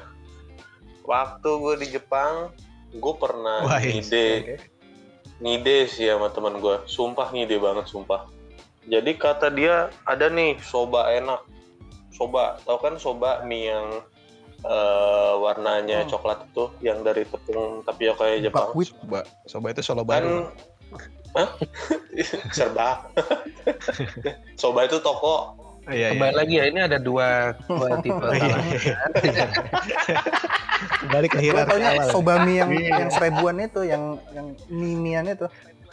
Waktu 1.03 1.49
gue 1.59 1.75
di 1.83 1.87
Jepang, 1.99 2.55
gue 2.95 3.15
pernah 3.19 3.67
Wah, 3.67 3.83
iya. 3.83 3.99
ngide, 3.99 4.61
ngide 5.43 5.91
sih 5.91 6.07
sama 6.07 6.31
teman 6.31 6.63
gue. 6.63 6.79
Sumpah 6.87 7.35
ngide 7.35 7.59
banget, 7.59 7.91
sumpah. 7.91 8.31
Jadi 8.87 9.15
kata 9.15 9.51
dia 9.51 9.91
ada 10.07 10.27
nih 10.31 10.59
soba 10.63 11.11
enak. 11.11 11.43
Soba, 12.15 12.63
tau 12.63 12.79
kan 12.79 12.95
soba 12.97 13.43
mie 13.43 13.71
yang 13.75 13.89
eh, 14.63 15.35
warnanya 15.43 16.07
Hmm. 16.07 16.11
coklat 16.15 16.47
itu, 16.47 16.65
yang 16.87 17.03
dari 17.03 17.27
tepung 17.27 17.83
tapioka 17.83 18.23
ya 18.31 18.47
Jepang. 18.47 18.71
Buckwheat. 18.71 18.95
coba 19.03 19.21
coba 19.51 19.67
itu 19.75 19.83
Solo 19.83 20.03
kan 20.07 20.23
baru 20.23 20.37
Hah? 21.33 21.49
serba 22.57 23.09
soba 24.61 24.85
itu 24.85 25.01
toko 25.01 25.57
iya, 25.91 26.15
Kembali 26.15 26.35
lagi 26.39 26.55
ya, 26.63 26.71
ini 26.71 26.79
ada 26.79 27.03
dua, 27.03 27.59
dua 27.67 27.99
tipe 27.99 28.15
Oh, 28.15 28.31
iya. 28.31 28.39
salah. 28.39 28.63
balik 31.15 31.31
ke 31.35 31.39
hierarki 31.43 31.83
awal 31.83 32.07
soba 32.11 32.43
mie 32.47 32.63
yang 32.63 32.71
Iya. 32.71 32.91
yang 33.07 33.11
seribuan 33.11 33.57
itu 33.59 33.81
yang 33.87 34.03
yang 34.35 34.47
mie-mian 34.71 35.27
itu. 35.31 35.47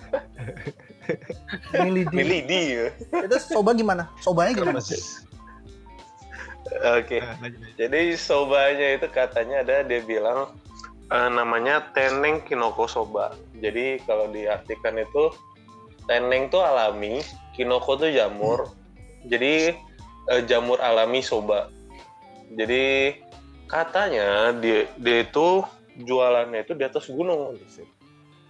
Milidi. 1.85 2.13
milidi 2.13 2.61
ya. 2.77 2.85
Itu 3.25 3.37
soba 3.41 3.73
gimana? 3.73 4.09
Sobanya 4.21 4.53
gimana? 4.53 4.81
Oke. 6.97 7.17
Jadi 7.77 8.01
sobanya 8.13 8.87
itu 8.93 9.07
katanya 9.09 9.65
ada 9.65 9.81
dia 9.81 10.01
bilang 10.05 10.53
eh, 11.09 11.29
namanya 11.33 11.89
teneng 11.97 12.45
kinoko 12.45 12.85
soba. 12.85 13.33
Jadi 13.57 14.01
kalau 14.05 14.29
diartikan 14.29 15.01
itu 15.01 15.33
teneng 16.05 16.49
tuh 16.49 16.61
alami, 16.61 17.21
kinoko 17.57 17.97
tuh 17.97 18.09
jamur. 18.13 18.69
Jadi 19.27 19.73
eh, 20.29 20.41
jamur 20.47 20.79
alami 20.79 21.19
soba. 21.19 21.67
Jadi 22.53 23.15
katanya 23.69 24.53
dia 24.57 24.89
dia 24.97 25.17
itu 25.23 25.61
jualannya 25.99 26.63
itu 26.63 26.73
di 26.77 26.83
atas 26.87 27.09
gunung. 27.11 27.57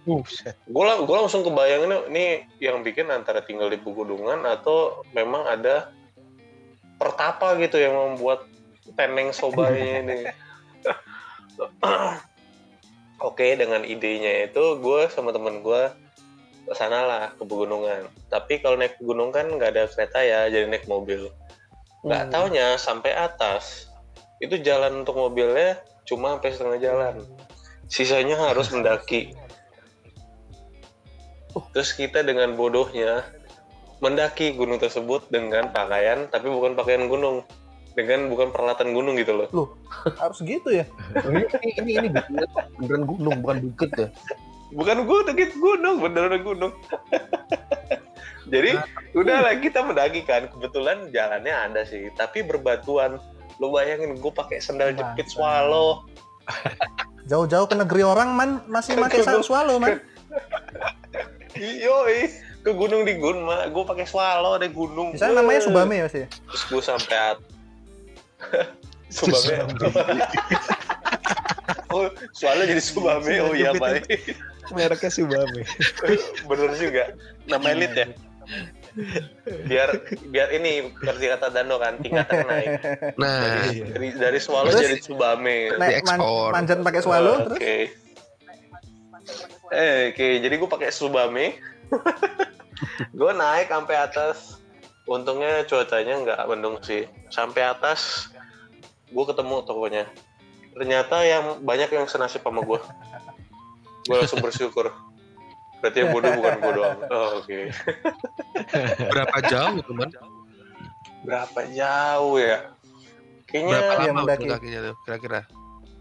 Buset. 0.08 0.56
Gue 0.64 0.84
lang 0.88 1.04
langsung 1.04 1.44
kebayangin 1.44 2.08
ini 2.08 2.48
yang 2.56 2.80
bikin 2.80 3.12
antara 3.12 3.44
tinggal 3.44 3.68
di 3.68 3.76
pegunungan 3.76 4.48
atau 4.48 5.04
memang 5.12 5.44
ada 5.44 5.92
pertapa 6.96 7.52
gitu 7.60 7.76
yang 7.76 7.92
membuat 7.92 8.48
teneng 8.96 9.32
sobanya 9.36 9.88
ini. 10.00 10.18
Oke, 13.28 13.52
dengan 13.52 13.84
idenya 13.84 14.48
itu 14.48 14.80
gue 14.80 15.00
sama 15.12 15.36
temen 15.36 15.60
gue 15.60 15.92
ke 16.70 16.74
sana 16.78 17.02
lah 17.02 17.24
ke 17.34 17.42
pegunungan. 17.42 18.06
Tapi 18.30 18.62
kalau 18.62 18.78
naik 18.78 18.94
gunung 19.02 19.34
kan 19.34 19.50
nggak 19.50 19.74
ada 19.74 19.90
kereta 19.90 20.22
ya, 20.22 20.46
jadi 20.46 20.70
naik 20.70 20.86
mobil. 20.86 21.26
Nggak 22.06 22.22
Hmm. 22.22 22.30
taunya 22.30 22.78
sampai 22.78 23.10
atas 23.10 23.90
itu 24.38 24.54
jalan 24.62 25.02
untuk 25.02 25.18
mobilnya 25.18 25.82
cuma 26.06 26.38
sampai 26.38 26.54
setengah 26.54 26.78
jalan. 26.78 27.14
Sisanya 27.90 28.38
harus 28.38 28.70
mendaki. 28.70 29.34
Terus 31.74 31.90
kita 31.98 32.22
dengan 32.22 32.54
bodohnya 32.54 33.26
mendaki 33.98 34.54
gunung 34.54 34.78
tersebut 34.78 35.26
dengan 35.26 35.74
pakaian 35.74 36.30
tapi 36.30 36.46
bukan 36.46 36.78
pakaian 36.78 37.10
gunung, 37.10 37.42
dengan 37.98 38.30
bukan 38.30 38.54
peralatan 38.54 38.94
gunung 38.94 39.18
gitu 39.18 39.34
loh. 39.34 39.74
Harus 40.22 40.38
gitu 40.46 40.70
ya. 40.70 40.86
ini 41.26 41.42
ini 41.82 41.90
ini 41.98 42.08
beneran 42.14 43.02
gunung 43.10 43.42
bukan 43.42 43.58
bukit 43.66 43.90
ya. 43.98 44.08
Bukan 44.70 45.02
gunung, 45.06 45.34
gitu 45.34 45.54
gunung, 45.58 45.96
beneran 45.98 46.40
gunung. 46.42 46.72
Jadi 48.52 48.74
udahlah 49.14 49.54
kita 49.62 49.82
mendaki 49.86 50.26
kan, 50.26 50.50
kebetulan 50.50 51.10
jalannya 51.14 51.54
ada 51.54 51.82
sih, 51.86 52.10
tapi 52.18 52.42
berbatuan. 52.42 53.18
Lo 53.60 53.68
bayangin 53.68 54.16
gue 54.16 54.32
pakai 54.32 54.56
sandal 54.56 54.96
jepit 54.96 55.28
Bangsat. 55.28 55.36
swallow, 55.36 56.08
Jauh-jauh 57.30 57.66
ke 57.70 57.76
negeri 57.78 58.02
orang 58.02 58.34
man 58.34 58.50
masih 58.66 58.98
pakai 58.98 59.22
Gunung. 59.22 59.44
swallow 59.46 59.76
man. 59.78 60.02
Yoi, 61.84 62.30
ke 62.62 62.70
gunung 62.74 63.02
di 63.06 63.18
Gunma, 63.18 63.66
gue 63.68 63.84
pakai 63.86 64.06
swallow 64.06 64.58
ada 64.58 64.66
gunung. 64.70 65.14
Di 65.14 65.20
sana 65.20 65.42
namanya 65.42 65.60
Weh. 65.62 65.66
Subame 65.70 65.94
ya 66.00 66.06
sih. 66.08 66.24
Terus 66.26 66.62
gue 66.70 66.82
sampai 66.82 67.16
at... 67.18 67.38
Subame. 69.10 69.66
oh, 71.90 72.06
swallow 72.34 72.64
jadi 72.66 72.82
Subame. 72.82 73.34
Oh 73.42 73.52
iya, 73.54 73.74
Pak. 73.74 74.06
Mereknya 74.72 75.10
Subame. 75.10 75.62
Bener 76.50 76.70
juga. 76.78 77.04
Nama 77.46 77.66
elit 77.74 77.92
ya. 77.94 78.06
Biar 79.70 79.88
biar 80.26 80.48
ini 80.50 80.90
seperti 80.90 81.24
kata 81.30 81.54
Dano 81.54 81.78
kan 81.78 82.02
tingkatan 82.02 82.42
naik. 82.42 82.68
Nah, 83.14 83.70
Iya. 83.70 83.86
Dari, 83.94 84.08
dari 84.18 84.38
swallow 84.42 84.74
Terus? 84.74 84.82
jadi 84.82 84.98
Subame. 84.98 85.70
Naik 85.78 86.02
man, 86.06 86.18
manjan 86.50 86.82
pakai 86.82 87.00
swallow 87.02 87.46
Oke. 87.46 87.54
terus. 87.54 87.90
Eh, 89.70 90.10
oke, 90.10 90.28
jadi 90.42 90.54
gue 90.58 90.66
pakai 90.66 90.90
Subame. 90.90 91.54
gue 93.18 93.32
naik 93.32 93.70
sampai 93.70 93.96
atas. 93.96 94.58
Untungnya 95.06 95.62
cuacanya 95.66 96.14
nggak 96.22 96.40
mendung 96.50 96.78
sih. 96.82 97.06
Sampai 97.30 97.62
atas, 97.66 98.30
gue 99.10 99.24
ketemu 99.26 99.62
tokonya. 99.62 100.04
Ternyata 100.74 101.22
yang 101.22 101.44
banyak 101.62 101.90
yang 101.90 102.06
senasib 102.10 102.42
sama 102.42 102.62
gue. 102.66 102.78
Gue 104.10 104.16
langsung 104.18 104.42
bersyukur. 104.42 104.90
Berarti 105.78 106.02
yang 106.02 106.10
bodoh 106.10 106.34
bukan 106.34 106.54
gue 106.58 106.72
doang. 106.74 106.98
Oh, 107.14 107.38
Oke. 107.38 107.70
berapa 109.06 109.36
jauh 109.46 109.78
tuh 109.86 109.94
man? 109.94 110.10
Berapa 111.22 111.60
jauh 111.70 112.36
ya? 112.42 112.74
Kayaknya 113.46 113.70
Berapa 113.70 113.92
Iya, 113.94 114.10
lama 114.10 114.18
mendaki. 114.26 114.42
tuh 114.42 114.50
kakinya 114.50 114.80
tuh 114.82 114.94
kira-kira? 115.06 115.40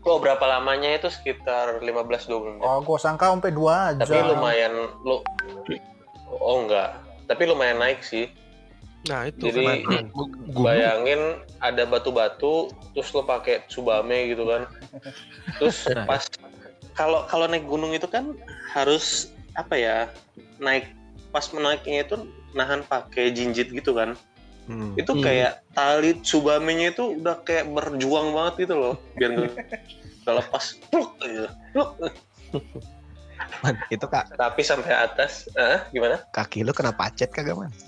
Oh, 0.09 0.17
berapa 0.17 0.41
lamanya 0.41 0.97
itu 0.97 1.13
sekitar 1.13 1.77
15-20 1.85 2.57
menit. 2.57 2.65
Oh, 2.65 2.81
gua 2.81 2.97
sangka 2.97 3.29
sampai 3.29 3.53
dua 3.53 3.93
jam. 3.93 4.09
Tapi 4.09 4.17
lumayan 4.25 4.73
lu 5.05 5.21
Oh 6.41 6.65
enggak. 6.65 6.97
Tapi 7.29 7.43
lumayan 7.45 7.77
naik 7.77 8.01
sih. 8.01 8.25
Nah 9.05 9.29
itu 9.29 9.53
Jadi. 9.53 9.85
Bayangin 10.49 11.45
ada 11.61 11.85
batu-batu 11.85 12.73
terus 12.91 13.13
lo 13.13 13.21
pakai 13.21 13.63
Tsubame 13.69 14.33
gitu 14.33 14.49
kan. 14.49 14.65
Terus 15.61 15.87
pas 16.09 16.25
kalau 16.99 17.23
kalau 17.31 17.47
naik 17.47 17.63
gunung 17.63 17.95
itu 17.95 18.11
kan 18.11 18.35
harus 18.75 19.31
apa 19.55 19.79
ya? 19.79 20.11
Naik 20.59 20.91
pas 21.31 21.47
menaiknya 21.55 22.03
itu 22.03 22.27
nahan 22.51 22.83
pakai 22.83 23.31
jinjit 23.31 23.71
gitu 23.71 23.95
kan. 23.95 24.19
Hmm. 24.67 24.99
Itu 24.99 25.15
Hmm. 25.15 25.23
kayak 25.23 25.63
tali 25.71 26.19
Tsubame-nya 26.19 26.91
itu 26.91 27.23
udah 27.23 27.39
kayak 27.47 27.71
berjuang 27.71 28.35
banget 28.35 28.67
gitu 28.67 28.75
loh 28.75 28.95
biar 29.15 29.31
nggak 29.31 30.35
lepas. 30.43 30.75
Pluk, 30.91 31.15
gitu. 31.23 31.47
Pluk. 31.71 31.89
Man, 33.63 33.79
itu 33.87 34.03
kak 34.03 34.35
Tapi 34.35 34.61
sampai 34.61 34.91
atas, 34.91 35.47
ah 35.55 35.87
gimana? 35.89 36.19
kaki 36.35 36.67
lu 36.67 36.75
kena 36.75 36.91
pacet 36.91 37.31
kagak 37.31 37.55
man? 37.55 37.71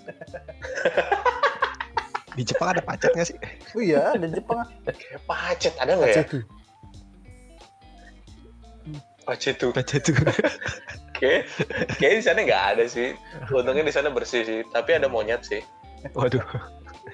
Di 2.40 2.48
Jepang 2.48 2.72
ada 2.72 2.80
pacet 2.80 3.12
nggak 3.12 3.28
sih? 3.28 3.36
Oh 3.76 3.84
iya, 3.84 4.16
ada 4.16 4.24
Jepang. 4.32 4.64
Kayak 4.88 5.22
pacet 5.28 5.76
ada 5.76 6.00
nggak 6.00 6.16
ya? 6.16 6.24
Pacet 9.32 9.56
tuh. 9.56 9.72
Pacet 9.72 10.04
tuh. 10.04 10.12
Pacet 10.28 10.44
tuh. 10.44 10.52
Oke, 11.16 11.46
kayaknya 12.02 12.18
di 12.20 12.26
sana 12.26 12.40
nggak 12.44 12.64
ada 12.76 12.84
sih. 12.90 13.16
Untungnya 13.48 13.88
di 13.88 13.94
sana 13.94 14.12
bersih 14.12 14.44
sih. 14.44 14.60
Tapi 14.68 14.98
ada 14.98 15.08
monyet 15.08 15.46
sih. 15.48 15.64
Waduh. 16.12 16.42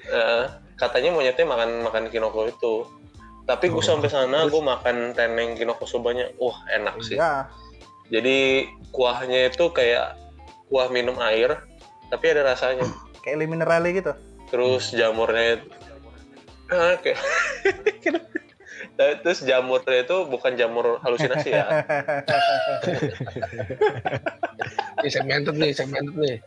Eh, 0.08 0.44
katanya 0.74 1.14
monyetnya 1.14 1.46
makan 1.46 1.84
makan 1.86 2.04
kinoko 2.10 2.48
itu. 2.50 2.74
Tapi 3.46 3.70
gue 3.70 3.78
Oh. 3.78 3.84
sampai 3.84 4.10
sana 4.10 4.48
gue 4.48 4.62
makan 4.64 5.14
teneng 5.14 5.54
kinoko 5.54 5.86
sobanya. 5.86 6.32
Wah 6.42 6.56
enak 6.74 6.98
sih. 7.04 7.20
Iya. 7.20 7.46
Jadi 8.08 8.66
kuahnya 8.90 9.52
itu 9.52 9.68
kayak 9.70 10.16
kuah 10.72 10.88
minum 10.88 11.20
air, 11.20 11.60
tapi 12.08 12.32
ada 12.32 12.42
rasanya. 12.56 12.82
Kayak 13.22 13.44
le 13.44 13.46
minerale 13.50 13.92
gitu. 13.92 14.12
Terus 14.48 14.88
jamurnya 14.96 15.60
itu, 15.60 15.66
Ah, 16.72 16.96
Terus 18.98 19.46
jamurnya 19.46 20.02
itu 20.02 20.26
bukan 20.26 20.58
jamur 20.58 20.98
halusinasi 21.06 21.54
ya. 21.54 21.66
Ini 24.98 25.08
segmented 25.14 25.54
nih, 25.54 25.70
segmented 25.70 26.18
nih. 26.18 26.42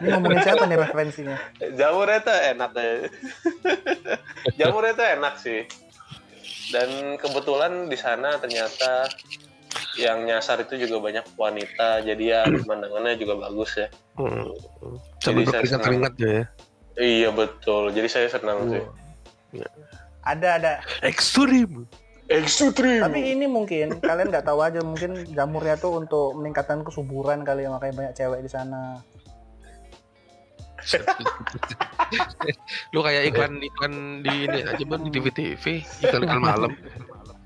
Ini 0.00 0.08
ngomongin 0.16 0.40
siapa 0.40 0.64
nih 0.64 0.80
referensinya? 0.80 1.36
Jamurnya 1.76 2.24
tuh 2.24 2.32
enak 2.32 2.70
ya. 2.72 2.92
Jamurnya 4.56 4.92
tuh 4.96 5.04
enak 5.04 5.34
sih. 5.36 5.68
Dan 6.72 7.20
kebetulan 7.20 7.92
di 7.92 7.98
sana 8.00 8.40
ternyata 8.40 9.12
yang 10.00 10.24
nyasar 10.24 10.64
itu 10.64 10.80
juga 10.80 10.96
banyak 11.00 11.24
wanita, 11.36 12.00
jadi 12.04 12.24
ya 12.24 12.40
pemandangannya 12.64 13.20
juga 13.20 13.36
bagus 13.36 13.76
ya. 13.76 13.88
Hmm. 14.16 14.48
Sambil 15.20 15.44
Jadi 15.44 15.52
saya 15.52 15.60
berkeringat-keringat 15.60 16.14
ya. 16.16 16.40
Iya 16.96 17.28
betul, 17.36 17.92
jadi 17.92 18.08
saya 18.08 18.28
senang 18.32 18.72
sih. 18.72 18.84
Ada 20.26 20.48
ada. 20.58 20.72
Ekstrim. 21.06 21.86
Ekstrim. 22.26 23.06
Tapi 23.06 23.38
ini 23.38 23.46
mungkin 23.46 24.02
kalian 24.02 24.34
nggak 24.34 24.50
tahu 24.50 24.58
aja 24.58 24.82
mungkin 24.82 25.22
jamurnya 25.30 25.78
tuh 25.78 26.02
untuk 26.02 26.34
meningkatkan 26.34 26.82
kesuburan 26.82 27.46
kali 27.46 27.64
ya 27.64 27.70
makanya 27.70 27.94
banyak 27.94 28.14
cewek 28.18 28.42
di 28.42 28.50
sana. 28.50 28.98
Lu 32.94 33.00
kayak 33.02 33.30
iklan 33.30 33.62
iklan 33.62 33.94
di 34.22 34.46
ini 34.46 34.58
aja 34.66 34.84
bang 34.84 35.02
di 35.06 35.10
TV 35.14 35.26
TV 35.30 35.64
iklan 36.02 36.22
iklan 36.26 36.42
malam. 36.42 36.72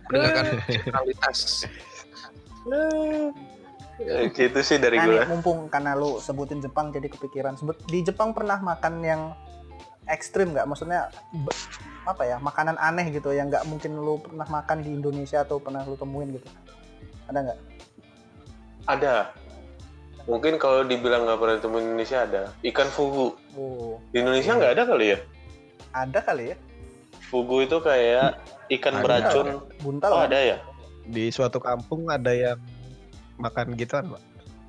Meningkatkan 0.09 0.47
kualitas. 0.89 1.69
Ya, 4.01 4.25
gitu 4.33 4.61
sih 4.65 4.81
dari 4.81 4.97
Nah, 4.97 5.05
gue. 5.05 5.21
nih, 5.21 5.29
mumpung 5.29 5.69
karena 5.69 5.93
lu 5.93 6.17
sebutin 6.25 6.65
Jepang 6.65 6.89
jadi 6.89 7.13
kepikiran. 7.13 7.61
Sebut 7.61 7.77
di 7.85 8.01
Jepang 8.01 8.33
pernah 8.33 8.57
makan 8.57 9.05
yang 9.05 9.37
ekstrim 10.09 10.57
nggak? 10.57 10.65
Maksudnya 10.65 11.13
apa 12.05 12.23
ya? 12.25 12.37
Makanan 12.39 12.77
aneh 12.77 13.11
gitu 13.11 13.31
yang 13.31 13.49
nggak 13.49 13.65
mungkin 13.65 13.97
lu 13.97 14.19
pernah 14.19 14.47
makan 14.47 14.81
di 14.81 14.91
Indonesia 14.91 15.43
atau 15.43 15.61
pernah 15.61 15.85
lu 15.85 15.95
temuin 15.95 16.35
gitu. 16.35 16.49
Ada 17.27 17.39
nggak? 17.45 17.59
Ada. 18.89 19.15
Mungkin 20.29 20.61
kalau 20.61 20.85
dibilang 20.85 21.25
nggak 21.27 21.39
pernah 21.41 21.55
ditemuin 21.59 21.85
di 21.85 21.89
Indonesia 21.91 22.19
ada. 22.23 22.43
Ikan 22.63 22.89
fugu. 22.89 23.35
Oh, 23.57 23.97
Di 24.13 24.21
Indonesia 24.21 24.53
nggak 24.55 24.73
ada 24.79 24.85
kali 24.87 25.07
ya? 25.17 25.19
ada 25.91 26.23
kali 26.23 26.55
ya? 26.55 26.57
Fugu 27.31 27.67
itu 27.67 27.79
kayak 27.83 28.39
ikan 28.71 28.95
Ada. 28.99 29.03
beracun. 29.03 29.47
Buntal 29.83 30.11
Oh 30.15 30.23
kan? 30.23 30.31
ada 30.31 30.39
ya? 30.39 30.57
Di 31.03 31.35
suatu 31.35 31.59
kampung 31.59 32.07
ada 32.07 32.31
yang 32.31 32.59
makan 33.35 33.75
gituan, 33.75 34.07
Pak. 34.07 34.23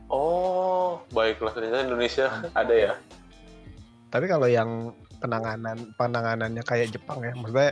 Oh, 0.10 0.98
baiklah 1.14 1.54
ternyata 1.54 1.86
Indonesia 1.86 2.26
ada 2.58 2.74
ya. 2.74 2.92
Tapi 4.10 4.26
kalau 4.26 4.50
yang 4.50 4.98
penanganan 5.22 5.78
penanganannya 5.96 6.64
kayak 6.66 6.92
Jepang 6.92 7.22
ya, 7.22 7.32
maksudnya 7.38 7.72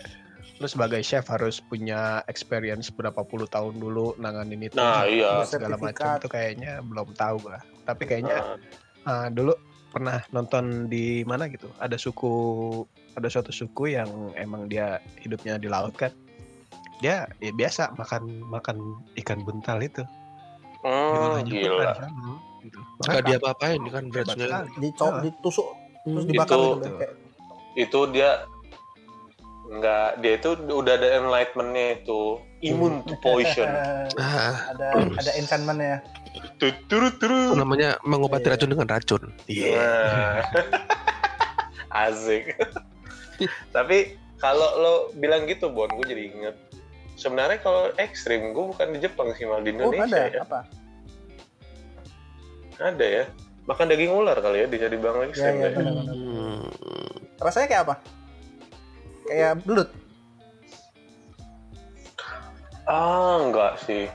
lu 0.60 0.68
sebagai 0.68 1.00
chef 1.02 1.24
harus 1.28 1.64
punya 1.64 2.20
experience 2.28 2.92
berapa 2.92 3.24
puluh 3.24 3.48
tahun 3.48 3.80
dulu 3.80 4.20
nanganin 4.20 4.60
itu 4.62 4.76
Nah 4.76 5.08
iya. 5.08 5.42
segala 5.48 5.80
macam 5.80 6.20
itu 6.20 6.28
kayaknya 6.28 6.84
belum 6.84 7.16
tahu 7.16 7.36
gua. 7.42 7.60
Tapi 7.84 8.04
kayaknya 8.04 8.60
Nah, 9.08 9.26
ah, 9.26 9.28
dulu 9.32 9.56
pernah 9.90 10.20
nonton 10.30 10.86
di 10.86 11.24
mana 11.24 11.50
gitu, 11.50 11.72
ada 11.80 11.96
suku 11.98 12.30
ada 13.16 13.26
suatu 13.26 13.50
suku 13.50 13.96
yang 13.96 14.36
emang 14.38 14.70
dia 14.70 15.02
hidupnya 15.18 15.58
di 15.58 15.66
laut 15.66 15.96
kan 15.96 16.14
dia 17.00 17.26
ya 17.40 17.50
biasa 17.50 17.96
makan 17.96 18.44
makan 18.52 18.78
ikan 19.18 19.40
buntal 19.42 19.80
itu 19.80 20.04
Hmm, 20.80 21.44
pun 21.44 21.48
gila. 21.48 21.92
tradisional, 21.92 22.36
gitu. 22.64 22.80
Nggak 23.04 23.24
dia 23.24 23.38
apa-apain 23.40 23.82
kan 23.88 24.04
Ah. 24.12 25.20
ditusuk 25.24 25.68
terus 26.04 26.24
Itu- 26.24 26.30
dibakar 26.32 26.56
gitu. 26.60 26.76
itu. 26.84 26.92
Itu 27.74 28.10
dia 28.10 28.46
nggak 29.70 30.26
dia 30.26 30.34
itu 30.36 30.50
udah 30.58 30.94
ada 30.98 31.22
enlightenmentnya 31.22 32.02
itu 32.02 32.42
immune 32.62 33.06
to 33.06 33.14
poison. 33.22 33.70
Ah, 34.18 34.74
ada 34.74 34.88
ada 35.16 35.32
enchantment 35.38 35.80
ya. 35.80 35.98
Turu. 36.60 37.54
namanya 37.56 37.98
mengobati 38.02 38.46
Iya. 38.46 38.54
racun 38.56 38.70
dengan 38.70 38.88
racun. 38.88 39.22
Nah. 39.48 40.42
Asik. 42.06 42.54
Tapi 43.76 43.98
kalau 44.38 44.70
lo 44.78 44.94
bilang 45.16 45.46
gitu 45.46 45.70
Bon, 45.70 45.90
gue 45.90 46.06
jadi 46.06 46.24
inget. 46.28 46.56
Sebenarnya 47.16 47.60
kalau 47.60 47.92
ekstrim, 47.96 48.54
gue 48.54 48.66
bukan 48.70 48.96
di 48.96 49.00
Jepang 49.00 49.34
sih, 49.34 49.44
malah 49.44 49.60
di 49.60 49.74
Oh 49.74 49.92
Indonesia 49.92 50.16
ada 50.16 50.22
ya. 50.30 50.42
apa? 50.42 50.60
Ada 52.80 53.06
ya. 53.06 53.24
Makan 53.66 53.86
daging 53.86 54.12
ular 54.12 54.38
kali 54.40 54.64
ya, 54.64 54.68
dijadi 54.68 54.96
bang 54.96 55.16
Ya 55.16 55.26
ekstrim 55.28 55.56
ya 55.56 55.62
ya. 55.62 55.70
benar-benar. 55.76 56.16
Hmm. 56.16 56.68
Rasanya 57.40 57.68
kayak 57.68 57.84
apa? 57.88 57.96
Kayak 59.26 59.54
belut. 59.64 59.90
Ah, 62.90 63.40
enggak 63.40 63.78
sih. 63.86 64.10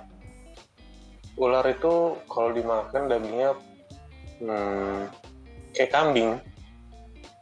Ular 1.34 1.66
itu 1.66 2.18
kalau 2.30 2.50
dimakan 2.54 3.10
dagingnya 3.10 3.50
hmm, 4.38 5.10
kayak 5.74 5.90
kambing, 5.90 6.38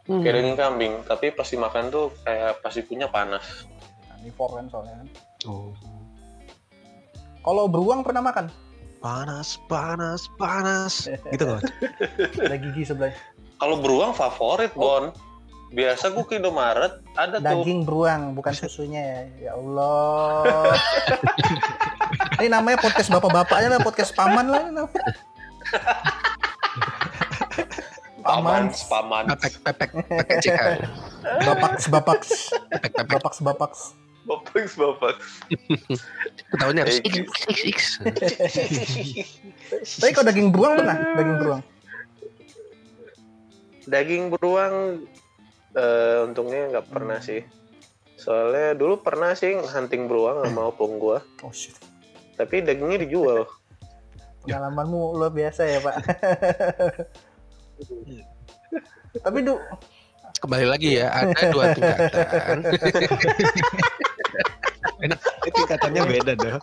Hmm. 0.03 0.19
kayak 0.19 0.43
daging 0.43 0.59
kambing, 0.59 0.93
tapi 1.07 1.31
pas 1.31 1.47
dimakan 1.47 1.87
tuh 1.87 2.11
kayak 2.27 2.59
pasti 2.59 2.83
punya 2.83 3.07
panas. 3.07 3.65
Carnivore 4.09 4.53
kan 4.59 4.67
soalnya 4.67 4.95
kan. 4.99 5.09
Oh. 5.47 5.71
Kalau 7.43 7.67
beruang 7.67 8.03
pernah 8.03 8.23
makan? 8.23 8.47
panas 9.03 9.59
panas 9.67 10.31
panas 10.39 11.11
gitu 11.35 11.43
loh 11.43 11.59
Ada 12.39 12.55
gigi 12.55 12.87
sebelahnya. 12.87 13.19
Kalau 13.59 13.83
beruang 13.83 14.15
favorit, 14.15 14.71
Bon. 14.79 15.11
Biasa 15.73 16.13
gue 16.13 16.25
ke 16.29 16.37
Indomaret 16.37 17.01
ada 17.17 17.41
tuh. 17.41 17.65
Daging 17.65 17.89
beruang, 17.89 18.37
bukan 18.37 18.53
susunya 18.53 19.01
ya. 19.01 19.21
Ya 19.49 19.53
Allah. 19.57 20.77
ini 22.45 22.49
namanya 22.53 22.77
podcast 22.77 23.09
bapak-bapaknya 23.09 23.69
lah, 23.73 23.81
podcast 23.81 24.13
paman 24.13 24.53
lah 24.53 24.61
ini 24.69 24.73
namanya. 24.77 25.05
Paman, 28.23 28.69
Paman, 28.71 28.87
paman. 28.87 29.25
Pepek, 29.35 29.55
pepek, 29.67 29.91
pepek 29.97 30.37
CK. 30.45 30.63
bapak 31.43 31.73
sebapak, 31.81 32.21
Pepek, 32.71 32.93
pepek. 32.95 33.07
bapak 33.09 33.33
sebapak. 33.35 33.73
Bapak, 34.23 34.71
bapak. 34.79 35.15
Ketawanya 36.55 36.87
harus 36.87 37.03
X, 37.03 37.15
X, 37.51 37.59
X. 37.67 37.81
Tapi 39.99 40.11
kalau 40.15 40.27
daging 40.31 40.55
beruang 40.55 40.79
pernah, 40.79 40.97
daging 41.19 41.37
beruang. 41.43 41.63
Daging 43.83 44.25
beruang, 44.31 44.75
eh, 45.77 46.25
untungnya 46.25 46.69
nggak 46.73 46.87
pernah 46.89 47.19
sih. 47.21 47.43
Soalnya 48.17 48.79
dulu 48.79 49.03
pernah 49.03 49.35
sih 49.35 49.57
hunting 49.59 50.07
beruang 50.07 50.47
sama 50.47 50.71
opung 50.71 50.99
gua. 51.01 51.21
Oh 51.43 51.51
shit. 51.51 51.75
Tapi 52.39 52.63
dagingnya 52.63 53.03
dijual. 53.03 53.47
Pengalamanmu 54.47 55.19
luar 55.19 55.31
biasa 55.31 55.63
ya 55.67 55.79
pak. 55.83 55.97
Tapi 59.13 59.39
du, 59.45 59.61
Kembali 60.43 60.67
lagi 60.67 60.99
ya, 60.99 61.07
ada 61.13 61.55
dua 61.55 61.71
tingkatan. 61.71 62.59
Ini 65.03 65.15
tingkatannya 65.55 66.03
beda 66.07 66.33
dong 66.39 66.63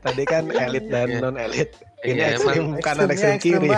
tadi 0.00 0.24
kan 0.24 0.48
elit 0.48 0.88
dan 0.88 1.08
Iya. 1.12 1.20
non 1.20 1.36
elit 1.36 1.70
ini 2.04 2.16
Iya, 2.16 2.26
ekstrim 2.36 2.64
emang, 2.72 2.80
kanan 2.80 3.08
ekstrim 3.12 3.36
kiri. 3.36 3.68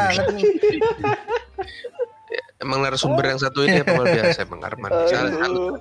emang 2.63 2.79
narasumber 2.81 3.27
yang 3.27 3.37
satu 3.37 3.63
ini 3.63 3.83
emang 3.83 3.99
luar 3.99 4.11
biasa, 4.13 4.39
emang 4.41 4.61
Arman. 4.63 4.91
Salah- 5.05 5.35
Aduh. 5.43 5.75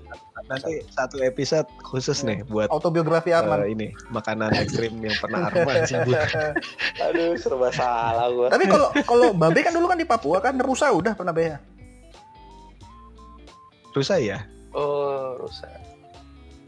nanti 0.43 0.83
satu 0.89 1.21
episode 1.21 1.69
khusus 1.81 2.21
nih 2.21 2.41
buat 2.43 2.67
Autobiografi 2.67 3.29
Arman. 3.29 3.69
ini 3.69 3.93
makanan 4.09 4.51
ekstrim 4.57 4.97
yang 4.97 5.13
pernah 5.15 5.47
Arman 5.47 5.85
sebut 5.85 6.17
Aduh, 7.05 7.37
serba 7.37 7.69
salah 7.71 8.27
gua. 8.27 8.49
Tapi 8.49 8.65
kalau 8.65 8.89
kalau 9.01 9.27
Babe 9.31 9.61
kan 9.61 9.71
dulu 9.71 9.85
kan 9.85 9.95
di 9.95 10.03
Papua 10.03 10.37
kan 10.37 10.57
rusa 10.57 10.89
udah 10.89 11.13
pernah 11.13 11.31
Be 11.31 11.45
ya? 11.47 11.57
rusa 13.91 14.15
ya 14.17 14.39
Oh, 14.71 15.35
rusak. 15.37 15.67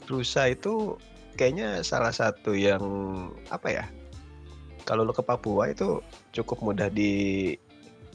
rusa 0.06 0.52
itu 0.52 1.00
kayaknya 1.34 1.80
salah 1.82 2.12
satu 2.12 2.52
yang 2.52 2.84
apa 3.48 3.72
ya 3.74 3.86
kalau 4.84 5.02
lo 5.02 5.12
ke 5.12 5.24
Papua 5.24 5.72
itu 5.72 6.04
cukup 6.32 6.60
mudah 6.62 6.88
di 6.88 7.56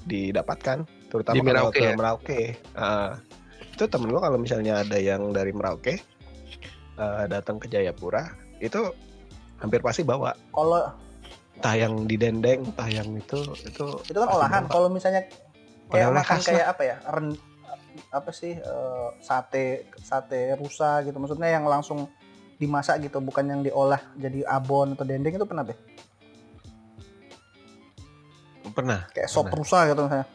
didapatkan 0.05 0.85
terutama 1.09 1.35
Di 1.35 1.41
kalau 1.41 1.49
Merauke 1.49 1.77
ke 1.77 1.85
ya? 1.85 1.95
Merauke 1.97 2.43
Ah, 2.73 3.11
itu 3.75 3.85
temen 3.89 4.09
gua 4.13 4.23
kalau 4.29 4.39
misalnya 4.39 4.83
ada 4.85 4.99
yang 5.01 5.33
dari 5.33 5.53
Merauke 5.53 5.95
eh, 6.99 7.25
datang 7.29 7.57
ke 7.57 7.67
Jayapura 7.67 8.29
itu 8.59 8.81
hampir 9.59 9.81
pasti 9.83 10.05
bawa 10.07 10.35
Kalau 10.53 10.93
entah 11.59 11.75
yang 11.75 12.07
di 12.07 12.15
dendeng 12.15 12.63
entah 12.71 12.87
yang 12.87 13.09
itu 13.19 13.43
itu 13.67 13.87
itu 14.07 14.19
kan 14.19 14.29
olahan. 14.31 14.63
Kalau 14.71 14.87
misalnya 14.87 15.27
kayak 15.91 16.13
Oleh-oleh 16.13 16.23
makan 16.23 16.39
kayak 16.45 16.67
apa 16.71 16.83
ya? 16.87 16.97
Ren, 17.09 17.29
apa 18.15 18.31
sih 18.31 18.55
eh, 18.55 19.09
sate 19.19 19.89
sate 19.99 20.55
rusa 20.55 21.03
gitu 21.03 21.19
maksudnya 21.19 21.51
yang 21.51 21.67
langsung 21.67 22.07
dimasak 22.59 23.03
gitu 23.07 23.19
bukan 23.23 23.47
yang 23.47 23.61
diolah 23.63 24.03
jadi 24.19 24.43
abon 24.47 24.95
atau 24.95 25.07
dendeng 25.07 25.35
itu 25.35 25.47
pernah 25.47 25.63
Be? 25.67 25.75
pernah 28.75 29.01
Kayak 29.11 29.31
sop 29.33 29.49
Pernah. 29.49 29.59
rusa 29.59 29.79
gitu 29.91 30.01
misalnya. 30.07 30.27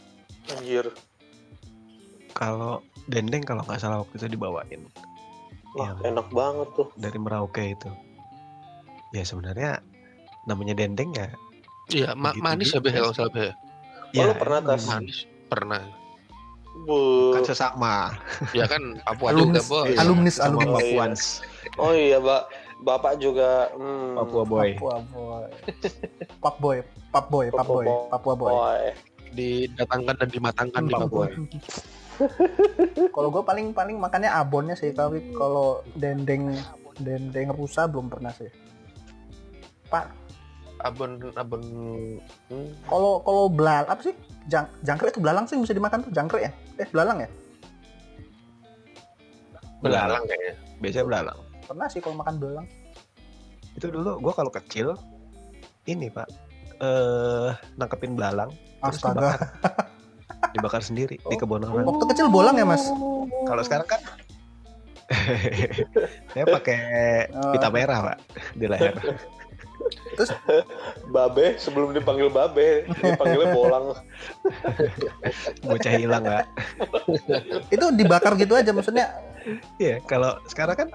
Anjir. 0.51 0.85
kalau 2.33 2.81
dendeng 3.05 3.45
kalau 3.45 3.61
nggak 3.63 3.79
salah 3.79 4.01
waktu 4.01 4.15
itu 4.17 4.27
dibawain 4.33 4.81
Wah, 5.73 5.89
Yang 5.93 5.99
enak 6.05 6.27
banget 6.29 6.67
tuh. 6.73 6.87
dari 6.97 7.17
Merauke 7.17 7.63
itu 7.73 7.89
ya 9.13 9.21
sebenarnya 9.21 9.81
namanya 10.43 10.73
dendeng 10.73 11.13
ya 11.13 11.29
Iya, 11.91 12.15
ma- 12.15 12.33
manis 12.33 12.71
ya. 12.71 12.79
Beh, 12.79 12.95
kalau 12.95 13.11
nggak 13.11 13.17
salah, 13.19 13.33
Beh. 13.35 13.51
Oh, 14.15 14.23
lu 14.23 14.33
pernah, 14.39 14.59
Tas? 14.63 14.87
Manis, 14.87 15.17
pernah. 15.51 15.83
Bu. 16.87 17.35
kan 17.35 17.43
sesama 17.45 17.95
Ya 18.55 18.65
kan, 18.65 19.03
Papua 19.03 19.29
juga, 19.29 19.61
Alumnis, 19.61 19.65
Bos. 19.67 19.85
Iya. 19.85 19.97
alumnis, 20.01 20.35
sama 20.39 20.63
alumnis. 20.63 20.73
Papuans 20.73 21.21
Oh 21.77 21.91
iya, 21.93 22.17
Mbak. 22.17 22.43
Bapak 22.83 23.13
juga 23.15 23.67
hmm, 23.75 24.15
Papua 24.15 24.43
boy 24.43 24.69
Papua 24.73 24.95
boy. 25.03 25.43
Pap 26.39 26.55
boy, 26.57 26.77
pap 27.11 27.25
boy, 27.27 27.45
pap 27.51 27.67
boy, 27.67 27.85
Papua 28.09 28.33
boy. 28.33 28.53
Didatangkan 29.33 30.15
dan 30.21 30.29
dimatangkan 30.29 30.81
di 30.85 30.93
Papua. 30.93 31.27
Kalau 33.09 33.29
gue 33.33 33.43
paling 33.43 33.73
paling 33.73 33.97
makannya 33.97 34.29
abonnya 34.29 34.77
sih, 34.77 34.93
tapi 34.93 35.33
kalau 35.33 35.81
dendeng 35.97 36.53
dendeng 37.01 37.49
rusa 37.53 37.89
belum 37.89 38.07
pernah 38.07 38.29
sih. 38.33 38.49
Pak, 39.89 40.05
Abon, 40.83 41.15
abon, 41.39 41.63
hmm, 42.51 42.67
kalau 42.91 43.23
kalau 43.23 43.47
belal 43.47 43.87
apa 43.87 44.03
sih? 44.03 44.11
Jang, 44.51 44.67
jangkrik 44.83 45.15
itu 45.15 45.23
belalang 45.23 45.47
sih 45.47 45.55
bisa 45.55 45.71
dimakan 45.71 46.03
tuh 46.03 46.11
jangkrik 46.11 46.43
ya? 46.43 46.51
Eh 46.75 46.87
belalang 46.91 47.23
ya? 47.23 47.29
belalang 49.83 50.23
kayaknya. 50.25 50.53
biasanya 50.79 51.05
belalang 51.05 51.39
Pernah 51.63 51.87
sih 51.91 51.99
kalau 51.99 52.15
makan 52.15 52.35
belalang. 52.39 52.67
itu 53.73 53.89
dulu 53.89 54.21
gua 54.21 54.33
kalau 54.37 54.53
kecil 54.53 54.93
ini 55.89 56.05
pak 56.07 56.29
eh 56.77 57.49
nangkepin 57.73 58.13
belalang 58.13 58.53
Astaga. 58.85 59.15
dibakar 59.15 59.39
dibakar 60.53 60.81
sendiri 60.81 61.15
di 61.17 61.35
kebun 61.35 61.63
orang 61.63 61.85
Waktu 61.85 62.03
kecil 62.09 62.27
bolang 62.27 62.53
ya 62.53 62.63
mas? 62.63 62.83
kalau 63.43 63.61
sekarang 63.61 63.87
kan 63.87 64.01
saya 66.31 66.45
pakai 66.45 66.79
Oh. 67.29 67.51
pita 67.51 67.67
merah 67.69 67.99
pak 68.03 68.17
di 68.53 68.65
leher 68.65 68.95
Babe 71.05 71.57
sebelum 71.57 71.91
dipanggil 71.91 72.29
Babe, 72.29 72.87
dipanggilnya 72.87 73.49
bolang. 73.51 73.85
bocah 75.67 75.93
hilang 75.93 76.23
pak 76.23 76.45
Itu 77.67 77.91
dibakar 77.91 78.33
gitu 78.35 78.53
aja 78.53 78.71
maksudnya. 78.71 79.11
iya 79.75 79.99
kalau 80.01 80.39
sekarang 80.45 80.77
kan 80.77 80.89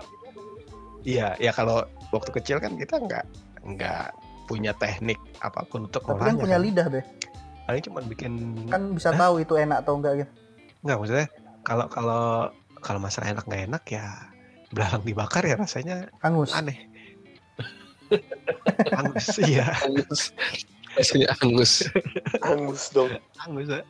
iya 1.02 1.36
ya 1.36 1.52
kalau 1.52 1.84
waktu 2.08 2.30
kecil 2.32 2.56
kan 2.58 2.74
kita 2.74 2.96
nggak 2.96 3.24
nggak 3.66 4.08
punya 4.46 4.72
teknik 4.72 5.20
apa 5.38 5.60
pun 5.64 5.84
untuk 5.84 6.00
Tapi 6.00 6.24
kan 6.24 6.36
punya 6.38 6.56
kan. 6.56 6.64
lidah 6.64 6.86
be. 6.88 7.00
Paling 7.68 7.82
cuma 7.84 8.00
bikin 8.02 8.32
Kan 8.66 8.96
bisa 8.96 9.12
tahu 9.12 9.38
itu 9.38 9.52
enak 9.54 9.84
atau 9.84 9.94
enggak 9.94 10.24
gitu. 10.24 10.32
nggak 10.80 10.96
maksudnya 10.96 11.26
kalau 11.60 11.86
kalau 11.86 12.24
kalau 12.80 12.96
masalah 12.98 13.28
enak 13.28 13.44
nggak 13.44 13.62
enak 13.68 13.84
ya 13.86 14.06
belalang 14.70 15.02
dibakar 15.02 15.42
ya 15.42 15.54
rasanya 15.54 16.08
Angus. 16.20 16.50
aneh 16.52 16.78
angus 18.98 19.36
iya 19.42 19.68
Angus. 19.84 20.32
Rasanya 20.96 21.28
angus. 21.38 21.72
Angus 22.40 22.82
dong. 22.90 23.12
angus 23.38 23.68
ya. 23.68 23.82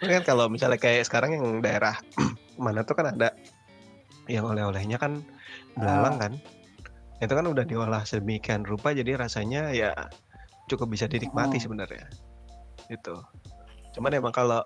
Kan 0.00 0.24
kalau 0.24 0.48
misalnya 0.48 0.80
kayak 0.80 1.06
sekarang 1.06 1.36
yang 1.36 1.44
daerah 1.60 1.94
mana 2.58 2.82
tuh 2.82 2.96
kan 2.96 3.12
ada 3.12 3.30
yang 4.26 4.48
oleh-olehnya 4.48 4.96
kan 4.96 5.20
belalang 5.76 6.16
kan. 6.18 6.32
Itu 7.20 7.32
kan 7.32 7.46
udah 7.46 7.62
diolah 7.62 8.02
sedemikian 8.02 8.64
rupa 8.64 8.90
jadi 8.90 9.14
rasanya 9.14 9.70
ya 9.70 9.92
cukup 10.66 10.90
bisa 10.90 11.06
dinikmati 11.06 11.60
Hmm. 11.60 11.64
sebenarnya. 11.68 12.08
Itu. 12.88 13.14
Cuman 13.92 14.10
emang 14.12 14.30
kalau 14.30 14.64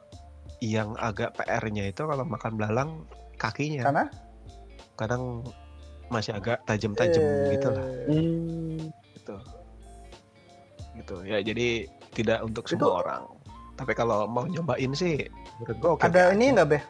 yang 0.59 0.97
agak 0.97 1.35
PR-nya 1.35 1.85
itu 1.87 2.01
kalau 2.01 2.25
makan 2.25 2.57
belalang 2.57 2.91
kakinya 3.37 3.85
Karena 3.85 4.05
kadang 4.97 5.45
masih 6.09 6.33
agak 6.33 6.65
tajam-tajam 6.65 7.21
Eh, 7.21 7.53
gitu 7.53 7.69
lah 7.69 7.87
Hmm. 8.09 8.79
gitu 9.13 9.35
gitu 10.97 11.17
ya 11.23 11.43
jadi 11.43 11.85
tidak 12.11 12.41
untuk 12.41 12.65
Itu- 12.65 12.81
semua 12.81 13.05
orang 13.05 13.23
tapi 13.75 13.93
kalau 13.93 14.25
mau 14.25 14.47
nyobain 14.47 14.89
sih 14.97 15.29
menurut 15.59 15.77
gua 15.77 15.91
oke 15.93 16.03
Ada 16.03 16.33
ini 16.33 16.49
enggak, 16.49 16.69
Beh? 16.73 16.83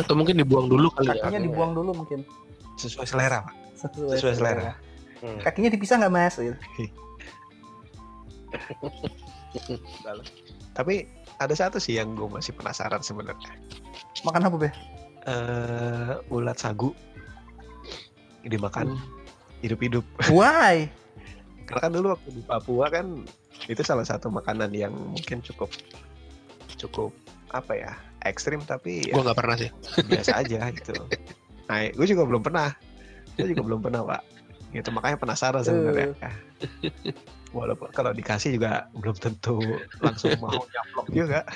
Atau 0.00 0.16
mungkin 0.16 0.40
dibuang 0.40 0.64
dulu 0.64 0.88
kali 0.90 1.12
ya. 1.12 1.20
Kakinya 1.20 1.40
dibuang 1.42 1.72
dulu 1.74 1.92
mungkin. 1.94 2.24
sesuai 2.74 3.04
selera 3.04 3.44
Pak. 3.44 3.52
Sesuai, 3.76 4.16
sesuai 4.16 4.34
selera 4.34 4.72
Hmm. 5.20 5.36
Kakinya 5.40 5.68
dipisah 5.68 6.00
nggak, 6.00 6.08
Mas? 6.10 6.34
Gitu. 9.54 10.12
Tapi 10.74 11.06
ada 11.40 11.54
satu 11.54 11.78
sih 11.78 11.96
yang 11.98 12.14
gue 12.18 12.26
masih 12.28 12.54
penasaran 12.54 13.00
sebenarnya 13.00 13.54
Makan 14.26 14.46
apa, 14.50 14.56
Beh? 14.58 14.74
eh 15.24 16.14
ulat 16.28 16.60
sagu 16.60 16.92
dimakan 18.44 18.98
hidup-hidup 19.64 20.04
Why? 20.28 20.90
karena 21.66 21.80
kan 21.88 21.90
dulu 21.96 22.06
waktu 22.12 22.28
di 22.36 22.42
Papua 22.44 22.92
kan 22.92 23.24
itu 23.70 23.80
salah 23.80 24.04
satu 24.04 24.28
makanan 24.28 24.74
yang 24.76 24.92
mungkin 24.92 25.40
cukup 25.40 25.72
cukup 26.76 27.14
apa 27.54 27.72
ya 27.72 27.92
ekstrim 28.28 28.60
tapi 28.66 29.08
ya 29.08 29.14
Gua 29.16 29.30
nggak 29.30 29.38
pernah 29.38 29.56
sih. 29.56 29.70
biasa 30.08 30.32
aja 30.44 30.68
gitu. 30.74 30.92
Nah, 31.64 31.88
gue 31.92 32.06
juga 32.08 32.24
belum 32.28 32.42
pernah. 32.44 32.72
Gue 33.36 33.52
juga 33.52 33.62
belum 33.64 33.80
pernah, 33.80 34.00
Pak. 34.04 34.22
Gitu, 34.74 34.88
makanya 34.90 35.16
penasaran 35.20 35.62
sebenarnya. 35.64 36.12
Walaupun 37.54 37.94
kalau 37.94 38.10
dikasih 38.10 38.58
juga 38.58 38.90
belum 38.98 39.14
tentu 39.14 39.62
langsung 40.02 40.34
mau 40.42 40.58
nyaplok 40.58 41.06
juga. 41.14 41.46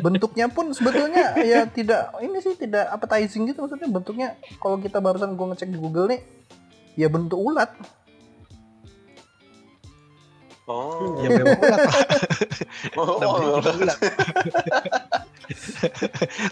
bentuknya 0.00 0.50
pun 0.50 0.74
sebetulnya 0.74 1.38
ya 1.38 1.70
tidak 1.70 2.10
ini 2.18 2.42
sih 2.42 2.58
tidak 2.58 2.90
appetizing 2.90 3.46
gitu 3.46 3.62
maksudnya 3.62 3.86
bentuknya 3.86 4.28
kalau 4.58 4.80
kita 4.80 4.98
barusan 4.98 5.38
gue 5.38 5.46
ngecek 5.54 5.70
di 5.70 5.78
Google 5.78 6.10
nih 6.10 6.20
ya 6.98 7.06
bentuk 7.06 7.38
ulat 7.38 7.70
Oh, 10.64 11.20
Ya 11.20 11.28
memang 11.28 11.60
ulat, 11.60 11.76
Pak. 11.76 12.08
oh, 13.00 13.20
oh, 13.20 13.60
ulat. 13.60 14.00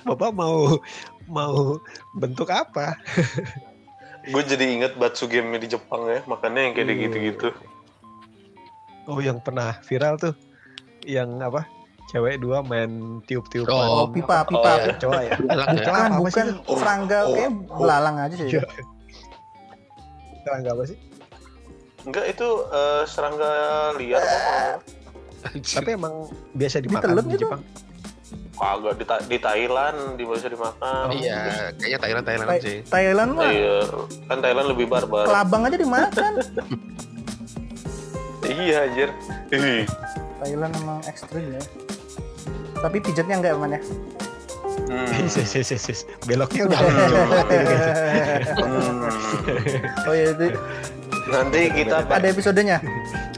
Bapak 0.06 0.30
mau 0.36 0.76
mau 1.24 1.80
bentuk 2.12 2.52
apa? 2.52 3.00
gue 4.22 4.42
jadi 4.44 4.68
inget 4.68 5.00
Batsu 5.00 5.32
game 5.32 5.56
di 5.56 5.64
Jepang 5.64 6.04
ya, 6.12 6.20
makannya 6.28 6.60
yang 6.60 6.72
kayak 6.76 6.92
gitu-gitu. 7.08 7.48
Oh, 9.06 9.18
yang 9.18 9.42
pernah 9.42 9.78
viral 9.82 10.14
tuh. 10.16 10.34
Yang 11.02 11.30
apa? 11.42 11.62
Cewek 12.10 12.38
dua 12.38 12.60
main 12.60 13.22
tiup-tiupan. 13.24 13.72
Oh, 13.72 14.04
oh 14.04 14.06
pipa 14.06 14.44
Oh, 14.44 14.46
pipa 14.46 14.70
iya. 14.76 14.94
Coba 15.00 15.18
ya. 15.24 15.32
Ya. 15.32 15.64
Bukan 15.72 16.10
bukan? 16.20 16.46
Oh, 16.68 16.76
serangga 16.76 17.18
oh, 17.24 17.32
kayak 17.32 17.50
oh. 17.72 17.78
belalang 17.80 18.16
aja 18.20 18.34
sih 18.36 18.48
Iya. 18.52 18.62
Serangga 20.44 20.70
apa 20.76 20.82
sih? 20.86 20.98
Enggak 22.02 22.24
itu 22.28 22.48
eh, 22.68 23.02
serangga 23.06 23.50
liar 23.96 24.22
kok. 24.22 24.82
Tapi 25.58 25.90
emang 25.94 26.14
biasa 26.52 26.78
dimakan 26.78 27.18
di 27.18 27.34
gitu? 27.34 27.46
Jepang. 27.46 27.62
Kagak 28.52 28.94
di, 28.94 29.04
di 29.26 29.38
Thailand 29.40 29.98
di 30.14 30.22
bisa 30.22 30.46
dimakan. 30.46 31.04
Iya, 31.12 31.72
kayaknya 31.74 31.98
Thailand 31.98 32.24
Thailand 32.24 32.48
Thai- 32.48 32.62
sih. 32.62 32.78
Thailand 32.86 33.30
mah 33.34 33.50
Iya, 33.50 33.78
kan 34.30 34.38
Thailand 34.38 34.66
lebih 34.70 34.86
barbar. 34.86 35.24
kelabang 35.26 35.62
aja 35.66 35.76
dimakan 35.76 36.32
Iya 38.54 38.78
anjir. 38.84 39.08
Thailand 40.38 40.72
emang 40.76 40.98
ekstrim 41.04 41.46
ya 41.50 41.62
tapi 42.74 42.98
pijatnya 42.98 43.36
enggak 43.38 43.54
aman 43.54 43.72
ya 43.72 43.82
Hmm. 44.82 45.28
Sis, 45.28 45.46
sis, 45.46 45.66
sis, 45.66 45.80
sis. 45.80 46.00
Beloknya 46.22 46.64
udah 46.66 46.78
Hmm. 46.78 46.90
gitu. 46.90 47.16
Hmm. 48.58 49.04
oh 50.02 50.14
ya 50.14 50.26
itu 50.32 50.46
Nanti 51.24 51.60
kita 51.70 52.02
ada 52.02 52.26
episodenya 52.26 52.76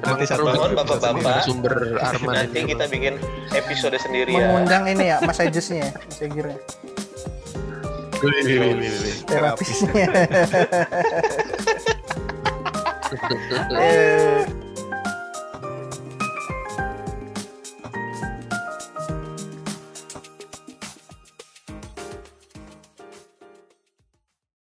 Emang 0.01 0.17
Nanti 0.17 0.25
satu- 0.25 0.47
bapak-bapak. 0.49 1.43
sumber 1.43 1.75
Arman 1.99 2.35
nanti 2.41 2.59
kita 2.65 2.85
bikin 2.87 3.15
episode 3.53 3.99
sendiri 3.99 4.33
ya. 4.33 4.47
mengundang 4.49 4.89
ini 4.89 5.05
ya 5.07 5.19
Mas 5.21 5.37
Ajesnya 5.37 5.93
Mas 5.93 6.19
Egirnya 6.19 6.57
terapisnya 9.27 10.07
Eh, 13.75 14.43